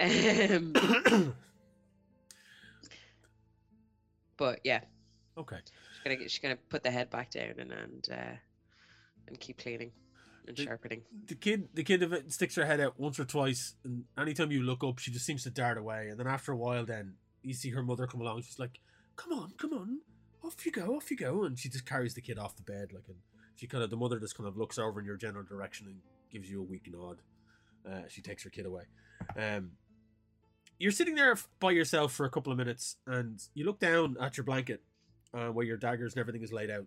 [0.00, 1.34] Um,
[4.36, 4.80] but yeah,
[5.36, 5.56] okay.
[5.64, 8.36] she's gonna she's gonna put the head back down and and uh,
[9.28, 9.92] and keep cleaning
[10.46, 11.02] and The- sharpening.
[11.26, 14.50] The kid, the kid of it sticks her head out once or twice, and anytime
[14.50, 16.08] you look up, she just seems to dart away.
[16.08, 18.42] And then after a while, then you see her mother come along.
[18.42, 18.80] She's like,
[19.16, 19.98] "Come on, come on,
[20.44, 22.92] off you go, off you go," and she just carries the kid off the bed.
[22.92, 23.18] Like, and
[23.56, 25.96] she kind of the mother just kind of looks over in your general direction and
[26.30, 27.22] gives you a weak nod.
[27.86, 28.84] Uh, she takes her kid away.
[29.36, 29.72] Um,
[30.78, 34.36] you're sitting there by yourself for a couple of minutes, and you look down at
[34.36, 34.82] your blanket,
[35.34, 36.86] uh, where your daggers and everything is laid out,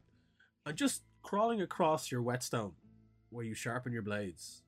[0.66, 2.74] and just crawling across your whetstone,
[3.30, 4.64] where you sharpen your blades,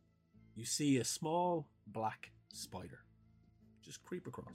[0.55, 2.99] you see a small black spider
[3.81, 4.53] just creep across,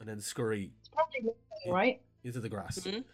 [0.00, 2.00] and then scurry It's probably moving, right?
[2.24, 2.78] Into the grass.
[2.78, 3.04] Mhm.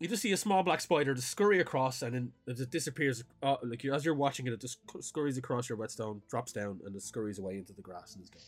[0.00, 3.24] You just see a small black spider just scurry across, and then as it disappears,
[3.42, 6.80] uh, like you, as you're watching it, it just scurries across your whetstone, drops down,
[6.84, 8.42] and just scurries away into the grass and is gone.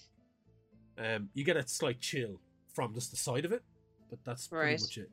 [1.14, 2.40] Um, you get a slight chill
[2.72, 3.62] from just the side of it,
[4.08, 5.10] but that's pretty much it.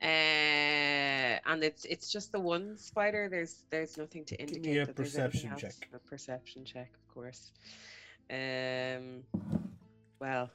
[0.00, 3.28] Uh, and it's it's just the one spider.
[3.30, 5.78] There's there's nothing to me indicate a that there's anything perception else.
[5.78, 5.88] check.
[5.94, 7.52] A perception check, of course.
[8.30, 9.22] Um,
[10.20, 10.50] well,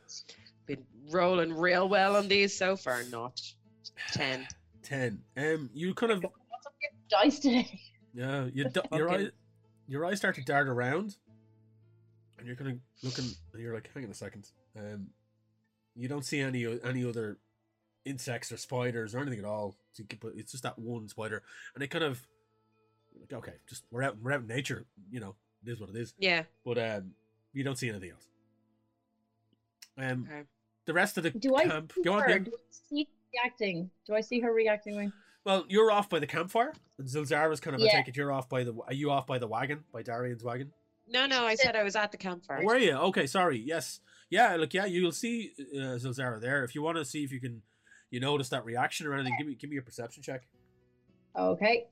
[0.69, 3.03] been rolling real well on these so far.
[3.11, 3.41] Not
[4.13, 4.47] ten.
[4.83, 5.21] Ten.
[5.35, 7.79] Um, you kind of What's up with your dice today?
[8.13, 9.31] Yeah, you d- your Fucking- eye,
[9.87, 11.15] your eyes start to dart around,
[12.37, 14.47] and you're kind of looking, and you're like, "Hang on a second.
[14.77, 15.07] Um,
[15.95, 17.37] you don't see any any other
[18.05, 19.75] insects or spiders or anything at all.
[19.93, 21.43] So you it's just that one spider,
[21.75, 22.25] and it kind of
[23.19, 24.85] like, okay, just we're out, we're out in nature.
[25.11, 25.35] You know,
[25.65, 26.13] it is what it is.
[26.17, 26.43] Yeah.
[26.65, 27.11] But um,
[27.53, 28.27] you don't see anything else.
[29.97, 30.43] Um, Okay.
[30.89, 32.39] The rest of the Do I camp, see go on, yeah.
[32.39, 33.91] Do I see her reacting?
[34.07, 34.97] Do I see her reacting?
[34.97, 35.13] Wayne?
[35.45, 37.81] Well, you're off by the campfire, and Z'ilzara's kind of.
[37.83, 38.75] I take it you're off by the.
[38.87, 40.71] Are you off by the wagon by Darian's wagon?
[41.07, 41.45] No, no.
[41.45, 42.65] I said I was at the campfire.
[42.65, 42.93] Were you?
[42.93, 43.59] Okay, sorry.
[43.59, 43.99] Yes.
[44.31, 46.63] Yeah, look, yeah, you'll see uh, Z'ilzara there.
[46.63, 47.61] If you want to see if you can,
[48.09, 50.47] you notice that reaction or anything, give me give me a perception check.
[51.37, 51.85] Okay.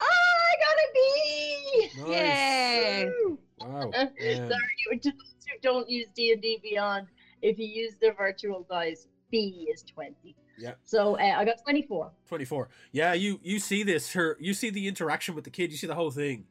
[0.00, 1.90] I got a B.
[1.98, 2.08] Nice.
[2.10, 3.12] Yay!
[3.58, 3.90] Wow.
[3.92, 7.06] Sorry, to those who don't use D and D Beyond,
[7.42, 10.34] if you use the virtual dice, B is twenty.
[10.58, 10.74] Yeah.
[10.84, 12.12] So uh, I got 24.
[12.28, 15.76] 24 yeah you you see this her you see the interaction with the kid you
[15.76, 16.44] see the whole thing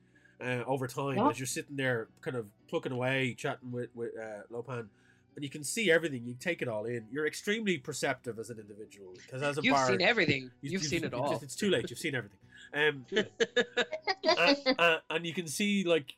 [0.44, 1.30] uh, over time Yeah.
[1.30, 4.88] as you're sitting there kind of plucking away chatting with with uh, lopan
[5.38, 8.60] and you can see everything you take it all in you're extremely perceptive as an
[8.60, 10.52] individual because as a You've bard, seen everything.
[10.62, 11.30] you- You've seen it all.
[11.32, 12.40] just- it's too late you've seen everything
[12.74, 13.06] um
[14.28, 16.14] uh, uh, and you can see like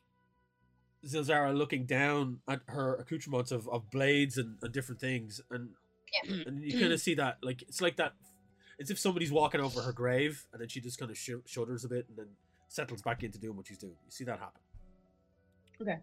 [1.06, 5.70] Z'ilzara looking down at her accoutrements of, of blades and, and different things and
[6.46, 8.14] and you kind of see that like it's like that
[8.78, 11.84] it's if somebody's walking over her grave and then she just kind of sh- shudders
[11.84, 12.28] a bit and then
[12.68, 14.60] settles back into doing what she's doing you see that happen
[15.80, 15.98] Okay.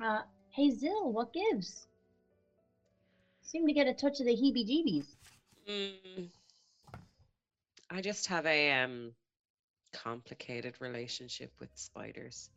[0.00, 0.20] Uh,
[0.50, 1.86] hey, Zill, what gives?
[3.42, 5.06] Seem to get a touch of the heebie-jeebies.
[5.68, 6.28] Mm,
[7.90, 9.12] I just have a um
[9.92, 12.50] complicated relationship with spiders.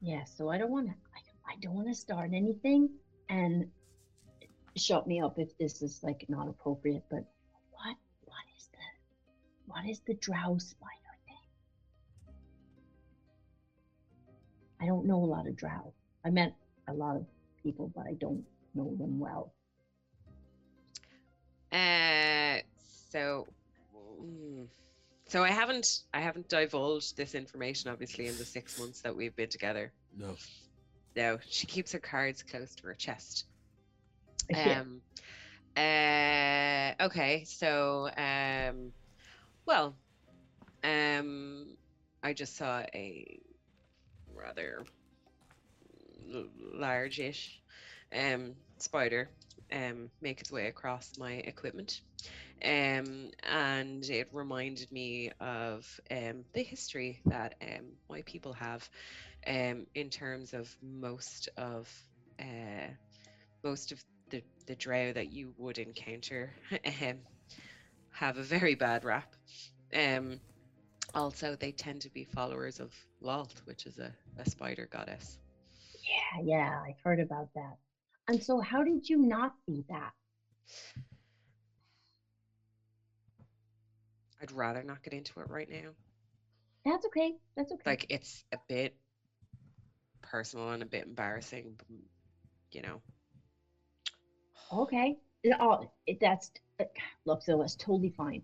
[0.00, 0.94] Yeah, so I don't want to.
[0.94, 2.88] I, I don't want to start anything,
[3.28, 3.70] and
[4.76, 7.04] shut me up if this is like not appropriate.
[7.10, 7.24] But
[7.70, 8.78] what what is the
[9.66, 12.34] what is the drow spider thing?
[14.80, 15.92] I don't know a lot of drow.
[16.24, 16.54] I met
[16.88, 17.26] a lot of
[17.62, 18.44] people, but I don't
[18.74, 19.52] know them well.
[21.72, 22.58] Uh,
[23.10, 23.46] so,
[24.20, 24.66] mm,
[25.30, 29.34] so I haven't I haven't divulged this information obviously in the six months that we've
[29.36, 29.92] been together.
[30.16, 30.34] no
[31.16, 33.46] No, she keeps her cards close to her chest.
[34.50, 34.80] Yeah.
[34.80, 35.00] Um,
[35.76, 38.90] uh, okay, so um,
[39.64, 39.94] well,
[40.82, 41.76] um,
[42.24, 43.38] I just saw a
[44.34, 44.84] rather
[46.34, 47.60] l- large-ish
[48.12, 49.30] um spider
[49.72, 52.00] um make its way across my equipment.
[52.64, 58.88] Um, and it reminded me of um, the history that um, my people have
[59.46, 61.88] um, in terms of most of
[62.40, 62.88] uh,
[63.64, 66.52] most of the the drow that you would encounter
[67.02, 67.16] um,
[68.12, 69.34] have a very bad rap.
[69.94, 70.40] Um,
[71.14, 72.92] also, they tend to be followers of
[73.22, 75.38] Lolth, which is a, a spider goddess.
[76.04, 77.76] Yeah, yeah, I've heard about that.
[78.28, 80.12] And so, how did you not be that?
[84.40, 85.94] I'd rather not get into it right now.
[86.84, 87.36] That's okay.
[87.56, 87.90] That's okay.
[87.90, 88.94] Like it's a bit
[90.22, 91.78] personal and a bit embarrassing,
[92.72, 93.02] you know.
[94.72, 95.16] Okay.
[95.42, 96.50] Yeah, Oh, it- that's
[96.80, 96.84] uh,
[97.24, 98.42] look, so that's totally fine.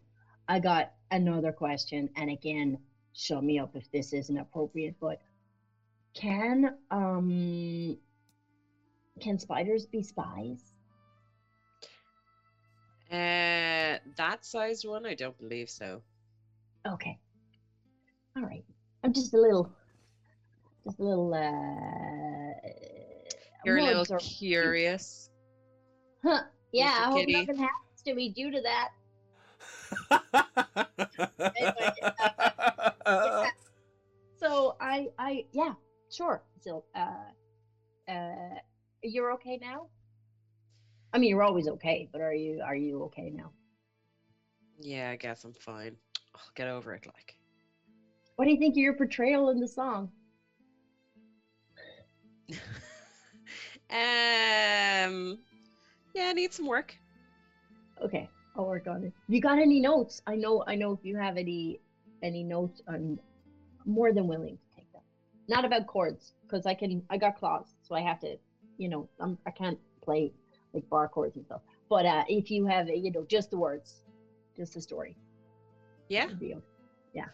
[0.48, 2.78] I got another question, and again,
[3.12, 5.20] shut me up if this isn't appropriate, but
[6.14, 7.98] can um
[9.20, 10.75] can spiders be spies?
[13.10, 16.02] Uh, that sized one, I don't believe so.
[16.86, 17.18] Okay.
[18.36, 18.64] All right.
[19.04, 19.72] I'm just a little
[20.84, 22.68] just a little uh
[23.64, 25.30] You're a little curious.
[26.24, 26.42] Huh.
[26.72, 27.32] Yeah, I hope kitty.
[27.32, 28.90] nothing happens to me due to that.
[33.16, 33.50] Yeah.
[34.38, 35.72] So I, I, yeah,
[36.10, 36.42] sure.
[36.60, 38.54] So, uh, uh,
[39.02, 39.88] you're okay now.
[41.12, 43.50] I mean, you're always okay, but are you, are you okay now?
[44.80, 45.96] Yeah, I guess I'm fine.
[46.34, 47.06] I'll get over it.
[47.06, 47.36] Like,
[48.36, 50.10] What do you think of your portrayal in the song?
[53.90, 55.38] um,
[56.14, 56.94] yeah, I need some work.
[58.02, 59.12] Okay, I'll work on it.
[59.28, 60.20] You got any notes?
[60.26, 60.92] I know, I know.
[60.92, 61.80] If you have any,
[62.22, 63.18] any notes, I'm
[63.86, 65.02] more than willing to take them.
[65.48, 68.36] Not about chords, because I can, I got claws, so I have to,
[68.76, 70.32] you know, I'm, I can't play
[70.72, 71.60] like bar chords and stuff.
[71.88, 74.02] But uh, if you have, you know, just the words,
[74.56, 75.16] just the story.
[76.08, 76.26] Yeah.
[76.26, 76.62] would be okay.
[77.14, 77.26] Yeah.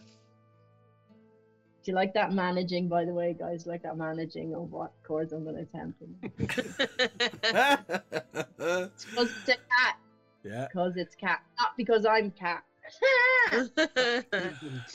[1.84, 3.66] Do you like that managing, by the way, guys?
[3.66, 6.00] Like that managing of what chords I'm going to attempt?
[9.04, 9.96] Because it's a cat.
[10.44, 10.66] yeah.
[10.68, 11.40] Because it's cat.
[11.58, 12.62] Not because I'm cat.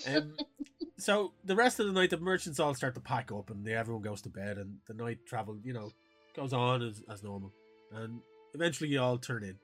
[0.08, 0.34] Um,
[0.98, 3.74] so the rest of the night, the merchants all start to pack up, and they,
[3.74, 5.92] everyone goes to bed, and the night travel, you know,
[6.36, 7.52] goes on as, as normal,
[7.94, 8.22] and
[8.54, 9.58] eventually you all turn in.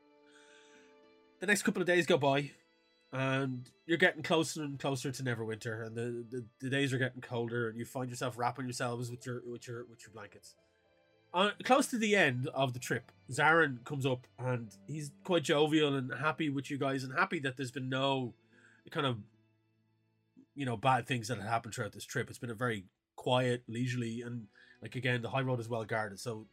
[1.39, 2.51] The next couple of days go by,
[3.11, 7.21] and you're getting closer and closer to Neverwinter, and the, the, the days are getting
[7.21, 10.55] colder, and you find yourself wrapping yourselves with your with your with your blankets.
[11.33, 15.95] Uh, close to the end of the trip, Zarin comes up, and he's quite jovial
[15.95, 18.33] and happy with you guys, and happy that there's been no
[18.91, 19.17] kind of
[20.55, 22.29] you know bad things that have happened throughout this trip.
[22.29, 22.85] It's been a very
[23.15, 24.47] quiet, leisurely, and
[24.81, 26.19] like again, the high road is well guarded.
[26.19, 26.47] So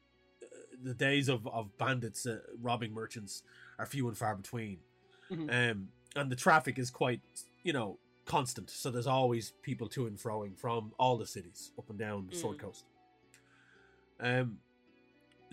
[0.82, 3.42] the days of of bandits uh, robbing merchants
[3.78, 4.78] are few and far between,
[5.30, 5.72] Mhm.
[5.72, 7.20] um, and the traffic is quite
[7.62, 8.70] you know constant.
[8.70, 12.36] So there's always people to and froing from all the cities up and down the
[12.36, 12.60] Sword Mm.
[12.60, 12.84] Coast.
[14.20, 14.58] Um,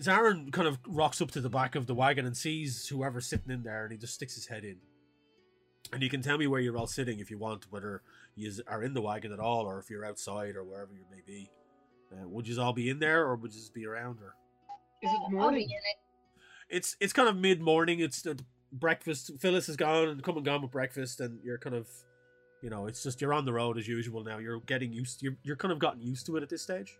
[0.00, 3.50] Zarin kind of rocks up to the back of the wagon and sees whoever's sitting
[3.50, 4.76] in there, and he just sticks his head in.
[5.92, 8.02] And you can tell me where you're all sitting if you want, whether
[8.36, 11.22] you are in the wagon at all, or if you're outside, or wherever you may
[11.26, 11.50] be.
[12.12, 14.20] Uh, would you all be in there, or would you just be around?
[14.20, 14.34] Or
[15.02, 15.68] Is it morning?
[16.68, 18.00] it's it's kind of mid morning.
[18.00, 18.38] It's the
[18.72, 19.30] breakfast.
[19.38, 21.88] Phyllis is gone and come and gone with breakfast, and you're kind of,
[22.62, 24.38] you know, it's just you're on the road as usual now.
[24.38, 25.22] You're getting used.
[25.22, 26.98] You're you're kind of gotten used to it at this stage.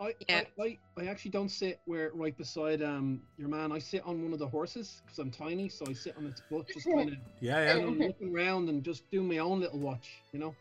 [0.00, 0.42] I, Yeah.
[0.58, 3.70] I, I, I actually don't sit where right beside um your man.
[3.70, 6.42] I sit on one of the horses because I'm tiny, so I sit on its
[6.50, 10.22] butt, just kind of Yeah, yeah, looking around and just do my own little watch.
[10.32, 10.56] You know,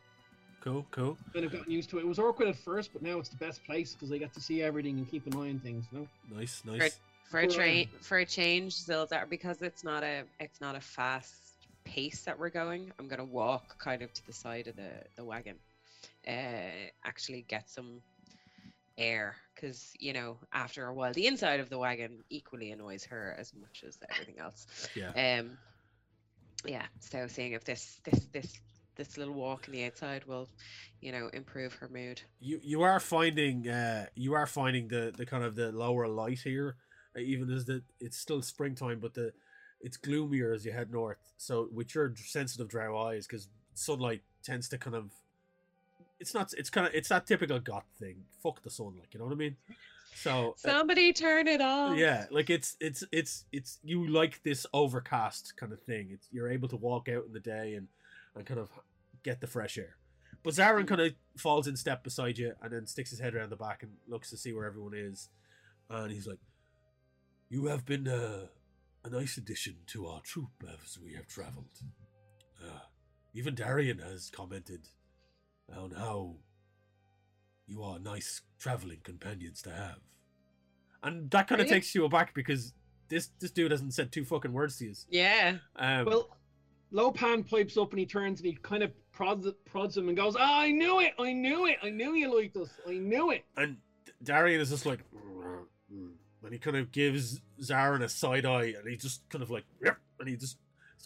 [0.61, 1.17] cool, cool.
[1.33, 2.01] kind of gotten used to it.
[2.01, 4.41] It was awkward at first, but now it's the best place because I get to
[4.41, 5.85] see everything and keep an eye on things.
[5.91, 6.07] You know,
[6.37, 6.99] Nice, nice.
[7.29, 11.35] for a train for a change Zildar because it's not a it's not a fast
[11.83, 15.23] pace that we're going I'm gonna walk kind of to the side of the the
[15.25, 15.55] wagon
[16.27, 16.31] uh
[17.03, 18.01] actually get some
[18.97, 23.35] air because you know after a while the inside of the wagon equally annoys her
[23.39, 25.39] as much as everything else Yeah.
[25.39, 25.57] um
[26.65, 28.53] yeah so seeing if this this this
[29.01, 30.47] this little walk in the outside will
[31.01, 32.21] you know improve her mood.
[32.39, 36.39] You you are finding uh you are finding the the kind of the lower light
[36.39, 36.75] here
[37.15, 39.33] uh, even as the it's still springtime but the
[39.81, 41.17] it's gloomier as you head north.
[41.37, 45.11] So with your sensitive drow eyes because sunlight tends to kind of
[46.19, 48.17] it's not it's kind of it's that typical goth thing.
[48.43, 49.55] Fuck the sun like you know what i mean?
[50.13, 51.97] So uh, somebody turn it off.
[51.97, 56.09] yeah like it's it's it's it's you like this overcast kind of thing.
[56.11, 57.87] It's you're able to walk out in the day and
[58.35, 58.69] and kind of
[59.23, 59.97] get the fresh air.
[60.43, 63.51] But Zarin kind of falls in step beside you and then sticks his head around
[63.51, 65.29] the back and looks to see where everyone is.
[65.89, 66.39] And he's like
[67.49, 68.47] you have been uh,
[69.03, 71.65] a nice addition to our troop as we have traveled.
[72.63, 72.79] Uh,
[73.33, 74.87] even Darian has commented
[75.77, 76.37] on how
[77.67, 79.99] you are nice traveling companions to have.
[81.03, 81.75] And that kind of Really?
[81.79, 82.73] takes you aback because
[83.09, 84.93] this this dude hasn't said two fucking words to you.
[85.09, 85.57] Yeah.
[85.75, 86.37] Um, well,
[86.93, 88.91] Lopan pipes up and he turns and he kind of
[89.21, 91.13] prods prods him and goes, "Ah, "I knew it!
[91.19, 91.77] I knew it!
[91.83, 92.71] I knew you liked us!
[92.87, 93.77] I knew it!" And
[94.23, 95.01] Darian is just like,
[95.91, 99.65] and he kind of gives Zarin a side eye, and he just kind of like,
[100.19, 100.57] and he just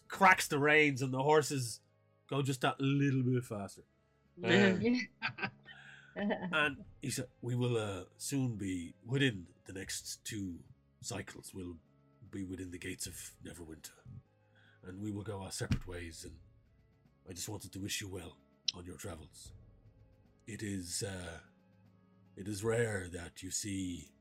[0.07, 1.81] cracks the reins, and the horses
[2.29, 3.81] go just that little bit faster.
[4.41, 5.09] Um,
[6.15, 10.59] and he said, "We will uh, soon be within the next two
[11.01, 11.51] cycles.
[11.53, 11.75] We'll
[12.31, 13.91] be within the gates of Neverwinter,
[14.87, 16.23] and we will go our separate ways.
[16.23, 16.35] And
[17.27, 18.37] I just wanted to wish you well
[18.75, 19.51] on your travels.
[20.45, 21.39] It is, uh,
[22.35, 24.11] it is rare that you see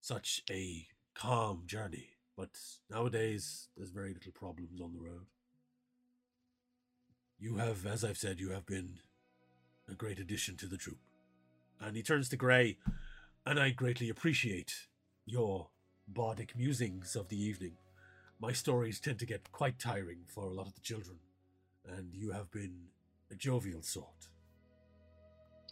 [0.00, 2.50] such a calm journey, but
[2.88, 5.26] nowadays there's very little problems on the road.
[7.40, 9.00] You have, as I've said, you have been
[9.90, 10.98] a great addition to the troop."
[11.80, 12.78] And he turns to Gray,
[13.44, 14.86] and I greatly appreciate
[15.24, 15.70] your
[16.06, 17.78] bardic musings of the evening.
[18.40, 21.18] My stories tend to get quite tiring for a lot of the children,
[21.96, 22.74] and you have been
[23.30, 24.28] a jovial sort.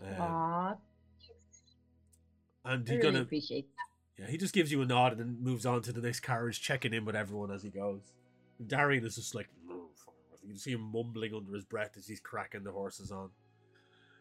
[0.02, 0.74] Um, Aw,
[2.64, 4.22] and I he really gonna, appreciate that.
[4.24, 6.60] yeah, he just gives you a nod and then moves on to the next carriage,
[6.60, 8.12] checking in with everyone as he goes.
[8.58, 9.88] And Darian is just like, "No,
[10.42, 13.30] you can see him mumbling under his breath as he's cracking the horses on.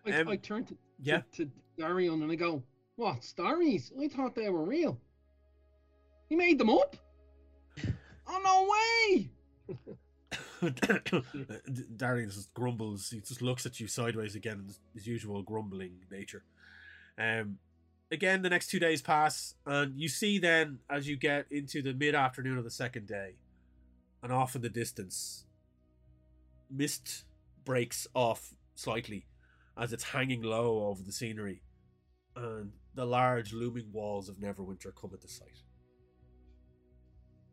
[0.06, 1.22] I, Um, I turn to, yeah.
[1.34, 2.62] to, to Darian and I go,
[2.96, 3.92] What, stories?
[4.00, 5.00] I thought they were real.
[6.30, 6.96] He made them up?
[8.28, 8.68] Oh, no
[9.16, 9.30] way!
[11.98, 13.10] Darian just grumbles.
[13.10, 16.44] He just looks at you sideways again, his, his usual grumbling nature.
[17.18, 17.58] Um,
[18.12, 21.94] again, the next two days pass, and you see then as you get into the
[21.94, 23.36] mid afternoon of the second day,
[24.24, 25.46] and off in the distance,
[26.70, 27.26] mist
[27.64, 29.26] breaks off slightly
[29.78, 31.62] as it's hanging low over the scenery,
[32.36, 35.62] and the large looming walls of Neverwinter come into sight.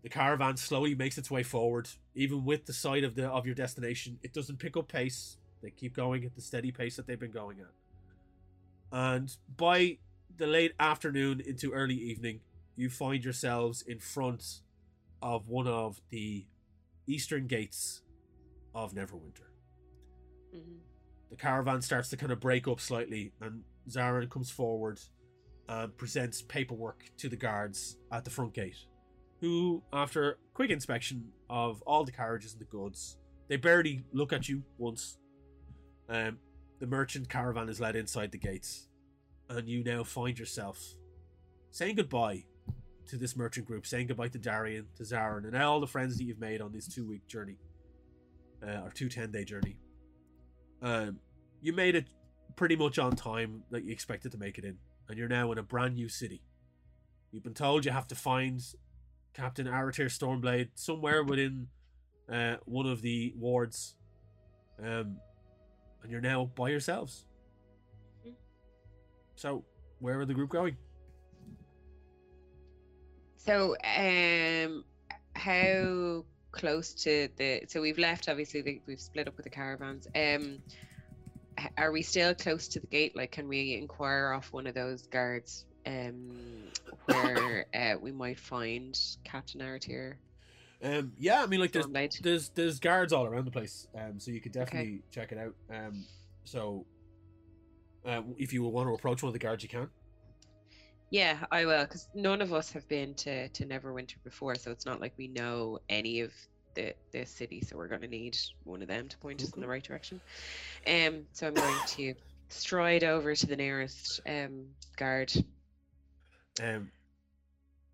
[0.02, 3.54] The caravan slowly makes its way forward, even with the sight of the of your
[3.54, 4.18] destination.
[4.22, 5.38] It doesn't pick up pace.
[5.62, 7.70] They keep going at the steady pace that they've been going at.
[8.90, 9.98] And by
[10.36, 12.40] the late afternoon into early evening,
[12.74, 14.62] you find yourselves in front
[15.20, 16.46] of one of the
[17.06, 18.02] eastern gates
[18.74, 19.50] of Neverwinter.
[20.52, 20.80] Mhm.
[21.30, 25.00] The caravan starts to kind of break up slightly, and Zarin comes forward
[25.68, 28.86] and presents paperwork to the guards at the front gate,
[29.42, 34.48] who, after quick inspection of all the carriages and the goods, they barely look at
[34.48, 35.18] you once.
[36.08, 36.38] Um,
[36.78, 38.88] the merchant caravan is led inside the gates,
[39.50, 40.80] and you now find yourself
[41.72, 42.44] saying goodbye
[43.08, 46.24] to this merchant group, saying goodbye to Darian, to Zarin, and all the friends that
[46.24, 47.58] you've made on this two week journey,
[48.64, 49.76] uh, or two 10 day journey.
[50.80, 51.18] Um,
[51.60, 52.06] you made it
[52.54, 54.78] pretty much on time that you expected to make it in,
[55.08, 56.42] and you're now in a brand new city.
[57.32, 58.62] You've been told you have to find
[59.34, 61.68] Captain Aratir Stormblade somewhere within
[62.30, 63.94] uh, one of the wards.
[64.78, 65.16] Um,
[66.02, 67.24] and you're now by yourselves.
[68.26, 68.34] Mhm.
[69.36, 69.64] So,
[70.00, 70.76] where are the group going?
[73.36, 74.84] So, um,
[75.34, 77.62] how close to the?
[77.68, 78.28] So we've left.
[78.28, 80.06] Obviously, the, we've split up with the caravans.
[80.14, 80.58] Um,
[81.76, 83.16] are we still close to the gate?
[83.16, 85.64] Like, can we inquire off one of those guards?
[85.86, 86.30] Um,
[87.06, 90.14] where uh, we might find Captain Aratir
[90.82, 92.20] Um, yeah, I mean, like there's Stormblade?
[92.22, 95.54] there's there's guards all around the place, um, so you could definitely check it out.
[95.70, 96.04] Um,
[96.44, 96.86] so
[98.06, 99.88] uh, if you want to approach one of the guards, you can.
[101.10, 104.86] Yeah, I will, because none of us have been to to Neverwinter before, so it's
[104.86, 106.32] not like we know any of
[106.74, 107.60] the the city.
[107.60, 110.20] So we're going to need one of them to point us in the right direction.
[110.86, 112.14] Um, so I'm going to
[112.48, 115.32] stride over to the nearest um guard.
[116.60, 116.90] Um,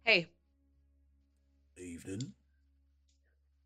[0.05, 0.29] Hey,
[1.79, 2.35] evening.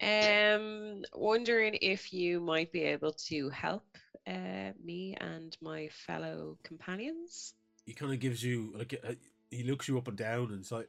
[0.01, 3.85] um, wondering if you might be able to help
[4.27, 7.55] uh me and my fellow companions.
[7.85, 9.15] He kind of gives you like uh,
[9.51, 10.89] he looks you up and down, and it's like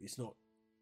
[0.00, 0.34] it's not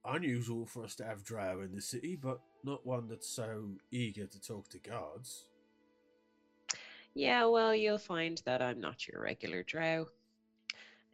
[0.05, 4.27] unusual for us to have drow in the city, but not one that's so eager
[4.27, 5.47] to talk to guards.
[7.15, 10.09] Yeah, well, you'll find that I'm not your regular drow.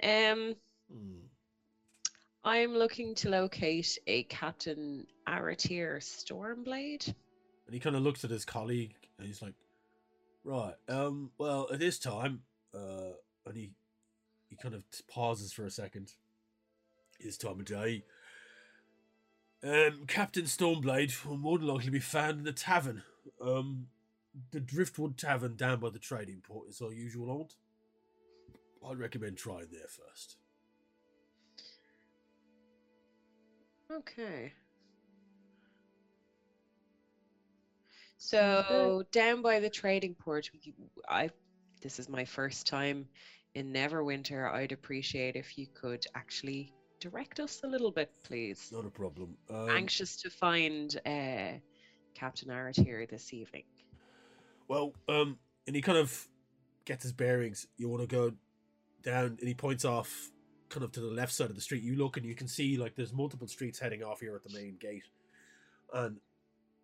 [0.03, 0.57] Um.
[0.93, 1.27] Hmm.
[2.43, 7.07] I'm looking to locate a Captain Aratir Stormblade.
[7.07, 9.55] And he kind of looks at his colleague, and he's like,
[10.43, 12.43] "Right, um, well, at this time,
[12.75, 13.12] uh,
[13.47, 13.73] and he
[14.49, 16.12] he kind of pauses for a second.
[17.21, 18.05] This time of day,
[19.62, 23.03] um, Captain Stormblade will more than likely be found in the tavern,
[23.41, 23.89] um,
[24.51, 27.57] the Driftwood Tavern down by the trading port is our usual haunt.
[28.89, 30.37] I'd recommend trying there first.
[33.91, 34.53] Okay.
[38.19, 40.51] So down by the trading port,
[41.09, 41.31] I
[41.83, 43.07] this is my first time
[43.55, 44.53] in Neverwinter.
[44.53, 48.71] I'd appreciate if you could actually direct us a little bit, please.
[48.73, 49.37] Not a problem.
[49.49, 51.59] Um, Anxious to find uh,
[52.15, 53.65] Captain here this evening.
[54.69, 56.29] Well, um, and he kind of
[56.85, 57.67] gets his bearings.
[57.77, 58.33] You want to go
[59.03, 60.31] down, and he points off
[60.71, 61.83] kind of to the left side of the street.
[61.83, 64.55] You look, and you can see like there's multiple streets heading off here at the
[64.59, 65.05] main gate,
[65.93, 66.17] and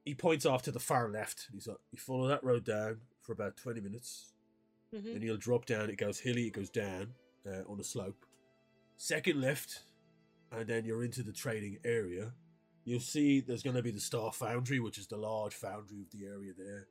[0.05, 1.49] he points off to the far left.
[1.53, 4.33] He's like, you follow that road down for about twenty minutes,
[4.95, 5.13] Mhm.
[5.15, 5.89] then you'll drop down.
[5.91, 6.47] It goes hilly.
[6.49, 7.15] It goes down
[7.47, 8.27] uh, on a slope.
[8.97, 9.83] Second left,
[10.53, 12.33] and then you're into the trading area.
[12.85, 16.11] You'll see there's going to be the Star Foundry, which is the large foundry of
[16.13, 16.87] the area there.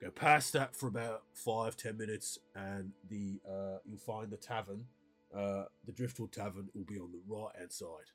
[0.00, 4.84] Go past that for about five ten minutes, and the uh, you'll find the tavern.
[5.36, 8.10] Uh, the Driftwood Tavern will be on the right hand side.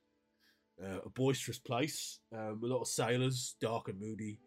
[0.81, 4.39] Uh, a boisterous place, um, a lot of sailors, dark and moody.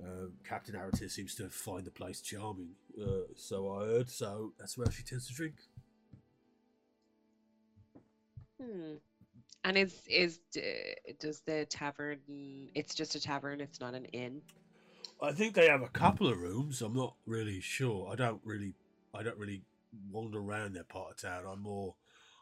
[0.00, 2.70] Um, Captain Aratir seems to find the place charming,
[3.02, 4.10] uh, so I heard.
[4.10, 5.54] So that's where she tends to drink.
[8.62, 8.94] Hmm.
[9.64, 10.38] And is is
[11.18, 12.20] does the tavern?
[12.74, 13.60] It's just a tavern.
[13.60, 14.42] It's not an inn.
[15.20, 16.82] I think they have a couple of rooms.
[16.82, 18.08] I'm not really sure.
[18.12, 18.74] I don't really,
[19.14, 19.62] I don't really
[20.10, 21.44] wander around that part of town.
[21.50, 21.94] I'm more,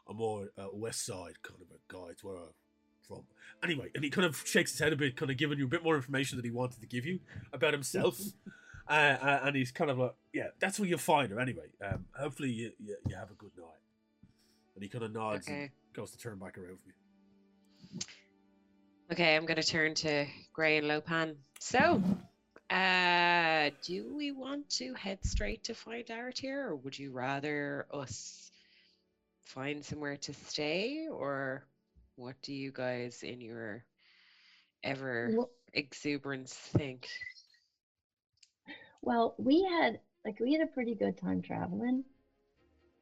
[0.07, 2.11] I'm more uh, west side kind of a guy.
[2.11, 2.53] It's where I'm
[3.07, 3.23] from.
[3.63, 5.69] Anyway, and he kind of shakes his head a bit, kind of giving you a
[5.69, 7.19] bit more information that he wanted to give you
[7.53, 8.19] about himself.
[8.89, 11.67] uh, uh, and he's kind of like, yeah, that's where you'll find her anyway.
[11.83, 13.67] Um, hopefully you, you, you have a good night.
[14.75, 17.99] And he kind of nods and goes to turn back around for you.
[19.11, 21.35] Okay, I'm gonna turn to Gray and Lopan.
[21.59, 22.01] So,
[22.69, 28.51] uh, do we want to head straight to find Aratir, or would you rather us
[29.41, 31.63] find somewhere to stay, or
[32.15, 33.83] what do you guys in your
[34.83, 37.07] ever Well, exuberance think?
[39.01, 42.03] well, we had like we had a pretty good time traveling.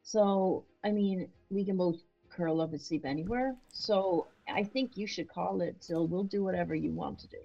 [0.03, 1.97] So I mean, we can both
[2.29, 3.55] curl up and sleep anywhere.
[3.69, 5.83] So I think you should call it.
[5.83, 7.39] So we'll do whatever you want to do.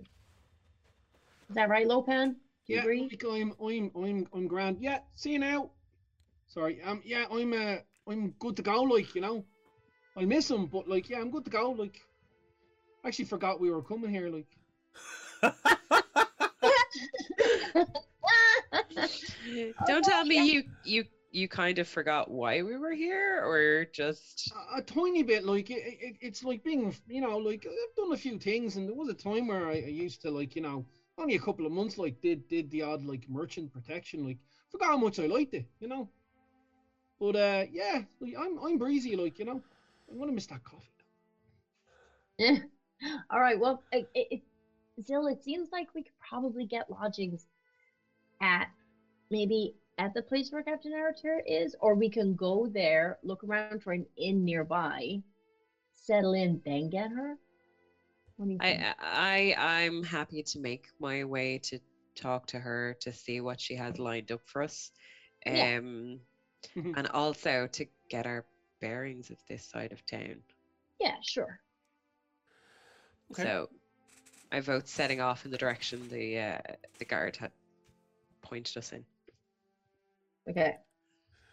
[1.48, 2.34] Is that right, Lopan?
[2.66, 3.08] Do you Yeah, agree?
[3.10, 4.78] like I'm, I'm, I'm, I'm grand.
[4.80, 5.70] Yeah, see you now.
[6.48, 7.76] Sorry, um, yeah, I'm, uh,
[8.08, 8.82] I'm good to go.
[8.82, 9.44] Like, you know,
[10.16, 11.70] I'll miss him, but like, yeah, I'm good to go.
[11.72, 12.00] Like,
[13.04, 14.28] I actually forgot we were coming here.
[14.28, 14.46] Like,
[19.84, 24.50] Don't tell me you you you kind of forgot why we were here, or just
[24.74, 25.44] a, a tiny bit.
[25.44, 28.88] Like, it, it, it's like being, you know, like I've done a few things, and
[28.88, 30.84] there was a time where I, I used to like, you know,
[31.18, 34.24] only a couple of months, like, did did the odd like merchant protection.
[34.24, 34.38] Like,
[34.70, 36.08] forgot how much I liked it, you know.
[37.20, 39.62] But uh, yeah, like, I'm I'm breezy, like, you know.
[40.10, 40.90] I'm gonna miss that coffee.
[42.38, 42.58] Yeah.
[43.30, 43.58] All right.
[43.58, 44.40] Well, it, it,
[45.02, 47.46] Zill, it seems like we could probably get lodgings
[48.40, 48.68] at
[49.30, 53.82] maybe at the place where Captain Aratir is, or we can go there, look around
[53.82, 55.20] for an inn nearby,
[55.96, 57.36] settle in, then get her.
[58.60, 61.78] I I I'm happy to make my way to
[62.14, 64.90] talk to her to see what she has lined up for us.
[65.46, 65.78] Yeah.
[65.78, 66.20] Um
[66.76, 68.44] and also to get our
[68.80, 70.36] bearings of this side of town.
[71.00, 71.60] yeah, sure.
[73.32, 73.42] Okay.
[73.42, 73.68] So
[74.52, 76.58] I vote setting off in the direction the uh,
[76.98, 77.52] the guard had
[78.42, 79.04] pointed us in.
[80.48, 80.76] Okay.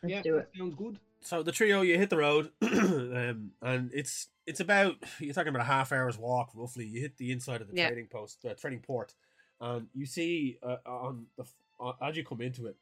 [0.01, 0.49] Let's yeah, do it.
[0.57, 0.99] sounds good.
[1.25, 5.63] So the trio, you hit the road, um, and it's it's about you're talking about
[5.63, 6.85] a half hour's walk roughly.
[6.85, 7.87] You hit the inside of the Yeah.
[7.87, 9.15] trading post, the trading port,
[9.59, 11.45] and you see uh, on the
[11.79, 12.77] uh, as you come into it,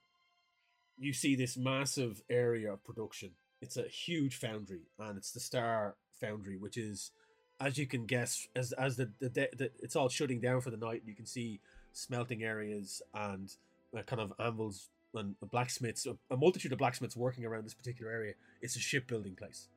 [0.97, 3.31] you see this massive area of production.
[3.61, 7.11] It's a huge foundry, and it's the Star Foundry, which is,
[7.61, 10.69] as you can guess, as as the the, de- the it's all shutting down for
[10.69, 11.03] the night.
[11.05, 11.61] You can see
[11.93, 13.55] smelting areas and
[13.97, 18.33] uh, kind of anvils and blacksmiths, a, multitude of blacksmiths working around this particular area.
[18.61, 19.67] It's a shipbuilding place,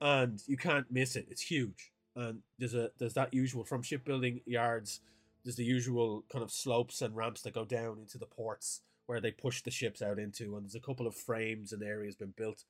[0.00, 1.26] and you can't miss it.
[1.30, 5.00] It's huge, and there's a there's that usual from shipbuilding yards.
[5.44, 9.20] There's the usual kind of slopes and ramps that go down into the ports where
[9.20, 12.34] they push the ships out into, and there's a couple of frames and areas been
[12.36, 12.64] built,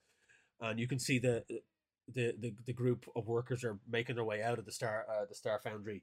[0.61, 1.45] and you can see the
[2.13, 5.25] the the, the group of workers are making their way out of the star uh,
[5.29, 6.03] the star foundry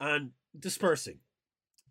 [0.00, 1.18] and dispersing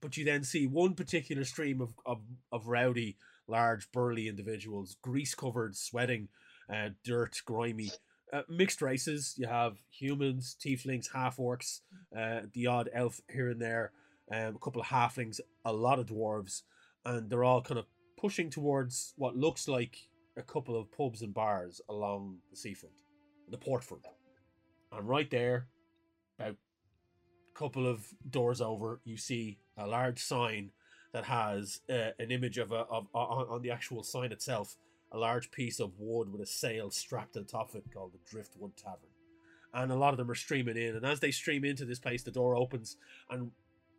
[0.02, 2.22] but you then see one particular stream of, of,
[2.52, 3.18] of rowdy,
[3.48, 6.28] large, burly individuals, grease covered, sweating,
[6.74, 7.92] uh, dirt, grimy,
[8.34, 9.36] uh, mixed races.
[9.38, 11.82] You have humans, tieflings, half orcs,
[12.18, 13.92] uh, the odd elf here and there,
[14.32, 16.64] um, a couple of halflings, a lot of dwarves,
[17.06, 17.86] and they're all kind of
[18.18, 22.96] pushing towards what looks like a couple of pubs and bars along the seafront,
[23.50, 24.06] the port front.
[24.92, 25.68] And right there,
[26.40, 30.72] about a couple of doors over, you see a large sign
[31.14, 34.76] that has uh, an image of a of on, on the actual sign itself,
[35.12, 38.14] a large piece of wood with a sail strapped to the top of it called
[38.14, 39.10] the Driftwood Tavern.
[39.74, 42.24] And a lot of them are streaming in, and as they stream into this place,
[42.24, 42.98] the door opens,
[43.30, 43.52] and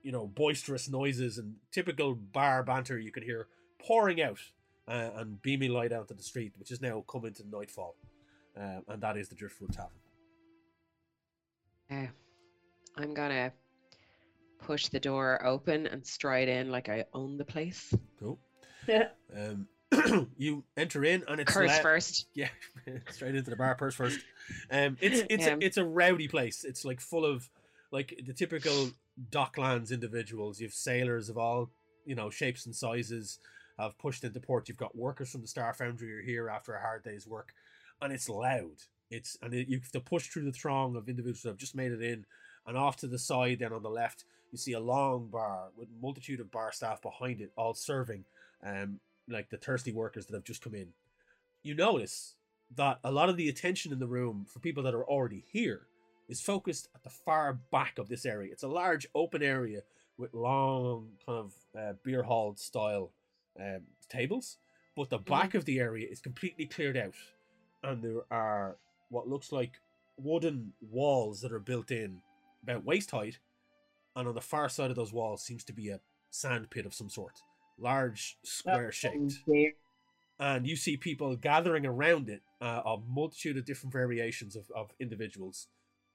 [0.02, 3.48] you know boisterous noises and typical bar banter you can hear
[3.78, 4.40] pouring out
[4.89, 7.94] uh, and beaming light out to the street, which is now coming to nightfall,
[8.56, 9.90] um, and that is the Driftwood Tavern.
[11.90, 12.06] Uh,
[12.97, 13.52] I'm gonna
[14.59, 17.93] push the door open and stride in like I own the place.
[18.20, 18.39] Cool.
[18.86, 19.09] Yeah.
[19.36, 19.68] Um,
[20.39, 22.26] you enter in and it's Curse first.
[22.35, 22.48] Yeah,
[23.10, 24.20] straight into the bar purse first.
[24.70, 25.55] Um, it's it's Yeah.
[25.55, 26.64] a, it's a rowdy place.
[26.64, 27.48] It's like full of
[27.90, 28.90] like the typical
[29.30, 30.60] Docklands individuals.
[30.60, 31.70] You've sailors of all
[32.05, 33.39] you know shapes and sizes
[33.78, 34.68] have pushed into port.
[34.68, 37.52] You've got workers from the Star Foundry are here after a hard day's work,
[38.02, 38.76] and it's loud.
[39.10, 41.74] It's and it, you have to push through the throng of individuals that have just
[41.74, 42.26] made it in,
[42.66, 45.89] and off to the side, then on the left, you see a long bar with
[46.01, 48.25] multitude of bar staff behind it, all serving,
[48.65, 50.89] um, like the thirsty workers that have just come in.
[51.62, 52.35] You notice
[52.77, 55.83] that a lot of the attention in the room for people that are already here
[56.29, 58.53] is focused at the far back of this area.
[58.53, 59.81] It's a large open area
[60.19, 63.12] with long kind of uh, beer hall style
[63.59, 64.59] um, tables,
[64.97, 67.15] but the back of the area is completely cleared out,
[67.83, 68.77] and there are
[69.11, 69.81] what looks like
[70.19, 72.20] wooden walls that are built in
[72.62, 73.39] about waist height,
[74.19, 76.01] and on the far side of those walls seems to be a
[76.31, 77.35] sand pit of some sort,
[77.78, 79.39] large, square shaped
[80.40, 84.90] and you see people gathering around it, uh, a multitude of different variations of, of
[85.01, 85.69] individuals,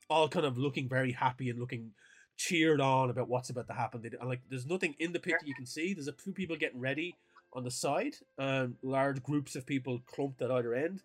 [0.10, 1.92] all kind of looking very happy and looking
[2.38, 4.02] cheered on about what's about to happen.
[4.02, 5.94] They, and like, there's nothing in the picture you can see.
[5.94, 7.16] There's a few people getting ready
[7.54, 11.02] on the side, and large groups of people clumped at either end.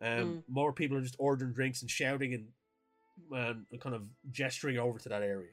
[0.00, 4.98] Um, More people are just ordering drinks and shouting and, and kind of gesturing over
[4.98, 5.50] to that area.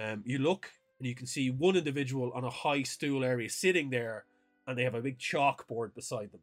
[0.00, 3.90] Um, you look and you can see one individual on a high stool area sitting
[3.90, 4.24] there
[4.66, 6.40] and they have a big chalkboard beside them,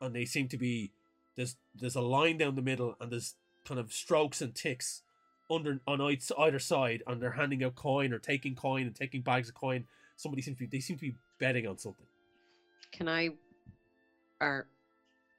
[0.00, 0.90] and they seem to be
[1.36, 5.02] there's there's a line down the middle, and there's kind of strokes and ticks
[5.50, 9.48] under on either side, and they're handing out coin or taking coin and taking bags
[9.48, 9.84] of coin.
[10.16, 12.06] Somebody seems to be they seem to be betting on something.
[12.90, 13.30] Can I?
[14.40, 14.66] Or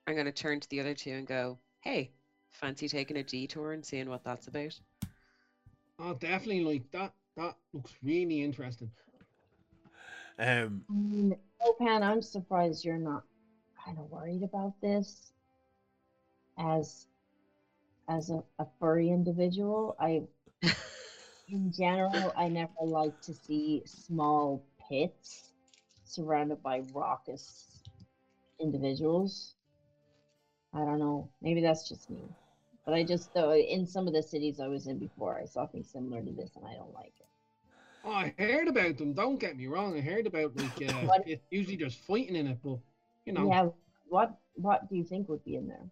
[0.07, 2.11] I'm gonna turn to the other two and go, "Hey,
[2.51, 4.79] fancy taking a detour and seeing what that's about?"
[5.99, 7.13] Oh, definitely like that.
[7.35, 8.91] That looks really interesting.
[10.39, 13.23] Um, I mean, Lopan, I'm surprised you're not
[13.83, 15.31] kind of worried about this.
[16.57, 17.07] As
[18.07, 20.23] as a, a furry individual, I
[21.47, 25.51] in general I never like to see small pits
[26.03, 27.81] surrounded by raucous
[28.59, 29.55] individuals.
[30.73, 31.29] I don't know.
[31.41, 32.35] Maybe that's just me.
[32.85, 35.65] But I just though in some of the cities I was in before, I saw
[35.67, 37.27] things similar to this, and I don't like it.
[38.05, 39.13] Oh, I heard about them.
[39.13, 39.97] Don't get me wrong.
[39.97, 42.79] I heard about like uh, What- it's usually there's fighting in it, but
[43.25, 43.69] you know, Yeah.
[44.09, 45.85] What What do you think would be in there?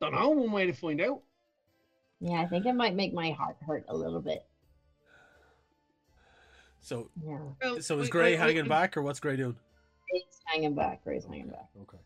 [0.00, 0.28] don't know.
[0.30, 1.20] One way to find out.
[2.20, 4.44] Yeah, I think it might make my heart hurt a little bit.
[6.80, 9.56] So, Yeah, Well, so is Gray I- I- hanging I- back, or what's Gray doing?
[10.10, 11.02] He's hanging back.
[11.04, 11.68] Gray's hanging back.
[11.82, 11.98] Okay.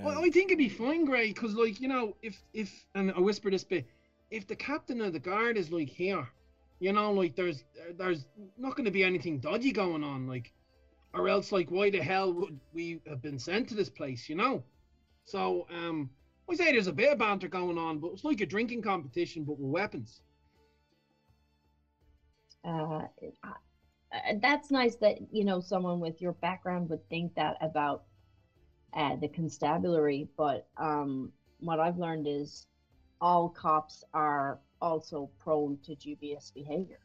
[0.00, 3.10] Well, Um, I think it'd be fine, Gray, because like you know, if if and
[3.12, 3.86] I whisper this bit,
[4.30, 6.28] if the captain of the guard is like here,
[6.80, 7.64] you know, like there's
[7.96, 10.52] there's not going to be anything dodgy going on, like,
[11.14, 14.36] or else like why the hell would we have been sent to this place, you
[14.36, 14.64] know?
[15.24, 16.10] So um,
[16.50, 19.44] I say there's a bit of banter going on, but it's like a drinking competition,
[19.44, 20.22] but with weapons.
[22.64, 23.06] Uh,
[23.42, 23.52] uh,
[24.40, 28.04] that's nice that you know someone with your background would think that about
[28.94, 30.28] uh, the constabulary.
[30.36, 32.66] But um, what I've learned is
[33.20, 37.00] all cops are also prone to dubious behavior.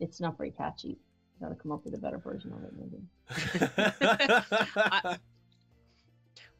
[0.00, 0.98] It's not very catchy.
[1.40, 3.02] Got to come up with a better version of it, maybe.
[4.90, 5.02] I-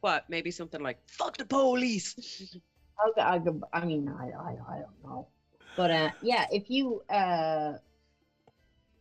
[0.01, 0.29] What?
[0.29, 2.15] Maybe something like "fuck the police."
[2.99, 5.27] I'll, I'll, I mean, I, I, I don't know.
[5.75, 7.73] But uh, yeah, if you, uh,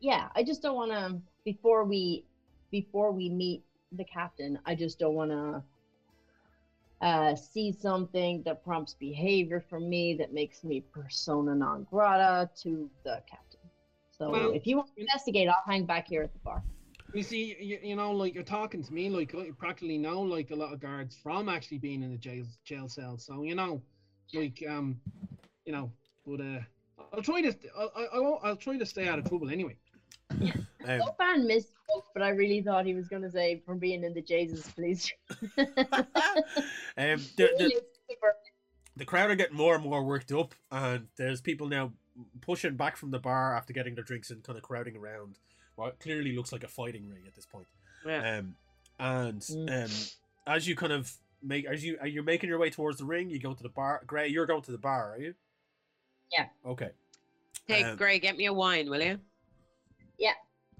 [0.00, 2.24] yeah, I just don't want to before we
[2.70, 3.62] before we meet
[3.92, 4.58] the captain.
[4.64, 5.62] I just don't want to
[7.00, 12.90] uh, see something that prompts behavior from me that makes me persona non grata to
[13.04, 13.60] the captain.
[14.10, 16.62] So Well, if you want to investigate, I'll hang back here at the bar.
[17.14, 20.50] You see, you, you know, like you're talking to me, like I practically know like
[20.50, 23.16] a lot of guards from actually being in the jail jail cell.
[23.16, 23.80] So you know,
[24.34, 25.00] like um,
[25.64, 25.90] you know,
[26.26, 26.60] but uh,
[27.12, 29.76] I'll try to I I I won't, I'll try to stay out of trouble anyway.
[30.42, 34.14] Um, Lopan misspoke, but I really thought he was going to say from being in
[34.14, 35.10] the Jesus police.
[35.58, 35.66] um,
[36.96, 37.72] the, the,
[38.96, 41.92] the crowd are getting more and more worked up, and there's people now
[42.40, 45.38] pushing back from the bar after getting their drinks and kind of crowding around
[45.76, 47.66] what clearly looks like a fighting ring at this point.
[48.04, 48.38] Yeah.
[48.38, 48.56] Um,
[48.98, 49.84] and Mm.
[49.84, 49.90] um,
[50.46, 53.30] as you kind of make as you you're you making your way towards the ring,
[53.30, 54.02] you go to the bar.
[54.06, 55.34] Gray, you're going to the bar, are you?
[56.32, 56.46] Yeah.
[56.66, 56.90] Okay.
[57.66, 59.20] Hey, Um, Gray, get me a wine, will you?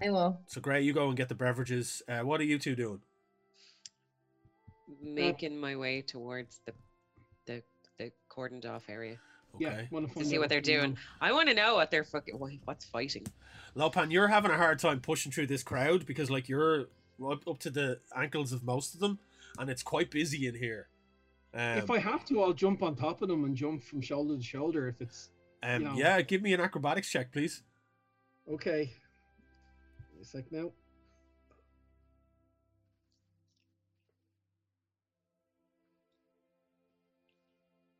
[0.01, 0.39] I will.
[0.47, 2.01] So Gray, you go and get the beverages.
[2.07, 3.01] Uh, what are you two doing?
[5.01, 6.73] Making my way towards the
[7.45, 7.63] the
[7.97, 9.17] the cordoned off area.
[9.55, 9.65] Okay.
[9.65, 10.97] Yeah, wanna see what they're doing.
[11.19, 13.25] I want to know what they're fucking what- what's fighting.
[13.75, 16.87] Lopan, you're having a hard time pushing through this crowd because like you're
[17.29, 19.19] up, up to the ankles of most of them,
[19.57, 20.87] and it's quite busy in here.
[21.53, 21.79] Um.
[21.79, 24.43] If I have to, I'll jump on top of them and jump from shoulder to
[24.43, 25.29] shoulder if it's
[25.61, 25.95] um, you know.
[25.95, 27.63] yeah, give me an acrobatics check, please.
[28.49, 28.93] okay.
[30.19, 30.71] A sec now.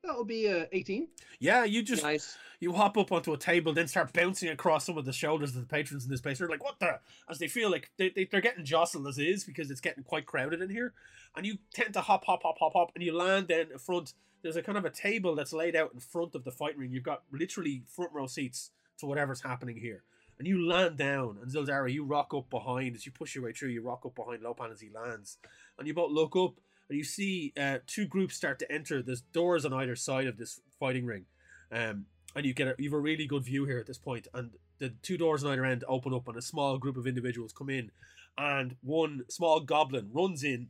[0.03, 1.07] That'll be uh, 18.
[1.39, 2.37] Yeah, you just Nice.
[2.59, 5.61] you hop up onto a table, then start bouncing across some of the shoulders of
[5.61, 6.39] the patrons in this place.
[6.39, 9.43] They're like, "What the?" As they feel like they, they they're getting jostled as is
[9.43, 10.93] because it's getting quite crowded in here,
[11.35, 14.13] and you tend to hop, hop, hop, hop, hop, and you land then in front.
[14.41, 16.91] There's a kind of a table that's laid out in front of the fight ring.
[16.91, 20.03] You've got literally front row seats to whatever's happening here,
[20.39, 21.37] and you land down.
[21.41, 23.69] And Z'ilzara, you rock up behind as you push your way through.
[23.69, 25.37] You rock up behind Lopan as he lands,
[25.77, 26.55] and you both look up
[26.89, 29.01] and you see uh, two groups start to enter.
[29.01, 31.25] There's doors on either side of this fighting ring.
[31.71, 32.05] Um,
[32.35, 34.51] and you get a, you have a really good view here at this point and
[34.79, 37.69] the two doors on either end open up and a small group of individuals come
[37.69, 37.91] in
[38.37, 40.67] and one small goblin runs in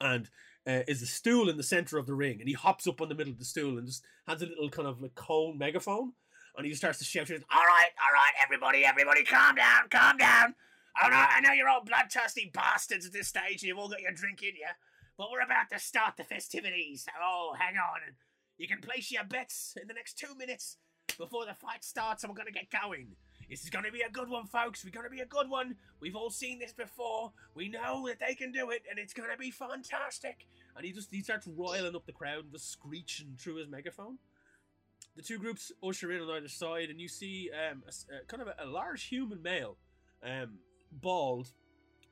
[0.00, 0.30] and
[0.66, 3.08] uh, is a stool in the center of the ring and he hops up on
[3.08, 6.12] the middle of the stool and just has a little kind of like cone megaphone
[6.56, 10.16] and he just starts to shout all right all right everybody everybody calm down calm
[10.16, 10.54] down
[11.00, 14.00] I know, I know you're all bloodthirsty bastards at this stage and you've all got
[14.00, 14.68] your drink in you
[15.16, 18.00] but we're about to start the festivities oh hang on
[18.60, 20.76] you can place your bets in the next two minutes
[21.16, 23.08] before the fight starts, and we're going to get going.
[23.48, 24.84] This is going to be a good one, folks.
[24.84, 25.76] We're going to be a good one.
[25.98, 27.32] We've all seen this before.
[27.54, 30.46] We know that they can do it, and it's going to be fantastic.
[30.76, 34.18] And he just he starts roiling up the crowd and just screeching through his megaphone.
[35.16, 38.42] The two groups usher in on either side, and you see um, a a kind
[38.42, 39.76] of a, a large human male,
[40.24, 40.58] um,
[40.92, 41.52] bald,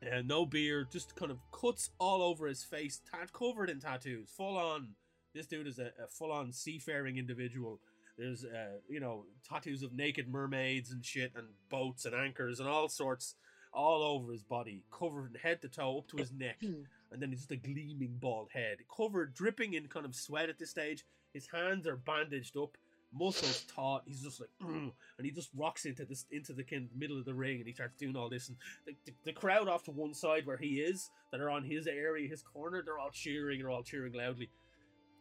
[0.03, 4.29] uh, no beard, just kind of cuts all over his face, tat- covered in tattoos,
[4.37, 4.95] full on
[5.35, 7.81] this dude is a, a full-on seafaring individual.
[8.17, 12.69] There's, uh, you know, tattoos of naked mermaids and shit, and boats and anchors and
[12.69, 13.37] all sorts,
[13.73, 17.43] all over his body, covered head to toe up to his neck, and then it's
[17.43, 21.05] just a gleaming bald head, covered, dripping in kind of sweat at this stage.
[21.33, 22.77] His hands are bandaged up,
[23.13, 24.03] muscles taut.
[24.07, 27.25] He's just like, and he just rocks into this into the kind of middle of
[27.25, 28.57] the ring, and he starts doing all this, and
[28.87, 31.87] the, the, the crowd off to one side where he is, that are on his
[31.87, 34.49] area, his corner, they're all cheering, they're all cheering loudly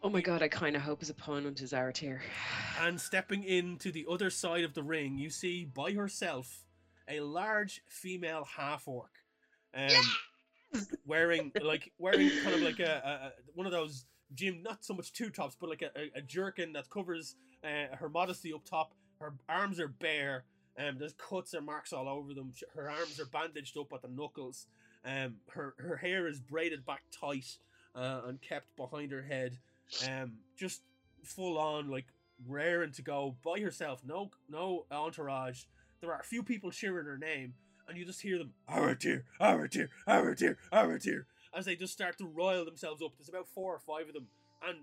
[0.03, 2.19] Oh my god, I kind of hope his opponent is Aratir.
[2.80, 6.65] And stepping into the other side of the ring, you see by herself
[7.09, 9.09] a large female half orc,
[9.73, 9.89] um,
[11.07, 14.05] wearing like wearing kind of like a, a, a one of those
[14.35, 17.95] gym, not so much two tops, but like a, a, a jerkin that covers uh,
[17.95, 18.93] her modesty up top.
[19.19, 20.45] Her arms are bare.
[20.77, 22.53] Um, there's cuts and marks all over them.
[22.75, 24.67] Her arms are bandaged up at the knuckles.
[25.05, 27.57] Um, her her hair is braided back tight
[27.95, 29.57] uh, and kept behind her head.
[30.07, 30.81] Um, just
[31.23, 32.05] full on like
[32.47, 34.01] raring to go by herself.
[34.05, 35.63] No no entourage.
[36.01, 37.55] There are a few people cheering her name,
[37.88, 41.25] and you just hear them Aratir, Aratir, Aratir, Aratir
[41.55, 43.13] as they just start to roil themselves up.
[43.17, 44.27] There's about four or five of them,
[44.67, 44.79] and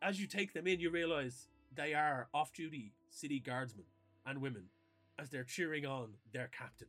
[0.00, 3.84] as you take them in, you realize they are off-duty city guardsmen
[4.26, 4.64] and women
[5.18, 6.88] as they're cheering on their captain.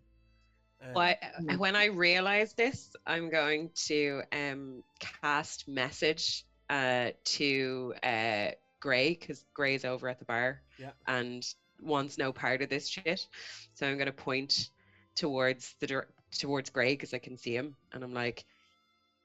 [0.82, 1.58] Um, Well, I- Mm.
[1.58, 9.46] when I realize this, I'm going to um, cast message uh, to uh, Gray because
[9.54, 10.92] Gray's over at the bar Yeah.
[11.08, 11.46] and
[11.82, 13.28] wants no part of this shit.
[13.74, 14.70] So I'm going to point
[15.16, 18.46] towards the towards Gray because I can see him, and I'm like,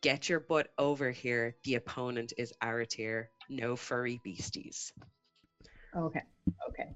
[0.03, 1.57] "Get your butt over here.
[1.65, 3.29] The opponent is Aratir.
[3.49, 4.93] No furry beasties.
[5.99, 6.23] Okay.
[6.69, 6.89] Okay.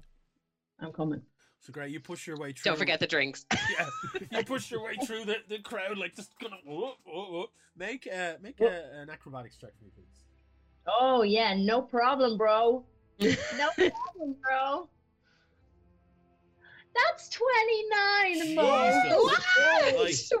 [0.79, 1.21] I'm coming.
[1.59, 2.71] So Gray, you push your way through.
[2.71, 3.87] Don't forget the drinks." yeah,
[4.31, 7.49] you push your way through the, the crowd like just gonna whoop, whoop, whoop.
[7.77, 10.23] make uh make a, an acrobatics check for me, please.
[10.87, 12.83] Oh yeah, no problem, bro.
[13.21, 14.89] No problem, bro.
[16.95, 18.63] That's 29, Mo.
[18.63, 19.43] What?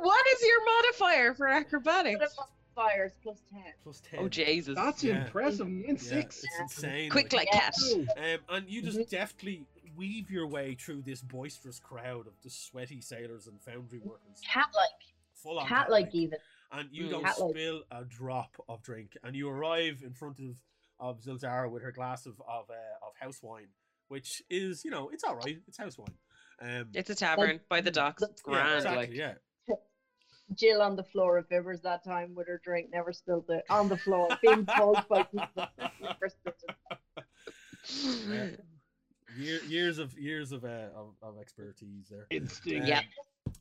[0.01, 2.35] What is your modifier for acrobatics?
[2.75, 3.61] Fires plus 10.
[3.83, 4.19] Plus ten.
[4.21, 4.75] Oh Jesus!
[4.75, 5.25] That's Yeah.
[5.25, 5.69] impressive.
[5.69, 6.43] You in yeah, six.
[6.43, 7.09] it's insane.
[7.09, 7.59] Quick like Yeah.
[7.69, 7.75] cat.
[8.17, 9.09] Um, and you just Mhm.
[9.09, 14.41] deftly weave your way through this boisterous crowd of the sweaty sailors and foundry workers.
[14.45, 15.13] Cat like.
[15.35, 16.39] Full on Cat like even.
[16.71, 17.09] and you Mm.
[17.11, 17.49] don't Cat-like.
[17.51, 19.15] spill a drop of drink.
[19.23, 20.61] And you arrive in front of
[20.99, 22.73] of Z'ilzara with her glass of of, uh,
[23.05, 23.67] of house wine,
[24.07, 25.61] which is you know it's all right.
[25.67, 26.17] It's house wine.
[26.59, 28.21] Um, It's a tavern by the docks.
[28.23, 28.75] It's yeah, yeah, grand.
[28.77, 29.07] exactly.
[29.07, 29.33] like Yeah,
[30.55, 33.63] Jill on the floor of Vivers that time with her drink, never spilled it.
[33.69, 35.67] On the floor, being pulled by people.
[36.01, 37.25] Never spilled it.
[38.29, 38.49] Yeah.
[39.37, 42.27] Year, years of years of, uh, of of expertise there.
[42.29, 42.87] Instinct.
[42.87, 43.01] Yeah.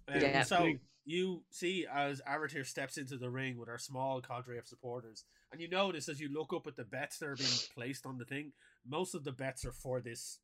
[0.08, 0.42] Um, Yeah.
[0.42, 0.72] So
[1.04, 5.60] you see as Aratir steps into the ring with our small cadre of supporters, and
[5.60, 8.24] you notice as you look up at the bets that are being placed on the
[8.24, 8.52] thing,
[8.86, 10.38] most of the bets are for this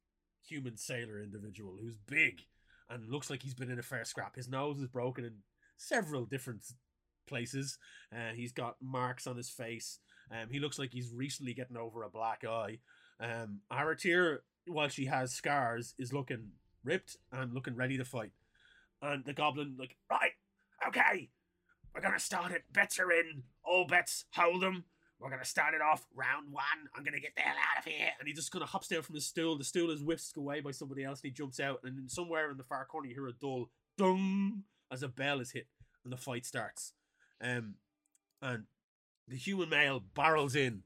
[0.46, 2.40] human sailor individual who's big
[2.88, 4.34] and looks like he's been in a fair scrap.
[4.34, 5.34] His nose is broken in
[5.78, 6.62] several different
[7.26, 7.78] places.
[8.12, 10.00] Uh, he's got marks on his face.
[10.30, 12.78] Um, he looks like he's recently getting over a black eye.
[13.20, 16.50] Um, Aratir, while she has scars, is looking
[16.84, 18.32] ripped and looking ready to fight.
[19.00, 20.32] And the goblin, like, right,
[20.86, 21.30] okay,
[21.94, 22.64] we're gonna start it.
[22.72, 23.44] Bets are in.
[23.64, 24.84] All bets, hold them.
[25.20, 26.64] We're gonna start it off round one.
[26.94, 28.10] I'm gonna get the hell out of here.
[28.18, 29.58] And he just kind of hops down from the stool.
[29.58, 31.80] The stool is whisked away by somebody else, and he jumps out.
[31.84, 35.40] And then somewhere in the far corner, you hear a dull dung as a bell
[35.40, 35.66] is hit,
[36.04, 36.92] and the fight starts.
[37.40, 37.74] Um,
[38.42, 38.64] and
[39.26, 40.82] the human male barrels in,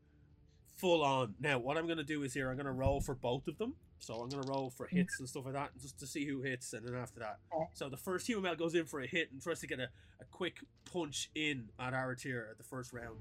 [0.77, 1.35] full on.
[1.41, 3.75] Now, what I'm gonna do is here, I'm gonna roll for both of them.
[3.99, 6.73] So I'm gonna roll for hits and stuff like that, just to see who hits,
[6.73, 7.39] and then after that.
[7.75, 9.89] So the first human male goes in for a hit and tries to get a,
[10.21, 10.57] a quick
[10.93, 13.19] punch in at Aratir at the first round.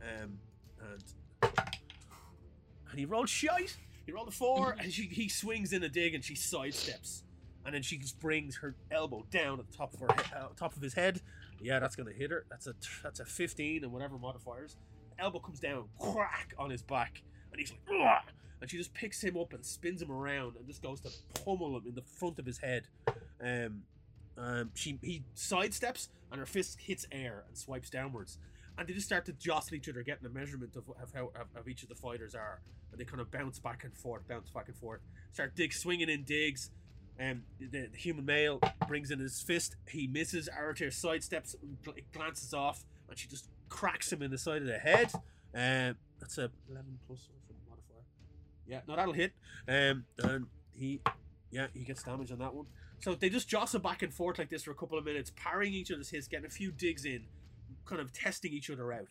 [0.00, 0.38] Um,
[0.80, 1.04] and
[2.90, 3.76] and he rolled shite.
[4.06, 7.22] He rolled a four, and she, he swings in a dig, and she sidesteps,
[7.64, 10.76] and then she just brings her elbow down at the top of her uh, top
[10.76, 11.20] of his head.
[11.60, 12.44] Yeah, that's gonna hit her.
[12.50, 14.76] That's a that's a fifteen and whatever modifiers.
[15.18, 17.22] elbow comes down, crack on his back,
[17.52, 18.32] and he's like, Ugh!
[18.60, 21.10] and she just picks him up and spins him around and just goes to
[21.44, 22.84] pummel him in the front of his head.
[23.42, 23.82] Um,
[24.38, 28.38] um, she he sidesteps and her fist hits air and swipes downwards,
[28.78, 31.46] and they just start to jostle each other, getting a measurement of, of how of,
[31.56, 32.60] of each of the fighters are,
[32.90, 35.00] and they kind of bounce back and forth, bounce back and forth,
[35.32, 36.70] start dig swinging in digs.
[37.20, 39.76] Um, the, the human male brings in his fist.
[39.88, 40.48] He misses.
[40.48, 41.54] Aratir sidesteps,
[42.12, 45.12] glances off, and she just cracks him in the side of the head.
[45.54, 48.04] Um, that's a eleven plus for the modifier.
[48.66, 49.32] Yeah, no, that'll hit.
[49.68, 51.02] Um, and he,
[51.50, 52.66] yeah, he gets damage on that one.
[53.00, 55.74] So they just jostle back and forth like this for a couple of minutes, parrying
[55.74, 57.26] each other's hits, getting a few digs in,
[57.84, 59.08] kind of testing each other out.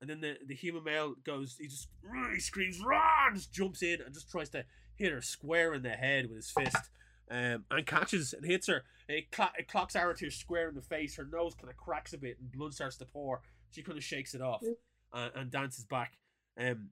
[0.00, 1.88] And then the, the human male goes, he just
[2.32, 4.64] he screams, run, just jumps in and just tries to
[4.96, 6.90] hit her square in the head with his fist.
[7.30, 8.82] Um, and catches and hits her.
[9.08, 11.14] And it, cla- it clocks Aratir square in the face.
[11.16, 13.40] Her nose kind of cracks a bit and blood starts to pour.
[13.70, 14.74] She kind of shakes it off Mm.
[15.14, 16.18] and, and dances back,
[16.58, 16.88] um,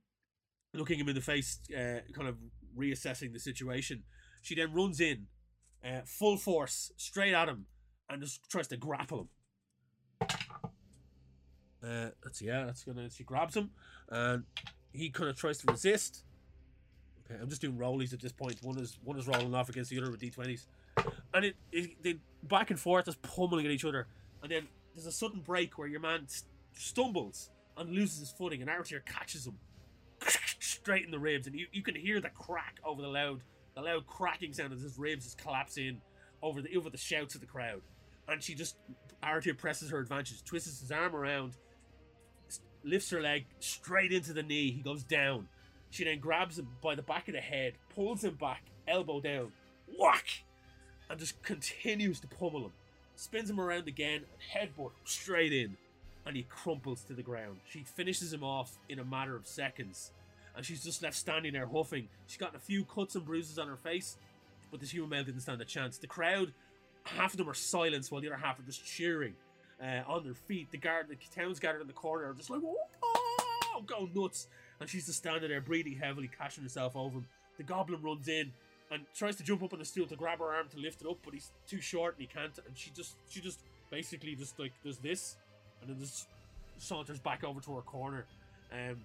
[0.75, 2.37] looking him in the face, uh, kind of
[2.79, 4.05] reassessing the situation.
[4.43, 5.27] She then runs in,
[5.85, 7.67] uh, full force, straight at him,
[8.09, 10.29] and just tries to grapple him.
[11.83, 13.09] Uh, that's yeah, that's gonna.
[13.11, 13.71] She grabs him,
[14.09, 14.45] and
[14.93, 16.25] he kind of tries to resist.
[17.31, 18.57] I'm just doing rollies at this point.
[18.63, 20.67] One is one is rolling off against the other with d20s,
[21.35, 24.07] and it, it they back and forth, just pummeling at each other.
[24.43, 28.63] And then there's a sudden break where your man st- stumbles and loses his footing,
[28.63, 29.59] and Aratir catches him
[30.61, 33.43] straight in the ribs, and you, you can hear the crack over the loud
[33.75, 36.01] the loud cracking sound as his ribs just collapse in
[36.43, 37.83] over the over the shouts of the crowd.
[38.27, 38.77] And she just
[39.23, 41.57] Aratir presses her advantage, twists his arm around,
[42.85, 44.71] lifts her leg straight into the knee.
[44.71, 45.49] He goes down.
[45.91, 49.53] She then grabs him by the back of the head, pulls him back, elbow down,
[49.99, 50.45] whack,
[51.09, 52.73] and just continues to pummel him.
[53.17, 55.77] Spins him around again, and headbutt straight in,
[56.27, 57.59] and he crumples to the ground.
[57.69, 60.13] She finishes him off in a matter of seconds,
[60.55, 62.09] and she's just left standing there huffing.
[62.27, 64.17] She's gotten a few cuts and bruises on her face,
[64.71, 65.99] but this human male didn't stand a chance.
[65.99, 66.53] The crowd,
[67.05, 69.35] half of them are silenced while the other half are just cheering
[69.83, 70.71] uh, on their feet.
[70.71, 74.49] The guard, the towns gathered in the corner are just like, oh, go nuts.
[74.81, 77.27] And she's just standing there, breathing heavily, catching herself over him.
[77.57, 78.53] The goblin runs in
[78.91, 81.09] and tries to jump up on the stool to grab her arm to lift it
[81.09, 82.57] up, but he's too short and he can't.
[82.67, 83.61] And she just, she just
[83.91, 85.37] basically just like does this,
[85.81, 86.29] and then just
[86.79, 88.25] saunters back over to her corner,
[88.73, 88.97] um,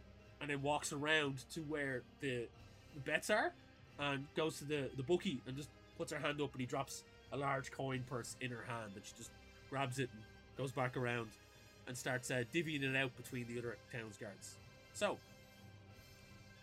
[0.41, 2.47] and then walks around to where the,
[2.93, 3.53] the bets are,
[3.99, 7.03] and goes to the the bookie and just puts her hand up, and he drops
[7.31, 9.31] a large coin purse in her hand, and she just
[9.69, 10.21] grabs it and
[10.57, 11.29] goes back around
[11.87, 14.55] and starts uh, divvying it out between the other town's guards.
[14.93, 15.17] So,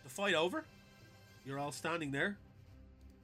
[0.03, 0.65] the fight over.
[1.45, 2.37] You're all standing there.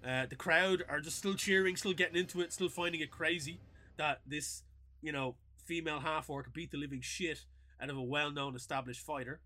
[0.05, 3.59] Uh, the crowd are just still cheering, still getting into it, still finding it crazy
[3.97, 4.63] that this,
[5.01, 5.35] you know,
[5.65, 7.45] female half orc beat the living shit
[7.81, 9.41] out of a well known established fighter.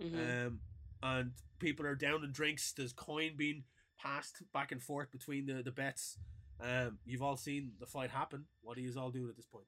[0.00, 0.46] Mhm.
[0.46, 0.60] Um,
[1.02, 2.72] and people are down in drinks.
[2.72, 3.64] There's coin being
[3.98, 6.18] passed back and forth between the, the bets.
[6.60, 8.46] Um, you've all seen the fight happen.
[8.62, 9.66] What are you all doing at this point?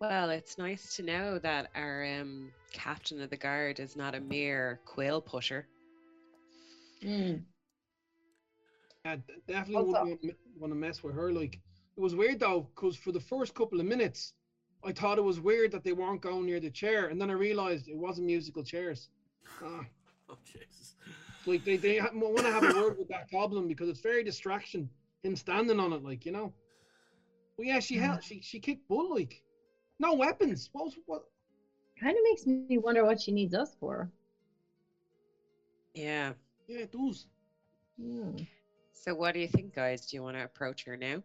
[0.00, 4.20] Well, it's nice to know that our um, captain of the guard is not a
[4.20, 5.66] mere quill pusher.
[7.04, 7.44] Mm.
[9.04, 9.16] Yeah,
[9.46, 11.32] definitely Also- wouldn't want to mess with her.
[11.32, 11.60] Like
[11.96, 14.32] it was weird though, because for the first couple of minutes,
[14.82, 17.34] I thought it was weird that they weren't going near the chair, and then I
[17.34, 19.10] realized it wasn't musical chairs.
[19.62, 19.84] Ah,
[20.30, 20.96] Oh, Jesus.
[21.44, 24.88] like they they want to have a word with that goblin because it's very distraction.
[25.22, 26.52] Him standing on it, like you know.
[27.58, 29.42] Well, yeah, she held, she she kicked butt like,
[30.00, 30.70] no weapons.
[30.72, 31.24] What was what?
[32.00, 34.10] Kind of makes me wonder what she needs us for.
[35.94, 36.32] Yeah.
[36.66, 37.26] Yeah, it does.
[38.00, 38.36] Hmm.
[38.92, 40.06] So, what do you think, guys?
[40.06, 41.22] Do you want to approach her now?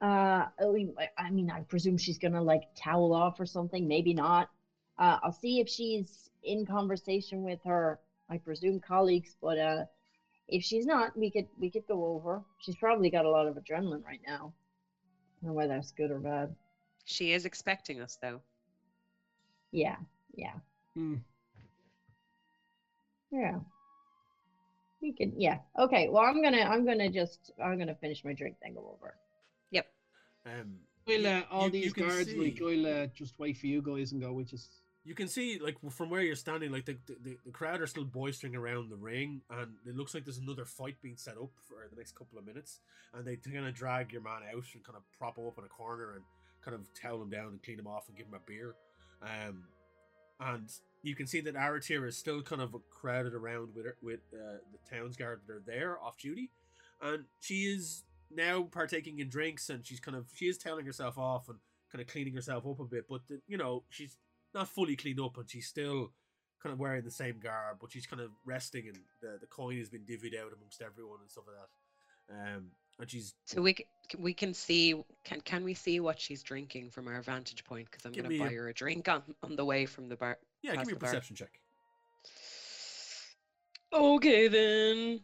[0.00, 3.86] Uh, I mean, I- I mean, I presume she's gonna like towel off or something.
[3.86, 4.48] Maybe not.
[4.98, 8.00] Uh, I'll see if she's in conversation with her.
[8.28, 9.84] I presume colleagues, but uh,
[10.48, 12.42] if she's not, we could we could go over.
[12.60, 14.52] She's probably got a lot of adrenaline right now.
[15.42, 16.54] I don't know whether that's good or bad.
[17.04, 18.42] She is expecting us, though.
[19.72, 19.96] Yeah,
[20.34, 20.58] yeah,
[20.94, 21.16] Hmm.
[23.30, 23.60] yeah.
[25.02, 25.58] We could, yeah.
[25.78, 26.08] Okay.
[26.08, 29.16] Well, I'm gonna I'm gonna just I'm gonna finish my drink, then go over.
[29.72, 29.86] Yep.
[30.46, 33.58] Um, Well, uh, all you- you these can guards, like, see- I'll uh, just wait
[33.58, 34.68] for you guys and go, which is
[35.04, 38.04] You can see, like, from where you're standing, like, the, the, the crowd are still
[38.04, 41.88] boistering around the ring, and it looks like there's another fight being set up for
[41.90, 42.78] the next couple of minutes.
[43.12, 45.64] And they kind of drag your man out and kind of prop him up in
[45.64, 46.22] a corner and
[46.64, 48.76] kind of towel him down and clean him off and give him a beer.
[49.22, 49.64] Um,
[50.38, 50.70] and
[51.02, 54.58] you can see that Aratir is still kind of crowded around with her, with uh,
[54.72, 56.50] the towns guard that are there off duty,
[57.00, 61.18] and she is now partaking in drinks, and she's kind of she is telling herself
[61.18, 61.58] off and
[61.92, 64.16] kind of cleaning herself up a bit, but the, you know she's
[64.54, 66.10] not fully cleaned up and she's still
[66.62, 69.76] kind of wearing the same garb, but she's kind of resting and the, the coin
[69.78, 72.56] has been divvied out amongst everyone and stuff like that.
[72.56, 72.66] Um,
[72.98, 73.76] and she's So we
[74.18, 77.90] we can see can can we see what she's drinking from our vantage point?
[77.90, 80.16] Because I'm gonna me a- buy her a drink on on the way from the
[80.16, 80.38] bar.
[80.62, 81.10] Yeah, give me a the bar.
[81.10, 81.50] perception check.
[83.92, 85.20] Okay then.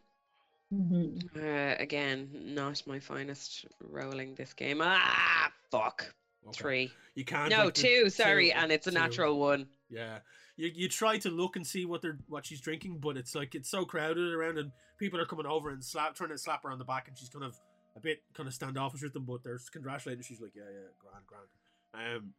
[0.73, 1.37] Mhm.
[1.37, 4.81] Uh, again, not my finest rolling this game.
[4.83, 6.15] Ah, fuck.
[6.47, 6.59] Okay.
[6.61, 6.93] Three.
[7.15, 7.51] You can't.
[7.51, 8.11] No, like, the- two.
[8.11, 8.99] Sorry, two, and it's a two.
[8.99, 9.69] natural one.
[9.89, 10.21] Yeah,
[10.57, 13.55] you you try to look and see what they're what she's drinking, but it's like
[13.55, 16.71] it's so crowded around, and people are coming over and slap trying to slap her
[16.71, 17.59] on the back, and she's kind of
[17.97, 20.23] a bit kind of standoffish with them, but they're congratulating.
[20.23, 22.17] She's like, yeah, yeah, grand, grand.
[22.23, 22.35] Um,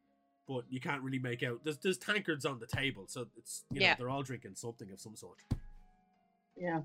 [0.50, 1.60] but you can't really make out.
[1.64, 3.96] There's there's tankards on the table, so it's you know Yeah.
[3.96, 5.38] they're all drinking something of some sort.
[6.58, 6.82] Yeah.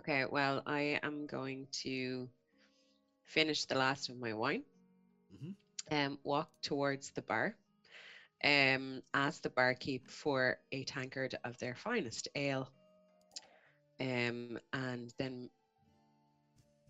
[0.00, 2.28] Okay, well, I am going to
[3.24, 4.62] finish the last of my wine.
[5.34, 5.54] Mhm.
[5.90, 7.54] Um, walk towards the bar.
[8.42, 12.70] Um, ask the barkeep for a tankard of their finest ale.
[14.00, 15.50] Um, and then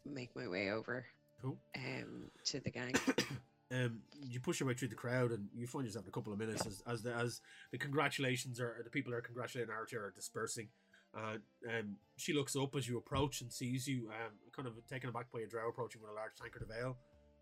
[0.04, 1.06] make my way over
[1.42, 1.58] Cool.
[1.74, 2.94] um to the gang.
[3.70, 6.32] um, you push your way through the crowd, and you find yourself in a couple
[6.32, 7.40] of minutes as as the as
[7.72, 10.68] the congratulations are the people that are congratulating Archer are dispersing.
[11.16, 11.36] Uh,
[11.68, 15.32] um, she looks up as you approach and sees you, um, kind of taken aback
[15.32, 16.96] by a drow approaching with a large tankard of ale.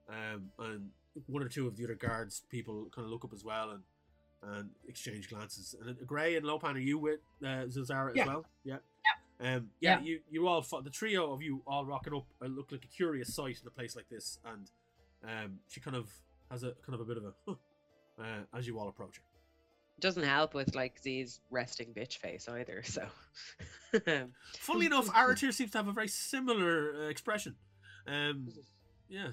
[0.09, 0.91] Um, and
[1.27, 3.83] one or two of the other guards people kind of look up as well and
[4.43, 5.75] and exchange glances.
[5.85, 8.23] And Gray and Lopan, are you with uh, Z'ilzara Yeah.
[8.23, 8.47] as well?
[8.65, 8.77] Yeah.
[9.41, 10.01] Um, yeah, Yeah.
[10.01, 13.35] you you all the trio of you all rocking up uh, look like a curious
[13.35, 14.71] sight in a place like this, and
[15.27, 16.11] um, she kind of
[16.51, 17.55] has a kind of a bit of a huh,
[18.21, 19.23] uh, as you all approach her.
[19.99, 22.83] Doesn't help with like Z's resting bitch face either.
[22.83, 23.07] So,
[24.59, 27.57] Funnily enough, Aratir seems to have a very similar uh, expression.
[28.07, 28.49] Um,
[29.09, 29.29] yeah,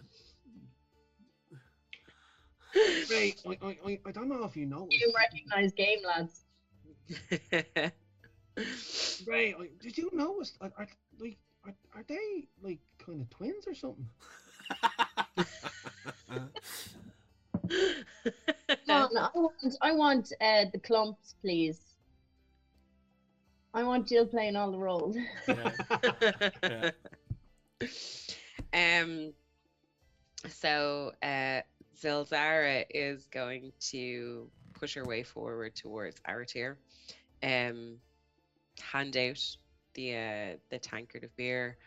[2.76, 4.88] Ray, I, I, I, I don't know if you know.
[4.90, 6.46] You recognize game lads.
[9.28, 10.54] Ray, I, did you notice?
[10.62, 10.88] Are, are,
[11.20, 14.10] like, are, are they like kind of twins or something?
[18.88, 21.94] No, no, I want, I want uh, the clumps, please.
[23.74, 25.18] I want Jill playing all the roles.
[25.48, 25.72] yeah.
[26.64, 26.92] Yeah.
[28.74, 29.34] um
[30.50, 31.62] so uh
[32.00, 36.76] Z'ilzara is going to push her way forward towards Aratir.
[37.42, 37.98] Um
[38.80, 39.40] hand out
[39.96, 41.78] the uh the tankard of beer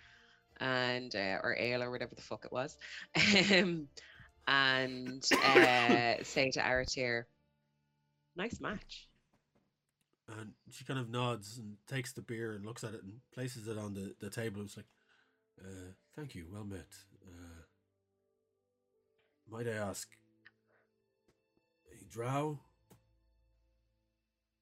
[0.58, 2.78] and uh, or ale or whatever the fuck it was.
[3.52, 3.89] Um
[4.47, 7.25] and uh say to Aratir,
[8.36, 9.08] nice match.
[10.28, 13.68] And she kind of nods and takes the beer and looks at it and places
[13.68, 14.62] it on the, the table.
[14.62, 14.86] It's like,
[15.60, 16.89] uh, thank you, well met.
[17.25, 17.62] Uh,
[19.49, 20.08] might I ask,
[21.92, 22.58] a drow,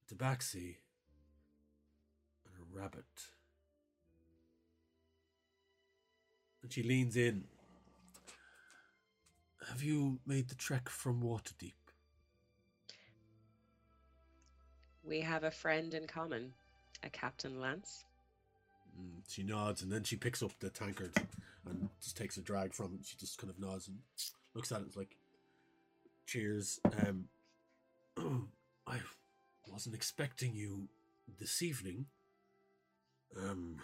[0.02, 0.76] a tabaxi,
[2.44, 3.04] and a rabbit?
[6.62, 7.44] And she leans in.
[9.68, 11.72] Have you made the trek from Waterdeep?
[15.02, 16.52] We have a friend in common,
[17.02, 18.04] a Captain Lance.
[18.98, 21.12] Mm, she nods and then she picks up the tankard
[21.66, 23.06] and just takes a drag from it.
[23.06, 23.98] She just kind of nods and
[24.54, 24.86] looks at it.
[24.86, 25.16] It's like,
[26.26, 26.80] cheers.
[27.06, 27.28] Um,
[28.86, 28.98] I
[29.70, 30.88] wasn't expecting you
[31.38, 32.06] this evening.
[33.36, 33.76] Um,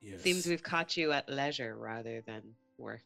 [0.00, 0.22] yes.
[0.22, 2.42] Seems we've caught you at leisure rather than
[2.78, 3.04] work.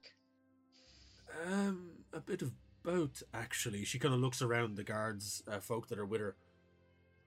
[1.46, 3.84] Um, a bit of both, actually.
[3.84, 6.36] She kind of looks around the guards, uh, folk that are with her.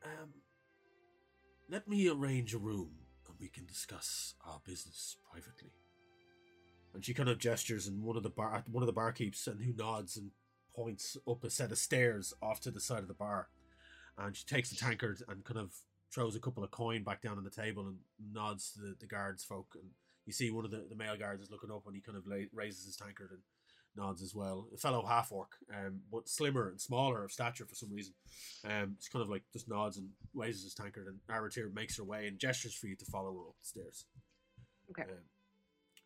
[0.03, 0.29] Um,
[1.69, 2.91] let me arrange a room
[3.27, 5.71] and we can discuss our business privately.
[6.93, 9.61] And she kind of gestures, and one of the bar, one of the barkeeps, and
[9.61, 10.31] who nods and
[10.75, 13.49] points up a set of stairs off to the side of the bar.
[14.17, 15.73] And she takes the tankard and kind of
[16.11, 17.97] throws a couple of coin back down on the table and
[18.33, 19.75] nods to the, the guards folk.
[19.75, 19.91] And
[20.25, 22.25] you see one of the, the male guards is looking up and he kind of
[22.25, 23.41] la- raises his tankard and
[23.95, 24.67] nods as well.
[24.73, 28.13] A fellow half orc, um, but slimmer and smaller of stature for some reason.
[28.65, 32.03] Um, it's kind of like just nods and raises his tankard, and Aratir makes her
[32.03, 34.05] way and gestures for you to follow her up the stairs.
[34.91, 35.03] Okay.
[35.03, 35.17] Um,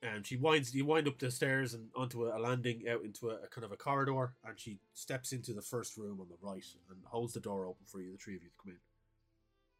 [0.02, 3.30] and she winds, you wind up the stairs and onto a, a landing out into
[3.30, 6.36] a, a kind of a corridor, and she steps into the first room on the
[6.42, 8.80] right and holds the door open for you, the three of you to come in.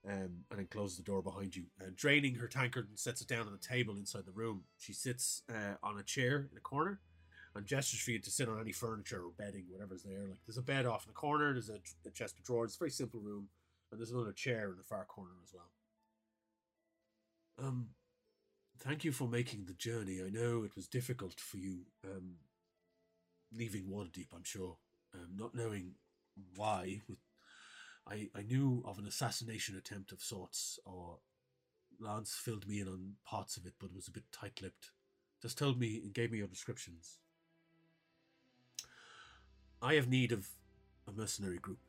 [0.06, 3.28] Um, and then closes the door behind you, and draining her tankard and sets it
[3.28, 4.64] down on the table inside the room.
[4.78, 7.00] She sits uh, on a chair in a corner,
[7.56, 10.26] and gestures for you to sit on any furniture or bedding, whatever's there.
[10.28, 12.72] Like there's a bed off in the corner, there's a, a chest of drawers.
[12.72, 13.50] It's a very simple room,
[13.92, 15.70] and there's another chair in the far corner as well.
[17.60, 17.90] Um,
[18.80, 20.20] thank you for making the journey.
[20.26, 22.38] I know it was difficult for you, um,
[23.56, 24.28] leaving Waterdeep.
[24.36, 24.78] I'm sure,
[25.14, 25.96] um, not knowing
[26.56, 27.02] why.
[27.08, 27.20] With
[28.06, 31.20] I, I knew of an assassination attempt of sorts, or
[32.00, 34.92] Lance filled me in on parts of it, but it was a bit tight-lipped.
[35.42, 37.20] Just told me and gave me your descriptions.
[39.84, 40.48] I have need of
[41.08, 41.80] a mercenary group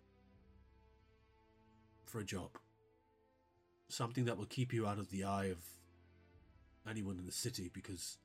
[2.04, 2.58] for a job.
[3.88, 5.58] Something that will keep you out of the eye of
[6.90, 8.18] anyone in the city because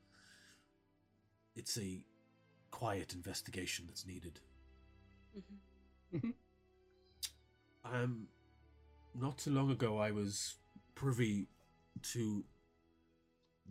[1.56, 2.00] it's a
[2.72, 4.40] quiet investigation that's needed.
[7.86, 8.28] Um,
[9.20, 10.56] not too long ago, I was
[10.96, 11.48] privy
[12.14, 12.44] to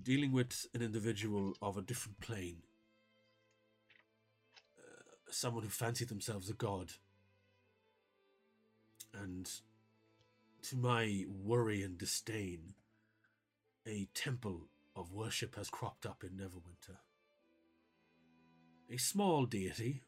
[0.03, 2.63] dealing with an individual of a different plane.
[5.31, 6.93] Someone who fancied themselves a god.
[9.15, 9.51] And
[10.63, 12.75] to my worry and disdain,
[13.87, 16.99] a temple of worship has cropped up in Neverwinter.
[18.91, 20.03] A small deity,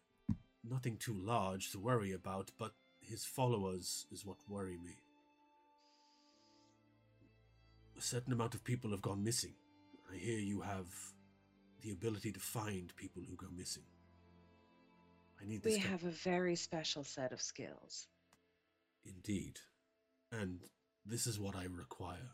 [0.68, 4.96] nothing too large to worry about, but his followers is what worry me.
[7.98, 9.54] A certain amount of people have gone missing.
[10.12, 10.86] I hear you have
[11.82, 13.84] the ability to find people who go missing.
[15.40, 15.74] I need this.
[15.74, 18.08] We have a very special set of skills.
[19.04, 19.58] Indeed.
[20.32, 20.60] And
[21.06, 22.30] this is what I require.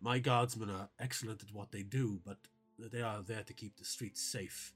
[0.00, 2.38] My guardsmen are excellent at what they do, but
[2.78, 4.72] they are there to keep the streets safe.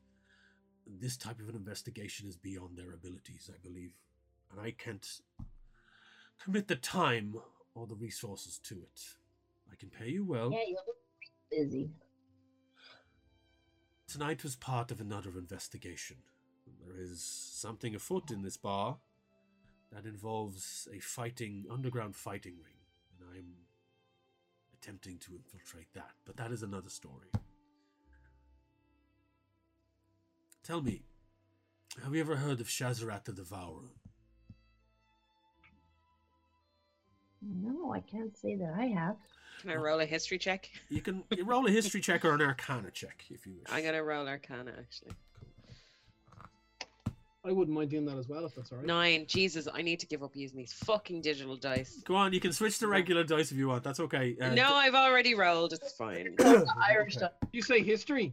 [0.87, 3.95] This type of an investigation is beyond their abilities, I believe.
[4.51, 5.07] And I can't
[6.43, 7.37] commit the time
[7.75, 9.01] or the resources to it.
[9.71, 10.51] I can pay you well.
[10.51, 10.97] Yeah, you look
[11.51, 11.91] busy.
[14.09, 16.17] Tonight was part of another investigation.
[16.81, 18.99] There is something afoot in this bar
[19.93, 22.79] that involves a fighting, underground fighting ring,
[23.19, 23.55] and I'm
[24.75, 27.29] attempting to infiltrate that, but that is another story.
[30.65, 31.03] Tell me,
[32.03, 33.91] have you ever heard of Shazarat the Devourer?
[37.43, 39.17] No, I can't say that I have.
[39.61, 40.71] Can I roll a history check?
[40.89, 43.67] You can you roll a history check or an arcana check if you wish.
[43.71, 45.13] I'm gonna roll Arcana actually.
[47.45, 48.87] I wouldn't mind doing that as well if that's all right.
[48.87, 49.25] Nine.
[49.27, 52.01] Jesus, I need to give up using these fucking digital dice.
[52.05, 53.83] Go on, you can switch to regular dice if you want.
[53.83, 54.37] That's okay.
[54.41, 55.73] Uh, no, I've already rolled.
[55.73, 56.37] It's fine.
[56.41, 57.19] Irish Okay.
[57.19, 57.33] stuff.
[57.53, 58.33] You say history.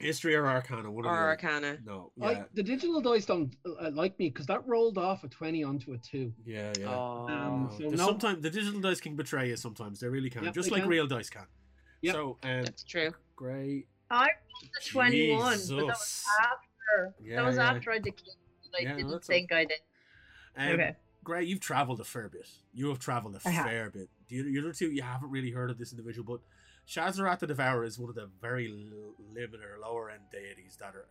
[0.00, 1.78] History or arcana, one Or of the Arcana.
[1.84, 5.62] No, I, the digital dice don't uh, like me because that rolled off a 20
[5.62, 6.32] onto a 2.
[6.44, 6.88] yeah, yeah.
[6.88, 7.28] Oh.
[7.28, 9.56] Um, so no- Sometimes the digital dice can betray you.
[9.56, 10.90] Sometimes they really can, Yep, just like can.
[10.90, 11.46] real dice can.
[12.02, 12.14] Yep.
[12.14, 13.12] So, um, That's true.
[13.36, 13.86] great.
[14.10, 17.14] I rolled the 21, but that was after.
[17.24, 17.70] Yeah, that was yeah.
[17.70, 18.36] after I declared.
[18.78, 19.80] I Yeah, didn't think I did.
[20.56, 20.96] Um, okay.
[21.22, 22.48] Gray, you've travelled a fair bit.
[22.72, 23.66] You have travelled a I have.
[23.66, 24.08] fair bit.
[24.28, 26.40] The other, two, you haven't really heard of this individual, but
[26.86, 30.94] Shazarat the Devourer is one of the very l- limited or lower end deities that
[30.94, 31.06] are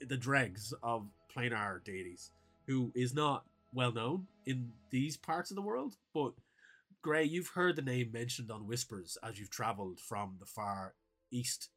[0.00, 2.30] the dregs of planar deities,
[2.66, 5.96] who is not well known in these parts of the world.
[6.14, 6.32] But
[7.02, 10.94] Gray, you've heard the name mentioned on whispers as you've travelled from the far
[11.30, 11.68] east.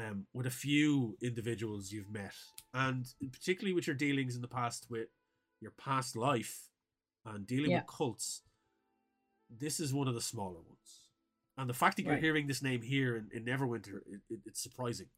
[0.00, 2.32] Um, with a few individuals you've met,
[2.72, 5.08] and particularly with your dealings in the past with
[5.60, 6.68] your past life
[7.26, 7.78] and dealing Yeah.
[7.80, 8.42] with cults,
[9.50, 11.08] this is one of the smaller ones.
[11.58, 12.22] And the fact that you're Right.
[12.22, 15.10] hearing this name here in, in Neverwinter, it, it, it's surprising.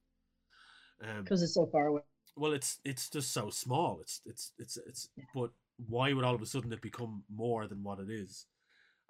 [1.01, 2.03] Um, Because it's so far away.
[2.37, 4.01] well, it's it's just so small.
[4.01, 5.09] It's it's it's it's.
[5.17, 5.25] Yeah.
[5.35, 8.47] But why would all of a sudden it become more than what it is?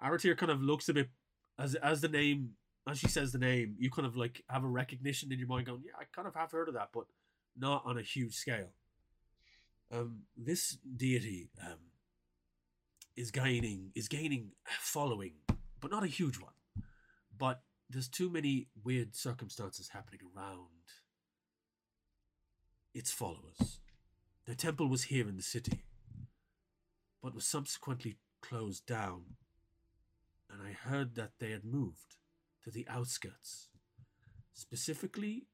[0.01, 1.09] Aratir kind of looks a bit
[1.57, 3.75] as as the name as she says the name.
[3.77, 6.35] You kind of like have a recognition in your mind, going, "Yeah, I kind of
[6.35, 7.05] have heard of that, but
[7.55, 8.73] not on a huge scale."
[9.91, 11.91] Um, this deity um
[13.15, 15.33] is gaining is gaining following,
[15.79, 16.53] but not a huge one.
[17.37, 20.67] But there's too many weird circumstances happening around
[22.93, 23.79] its followers.
[24.45, 25.85] The temple was here in the city,
[27.21, 29.37] but was subsequently closed down,
[30.49, 32.17] and I heard that they had moved
[32.63, 33.67] to the outskirts,
[34.53, 35.47] specifically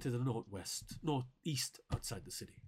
[0.00, 2.60] to the northwest, northeast outside the city,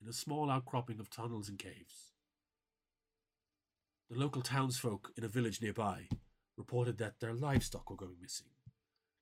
[0.00, 2.12] in a small outcropping of tunnels and caves.
[4.10, 6.08] The local townsfolk in a village nearby
[6.56, 8.48] reported that their livestock were going missing.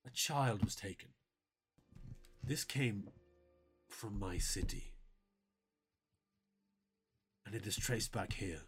[0.06, 1.10] A child was taken.
[2.42, 3.10] This came
[3.88, 4.94] from my city.
[7.46, 8.62] And it is traced back here.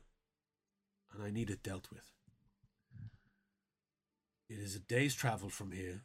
[1.13, 2.11] And I need it dealt with.
[4.49, 6.03] It is a day's travel from here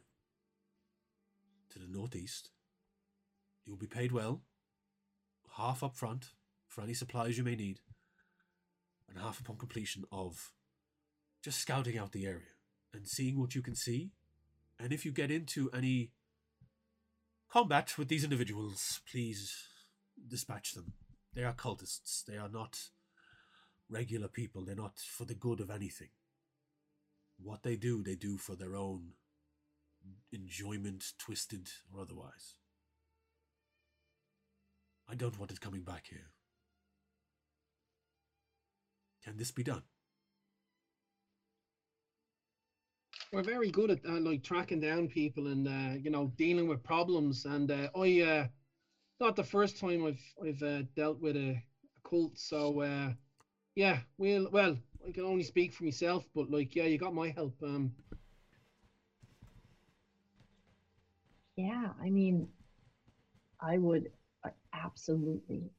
[1.70, 2.50] to the northeast.
[3.64, 4.42] You will be paid well,
[5.56, 6.30] half up front
[6.66, 7.80] for any supplies you may need,
[9.08, 10.52] and half upon completion of
[11.42, 12.54] just scouting out the area
[12.94, 14.12] and seeing what you can see.
[14.78, 16.12] And if you get into any
[17.50, 19.54] combat with these individuals, please
[20.26, 20.92] dispatch them.
[21.34, 22.24] They are cultists.
[22.24, 22.78] They are not
[23.88, 24.64] regular people.
[24.64, 26.08] They're not for the good of anything.
[27.40, 29.12] What they do, they do for their own
[30.32, 32.54] enjoyment, twisted or otherwise.
[35.08, 36.32] I don't want it coming back here.
[39.24, 39.82] Can this be done?
[43.32, 46.82] We're very good at uh, like tracking down people and uh, you know dealing with
[46.82, 47.44] problems.
[47.44, 48.46] And uh, I, uh,
[49.20, 52.38] not the first time I've I've uh, dealt with a, a cult.
[52.38, 53.12] So uh,
[53.74, 57.30] yeah, we'll well I can only speak for myself, but like yeah, you got my
[57.30, 57.54] help.
[57.62, 57.92] Um,
[61.56, 62.46] Yeah, I mean,
[63.60, 64.12] I would
[64.44, 65.70] uh, absolutely.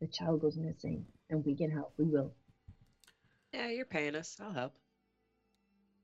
[0.00, 1.94] The child goes missing, and we can help.
[1.96, 2.32] We will.
[3.52, 4.36] Yeah, you're paying us.
[4.42, 4.74] I'll help.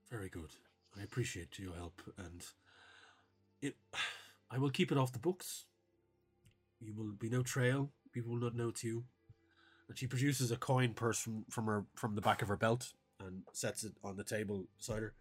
[0.09, 0.53] Very good.
[0.99, 2.45] I appreciate your help, and
[3.61, 3.75] it.
[4.51, 5.67] I will keep it off the books.
[6.81, 7.91] You will be no trail.
[8.13, 9.05] People will not know it's you.
[9.91, 12.93] And she produces a coin purse from from her from the back of her belt
[13.19, 15.15] and sets it on the table beside her.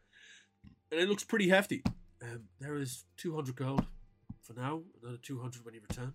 [0.92, 1.82] And it looks pretty hefty.
[2.22, 3.88] Um, there is two hundred gold
[4.44, 4.84] for now.
[5.02, 6.14] Another two hundred when you return.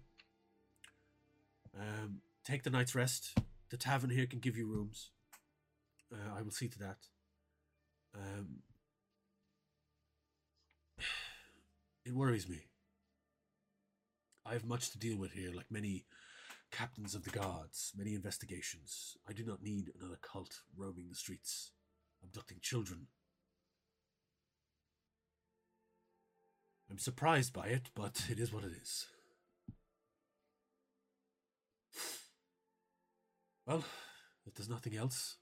[1.76, 3.36] Um, take the night's rest.
[3.70, 5.10] The tavern here can give you rooms.
[6.12, 6.99] Uh, I will see to that.
[8.15, 8.62] Um,
[12.07, 12.66] it worries me.
[14.47, 16.05] I have much to deal with here, like many
[16.74, 19.16] captains of the guards, many investigations.
[19.28, 21.70] I do not need another cult roaming the streets,
[22.22, 23.06] abducting children.
[26.90, 29.06] I'm surprised by it, but it is what it is.
[33.66, 33.84] Well,
[34.44, 35.36] if there's nothing else,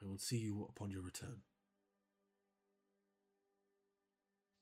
[0.00, 1.42] I will see you upon your return.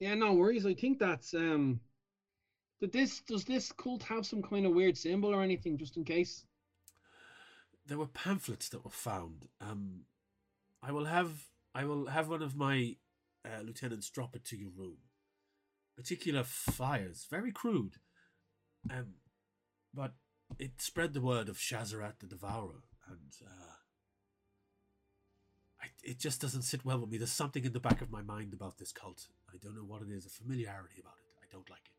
[0.00, 0.66] Yeah, no worries.
[0.66, 1.80] I think that's um.
[2.80, 6.04] Did this does this cult have some kind of weird symbol or anything, just in
[6.04, 6.44] case?
[7.86, 9.46] There were pamphlets that were found.
[9.60, 10.02] Um,
[10.82, 12.96] I will have I will have one of my
[13.44, 14.98] uh, lieutenants drop it to your room.
[15.96, 17.96] Particular fires, very crude,
[18.88, 19.14] um,
[19.92, 20.12] but
[20.56, 23.74] it spread the word of Shazarat the Devourer, and uh,
[25.82, 27.18] I, it just doesn't sit well with me.
[27.18, 29.26] There's something in the back of my mind about this cult.
[29.52, 30.24] I don't know what it is.
[30.24, 31.42] A familiarity about it.
[31.42, 31.97] I don't like it.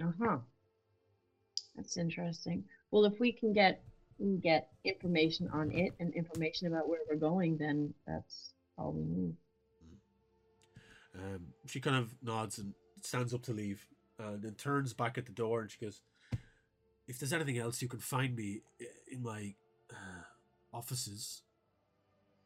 [0.00, 0.38] Uh huh.
[1.76, 2.64] That's interesting.
[2.90, 3.82] Well, if we can get
[4.42, 9.36] get information on it and information about where we're going, then that's all we need.
[11.14, 13.86] Um, she kind of nods and stands up to leave,
[14.18, 16.00] and then turns back at the door and she goes,
[17.06, 18.62] "If there's anything else, you can find me
[19.10, 19.54] in my
[19.90, 20.24] uh,
[20.72, 21.42] offices,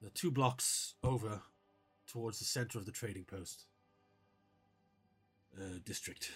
[0.00, 1.42] the two blocks over
[2.06, 3.64] towards the center of the trading post
[5.58, 6.30] uh, district.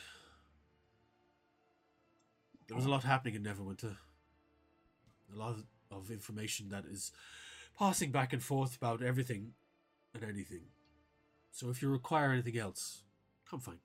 [2.66, 3.96] There was a lot happening in Neverwinter.
[5.32, 5.56] A lot
[5.90, 7.12] of information that is
[7.78, 9.52] passing back and forth about everything
[10.14, 10.62] and anything.
[11.52, 13.02] So if you require anything else,
[13.48, 13.82] come find me.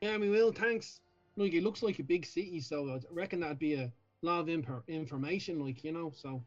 [0.00, 0.52] Yeah, we will.
[0.52, 1.00] Thanks.
[1.36, 4.48] Like it looks like a big city, so I reckon that'd be a lot of
[4.48, 5.64] imp- information.
[5.64, 6.42] Like you know, so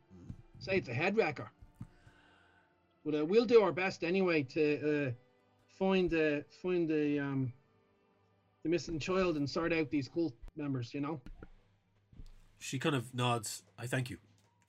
[0.60, 1.50] say it's a head wrecker.
[3.06, 5.12] But uh, we'll do our best anyway to uh,
[5.80, 7.54] find uh, find the um
[8.64, 10.94] the missing child and sort out these cult members.
[10.94, 11.22] You know.
[12.60, 14.18] She kind of nods, I thank you,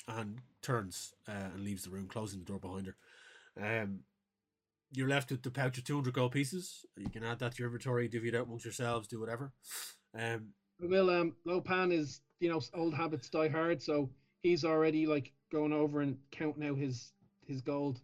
[0.09, 2.97] and turns uh, and leaves the room, closing the door behind her.
[3.61, 4.01] Um,
[4.93, 6.87] you're left with the pouch of 200 gold pieces.
[6.97, 9.53] You can add that to your inventory, divvy it out amongst yourselves, do whatever.
[10.19, 10.49] Um,
[10.81, 11.11] We will.
[11.11, 14.11] Um, Lopan is you know old habits die hard, so
[14.43, 17.13] he's already like going over and counting out his
[17.47, 18.01] his gold.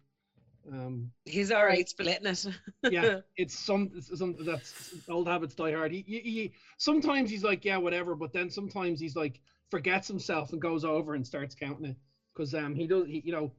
[0.71, 2.45] Um, He's all right splitting it.
[2.87, 4.75] yeah, it's some it's some that's
[5.09, 5.91] old habits die hard.
[5.91, 9.39] He, he, he sometimes he's like yeah whatever, but then sometimes he's like
[9.69, 11.97] forgets himself and goes over and starts counting it
[12.33, 13.51] because um he does he you know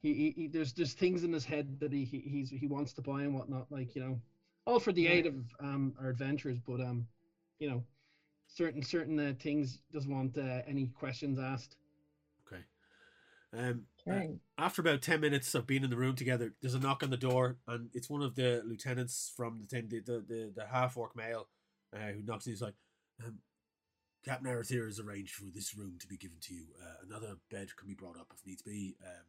[0.00, 2.92] he, he, he there's there's things in his head that he, he he's he wants
[2.94, 4.20] to buy and whatnot like you know
[4.66, 5.08] all for the Yeah.
[5.08, 7.06] aid of um our adventures, but um
[7.58, 7.84] you know
[8.46, 11.76] certain certain uh, things doesn't want uh, any questions asked.
[12.46, 12.64] okay.
[13.52, 14.20] Um, uh,
[14.58, 17.16] after about 10 minutes of being in the room together, there's a knock on the
[17.16, 20.96] door, and it's one of the lieutenants from the team, the, the, the, the half
[20.96, 21.48] orc male,
[21.94, 22.74] uh, who knocks and he's like,
[23.24, 23.38] um,
[24.24, 26.66] Captain Aratir has arranged for this room to be given to you.
[26.82, 28.96] Uh, another bed can be brought up if needs be.
[29.04, 29.24] Um,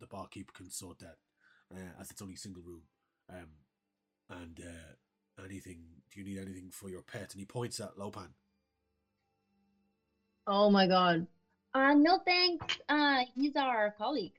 [0.00, 1.16] the barkeep can sort that,
[1.72, 2.82] uh, as it's only a single room.
[3.28, 3.48] Um,
[4.28, 7.32] and uh, anything, do you need anything for your pet?
[7.32, 8.30] And he points at Lopan.
[10.46, 11.26] Oh my god.
[11.74, 12.78] Uh no thanks.
[12.88, 14.32] Uh he's our colleague.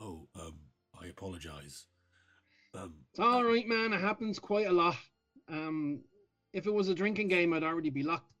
[0.00, 0.54] Oh, um,
[1.00, 1.86] I apologize.
[2.74, 3.92] Um, It's all right, man.
[3.92, 4.96] It happens quite a lot.
[5.48, 6.00] Um,
[6.52, 8.32] if it was a drinking game, I'd already be locked.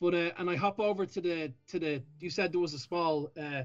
[0.00, 2.02] But uh, and I hop over to the to the.
[2.20, 3.64] You said there was a small uh,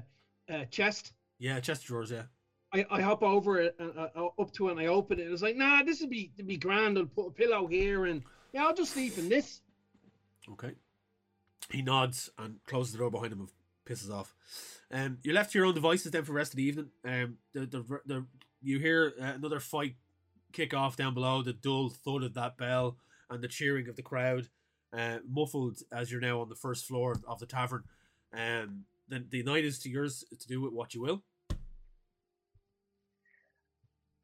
[0.50, 1.12] uh chest.
[1.38, 2.24] yeah, chest drawers, yeah.
[2.72, 5.30] I, I hop over it and uh, uh, up to it and I open it.
[5.30, 6.98] It's like, nah, this would be be grand.
[6.98, 9.60] I'll put a pillow here and yeah, I'll just sleep in this.
[10.52, 10.72] Okay.
[11.70, 13.48] He nods and closes the door behind him and
[13.86, 14.34] pisses off.
[14.90, 16.90] Um, you're left to your own devices then for the rest of the evening.
[17.04, 18.26] Um, the the, the
[18.62, 19.96] you hear uh, another fight
[20.52, 21.42] kick off down below.
[21.42, 22.96] The dull thud of that bell
[23.30, 24.48] and the cheering of the crowd,
[24.92, 27.84] uh, muffled as you're now on the first floor of the tavern.
[28.32, 31.22] Um, the the night is to yours to do with what you will.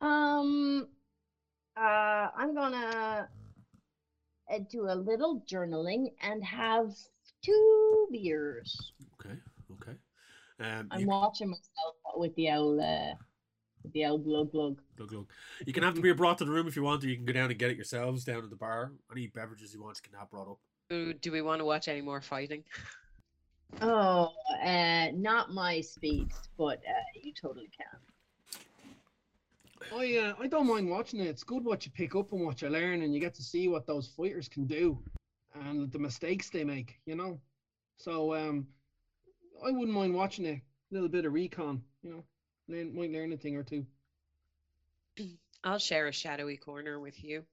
[0.01, 0.89] Um
[1.77, 3.29] uh I'm gonna
[4.53, 6.91] uh, do a little journaling and have
[7.43, 8.93] two beers.
[9.21, 9.37] Okay,
[9.73, 9.97] okay.
[10.61, 13.15] Um, I'm you, watching myself with the old uh
[13.83, 14.81] with the old glug glug.
[14.97, 15.27] glug, glug.
[15.67, 17.25] you can have the beer brought to the room if you want, or you can
[17.25, 18.93] go down and get it yourselves down at the bar.
[19.11, 20.59] Any beverages you want can have brought up.
[20.91, 22.65] Do do we want to watch any more fighting?
[23.81, 24.31] Oh,
[24.65, 27.99] uh not my speed, but uh you totally can.
[29.91, 31.27] I uh, I don't mind watching it.
[31.27, 33.69] It's good what you pick up and what you learn, and you get to see
[33.69, 34.99] what those fighters can do,
[35.55, 36.99] and the mistakes they make.
[37.07, 37.41] You know,
[37.97, 38.67] so um,
[39.67, 40.61] I wouldn't mind watching it.
[40.91, 41.83] A little bit of recon.
[42.03, 42.25] You know,
[42.69, 43.87] learn, might learn a thing or two.
[45.65, 47.45] I'll share a shadowy corner with you.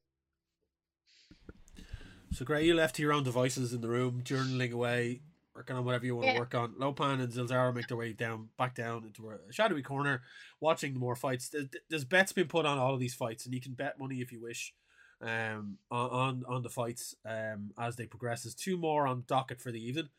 [2.32, 5.22] So, Gray, you left to your own devices in the room, journaling away,
[5.56, 6.74] working on whatever you want to work on.
[6.74, 10.22] Lopan and Z'ilzara make their way down, back down into a shadowy corner,
[10.60, 11.50] watching more fights.
[11.50, 14.22] There's, there's bets been put on all of these fights, and you can bet money
[14.22, 14.74] if you wish
[15.22, 18.44] um, on, on on the fights um, as they progress.
[18.44, 20.10] There's two more on docket for the evening.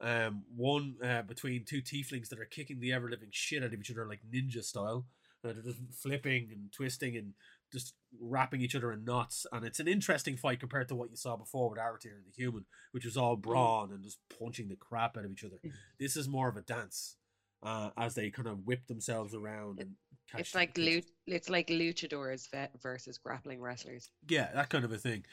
[0.00, 3.80] Um, one uh, between two tieflings that are kicking the ever living shit out of
[3.80, 5.06] each other like ninja style.
[5.44, 7.32] Uh, they're just flipping and twisting and
[7.72, 9.46] just wrapping each other in knots.
[9.52, 12.32] And it's an interesting fight compared to what you saw before with Aratir and the
[12.34, 15.60] human, which was all brawn and just punching the crap out of each other.
[15.98, 17.16] This is more of a dance
[17.62, 19.92] uh, as they kind of whip themselves around and
[20.36, 22.48] It's like lu- it's like luchadors
[22.82, 24.10] versus grappling wrestlers.
[24.28, 25.24] Yeah, that kind of a thing.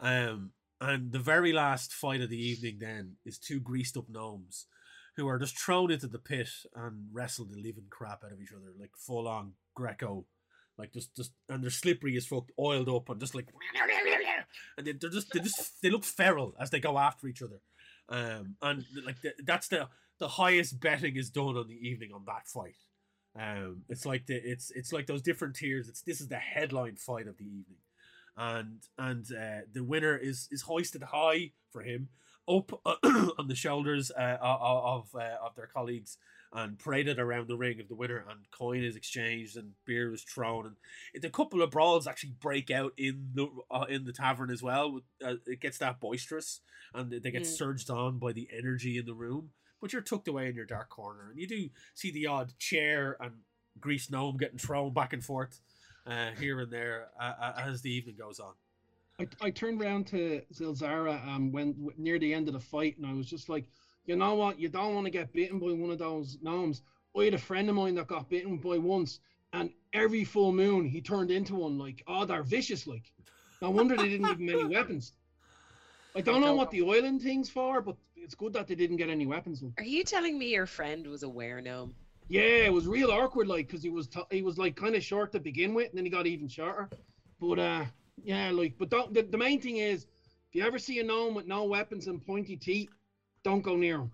[0.00, 4.66] Um, and the very last fight of the evening then is two greased up gnomes
[5.16, 8.52] who are just thrown into the pit and wrestle the living crap out of each
[8.52, 10.26] other, like full on Greco.
[10.78, 13.48] Like just, just, and they're slippery as fuck, oiled up, and just like,
[14.76, 17.60] and they, they're just, they just, they look feral as they go after each other.
[18.08, 22.24] Um, and like the, that's the the highest betting is done on the evening on
[22.26, 22.76] that fight.
[23.38, 25.88] Um, it's like the it's it's like those different tiers.
[25.88, 27.78] It's this is the headline fight of the evening,
[28.36, 32.08] and and uh, the winner is is hoisted high for him,
[32.46, 32.72] up
[33.38, 36.18] on the shoulders uh, of of, uh, of their colleagues,
[36.52, 38.22] and paraded around the ring of the winner.
[38.28, 40.76] And coin is exchanged, and beer is thrown, and
[41.14, 44.62] it, a couple of brawls actually break out in the uh, in the tavern as
[44.62, 45.00] well.
[45.24, 46.60] Uh, it gets that boisterous,
[46.92, 47.46] and they get Mm.
[47.46, 49.52] surged on by the energy in the room.
[49.82, 53.16] But you're tucked away in your dark corner, and you do see the odd chair
[53.20, 53.32] and
[53.80, 55.60] greased gnome getting thrown back and forth
[56.06, 58.52] uh, here and there uh, uh, as the evening goes on.
[59.20, 62.96] I, I turned around to Z'ilzara um, when w- near the end of the fight,
[62.96, 63.66] and I was just like,
[64.06, 64.58] you know what?
[64.58, 66.82] You don't want to get bitten by one of those gnomes.
[67.18, 69.20] I had a friend of mine that got bitten by once,
[69.52, 71.78] and every full moon he turned into one.
[71.78, 72.86] Like, oh, they're vicious.
[72.86, 73.12] Like,
[73.60, 75.12] no wonder they didn't give him any weapons.
[76.14, 79.10] I don't know what the oiling thing's for, but it's good that they didn't get
[79.10, 79.62] any weapons.
[79.62, 79.72] Like.
[79.78, 81.94] Are you telling me your friend was a were gnome?
[82.28, 85.02] Yeah, it was real awkward, like, because he was t- he was like kind of
[85.02, 86.88] short to begin with, and then he got even shorter.
[87.40, 87.84] But uh,
[88.22, 90.06] yeah, like, but don't, the, the main thing is,
[90.48, 92.90] if you ever see a gnome with no weapons and pointy teeth,
[93.42, 94.12] don't go near him.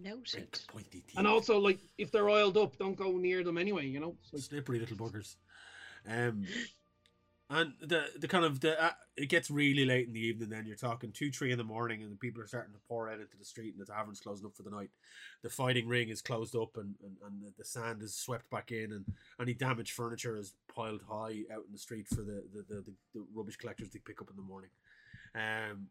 [0.00, 0.52] Noted.
[0.52, 1.18] Big pointy teeth.
[1.18, 3.86] And also, like, if they're oiled up, don't go near them anyway.
[3.86, 4.14] You know.
[4.22, 5.34] It's like, slippery little buggers.
[6.08, 6.46] Um,
[7.50, 10.50] and the the kind of the uh, it gets really late in the evening.
[10.50, 13.08] Then you're talking two, three in the morning, and the people are starting to pour
[13.08, 14.90] out into the street, and the tavern's closing up for the night.
[15.42, 18.92] The fighting ring is closed up, and and, and the, sand is swept back in,
[18.92, 19.04] and
[19.40, 22.94] any damaged furniture is piled high out in the street for the the, the, the,
[23.14, 24.70] the rubbish collectors to pick up in the morning.
[25.34, 25.88] Um,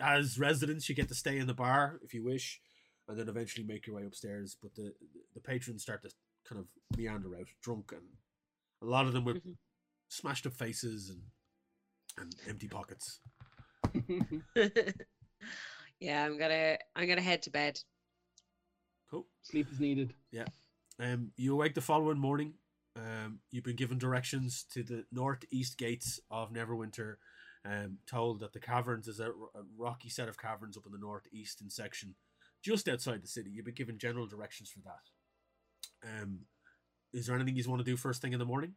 [0.00, 2.60] as residents, you get to stay in the bar if you wish,
[3.08, 4.56] and then eventually make your way upstairs.
[4.60, 4.92] But the
[5.34, 6.10] the patrons start to
[6.48, 6.66] kind of
[6.98, 8.02] meander out, drunk, and
[8.82, 9.56] a lot of them Mhm.
[10.08, 11.20] Smashed up faces and
[12.18, 13.20] and empty pockets.
[16.00, 17.80] yeah, I'm gonna I'm gonna head to bed.
[19.10, 19.26] Cool.
[19.42, 20.14] sleep is needed.
[20.32, 20.46] Yeah.
[20.98, 22.54] Um, you awake the following morning.
[22.96, 27.16] Um, you've been given directions to the northeast gates of Neverwinter.
[27.64, 30.98] Um, told that the caverns is a, a rocky set of caverns up in the
[30.98, 32.14] northeastern section,
[32.62, 33.50] just outside the city.
[33.50, 36.22] You've been given general directions for that.
[36.22, 36.42] Um,
[37.12, 38.74] is there anything you want to do first thing in the morning?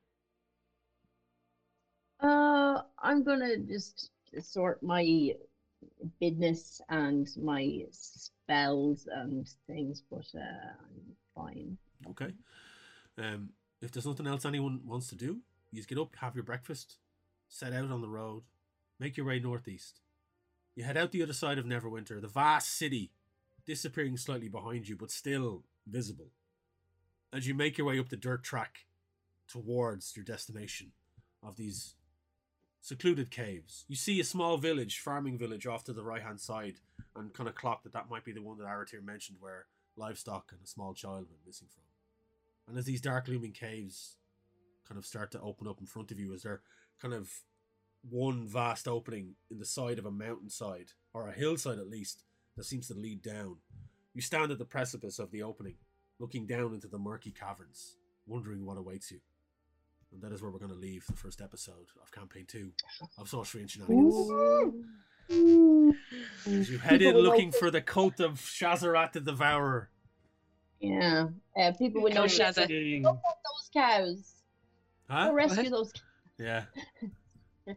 [2.20, 5.34] Uh, I'm gonna just sort my
[6.20, 11.78] business and my spells and things, but uh, I'm fine.
[12.12, 12.34] Okay.
[13.18, 13.50] Um,
[13.82, 15.40] if there's nothing else anyone wants to do,
[15.72, 16.98] you just get up, have your breakfast,
[17.48, 18.44] set out on the road,
[19.00, 20.02] make your way northeast.
[20.76, 23.12] You head out the other side of Neverwinter, the vast city,
[23.66, 26.32] disappearing slightly behind you, but still visible.
[27.32, 28.86] As you make your way up the dirt track
[29.48, 30.92] towards your destination
[31.44, 31.96] of these
[32.82, 36.76] secluded caves, you see a small village, farming village, off to the right hand side,
[37.16, 39.66] and kind of clock that that might be the one that Aratir mentioned, where
[39.98, 41.84] livestock and a small child went missing from.
[42.68, 44.18] And as these dark looming caves
[44.88, 46.62] kind of start to open up in front of you, as they're
[47.02, 47.32] kind of
[48.10, 52.24] one vast opening in the side of a mountainside, or a hillside at least,
[52.56, 53.58] that seems to lead down,
[54.14, 55.76] you stand at the precipice of the opening,
[56.20, 59.20] looking down into the murky caverns, wondering what awaits you.
[60.12, 62.72] And that is where we're going to leave the first episode of Campaign 2
[63.18, 64.32] of Sorcery and Shenanigans.
[66.48, 69.90] As you head in looking for the cult of Shazarat the Devourer.
[70.80, 72.56] Yeah, uh, people would know Come, shit.
[72.56, 72.68] Shazza.
[72.68, 73.04] Ding.
[73.04, 74.34] Look those cows.
[75.10, 75.28] Huh?
[75.28, 75.92] Go rescue those.
[76.38, 76.64] Yeah.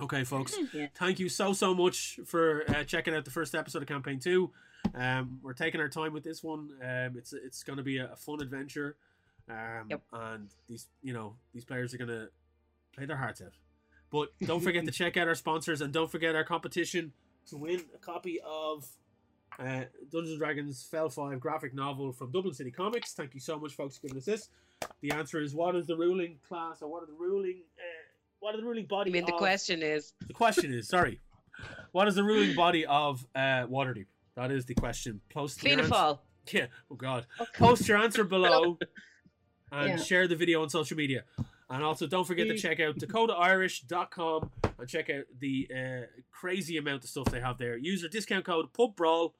[0.00, 0.56] Okay, folks.
[0.72, 0.86] Yeah.
[0.96, 4.50] Thank you so so much for uh, checking out the first episode of campaign two.
[4.96, 6.70] Um, we're taking our time with this one.
[6.82, 8.96] Um, it's it's going to be a, a fun adventure.
[9.50, 10.02] Um, Yep.
[10.12, 12.28] and these you know these players are going to
[12.94, 13.52] play their hearts out.
[14.10, 17.12] But don't forget to check out our sponsors and don't forget our competition
[17.48, 18.86] to win a copy of
[19.58, 23.12] uh, Dungeons Dragons Fell Five graphic novel from Dublin City Comics.
[23.14, 24.48] Thank you so much, folks, for giving us this.
[25.00, 27.82] The answer is what is the ruling class or what are the ruling uh,
[28.40, 29.10] what are the ruling body?
[29.10, 31.20] I mean, the of- question is, the question is, sorry,
[31.92, 34.06] what is the ruling body of uh, Waterdeep?
[34.34, 35.20] That is the question.
[35.30, 36.18] Post your answer-.
[36.50, 36.66] Yeah.
[36.90, 37.26] Oh God.
[37.54, 38.78] Post your answer below,
[39.72, 39.96] and Yeah.
[39.96, 41.24] share the video on social media.
[41.68, 47.04] And also, don't forget to check out DakotaIrish.com and check out the uh, crazy amount
[47.04, 47.76] of stuff they have there.
[47.76, 49.32] Use our discount code PubBrawl,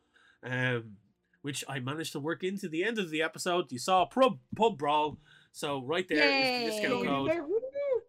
[0.43, 0.97] um,
[1.43, 3.71] which I managed to work into the end of the episode.
[3.71, 5.19] You saw Pub Pub Brawl,
[5.53, 7.31] so right there is the discount code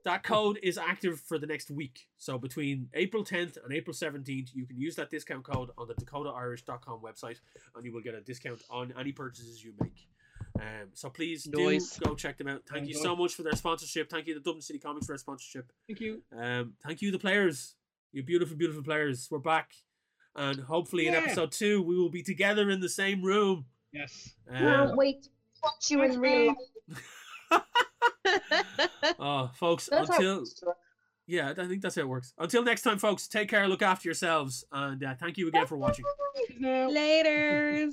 [0.06, 2.08] that code is active for the next week.
[2.18, 5.94] So between April 10th and April 17th, you can use that discount code on the
[5.96, 7.40] DakotaIrish.com website,
[7.76, 10.08] and you will get a discount on any purchases you make.
[10.60, 11.98] Um, so please Nice.
[11.98, 12.62] do go check them out.
[12.68, 13.02] Thank Thank you you.
[13.04, 14.10] so much for their sponsorship.
[14.10, 15.72] Thank you to Dublin City Comics for their sponsorship.
[15.88, 16.22] Thank you.
[16.38, 17.76] Um, thank you the players,
[18.12, 19.28] you beautiful, beautiful players.
[19.32, 19.72] We're back,
[20.36, 23.66] and hopefully in episode two we will be together in the same room.
[23.92, 24.32] Yes.
[24.52, 25.30] Can't Um, wait to
[25.64, 26.56] watch you in real
[27.50, 27.62] life.
[29.20, 30.46] oh, folks, That's until
[31.26, 32.34] yeah, I think that's how it works.
[32.38, 33.28] Until next time, folks.
[33.28, 36.06] Take care, look after yourselves, and uh, thank you again for watching.
[36.60, 36.90] Now.
[36.90, 37.90] Later.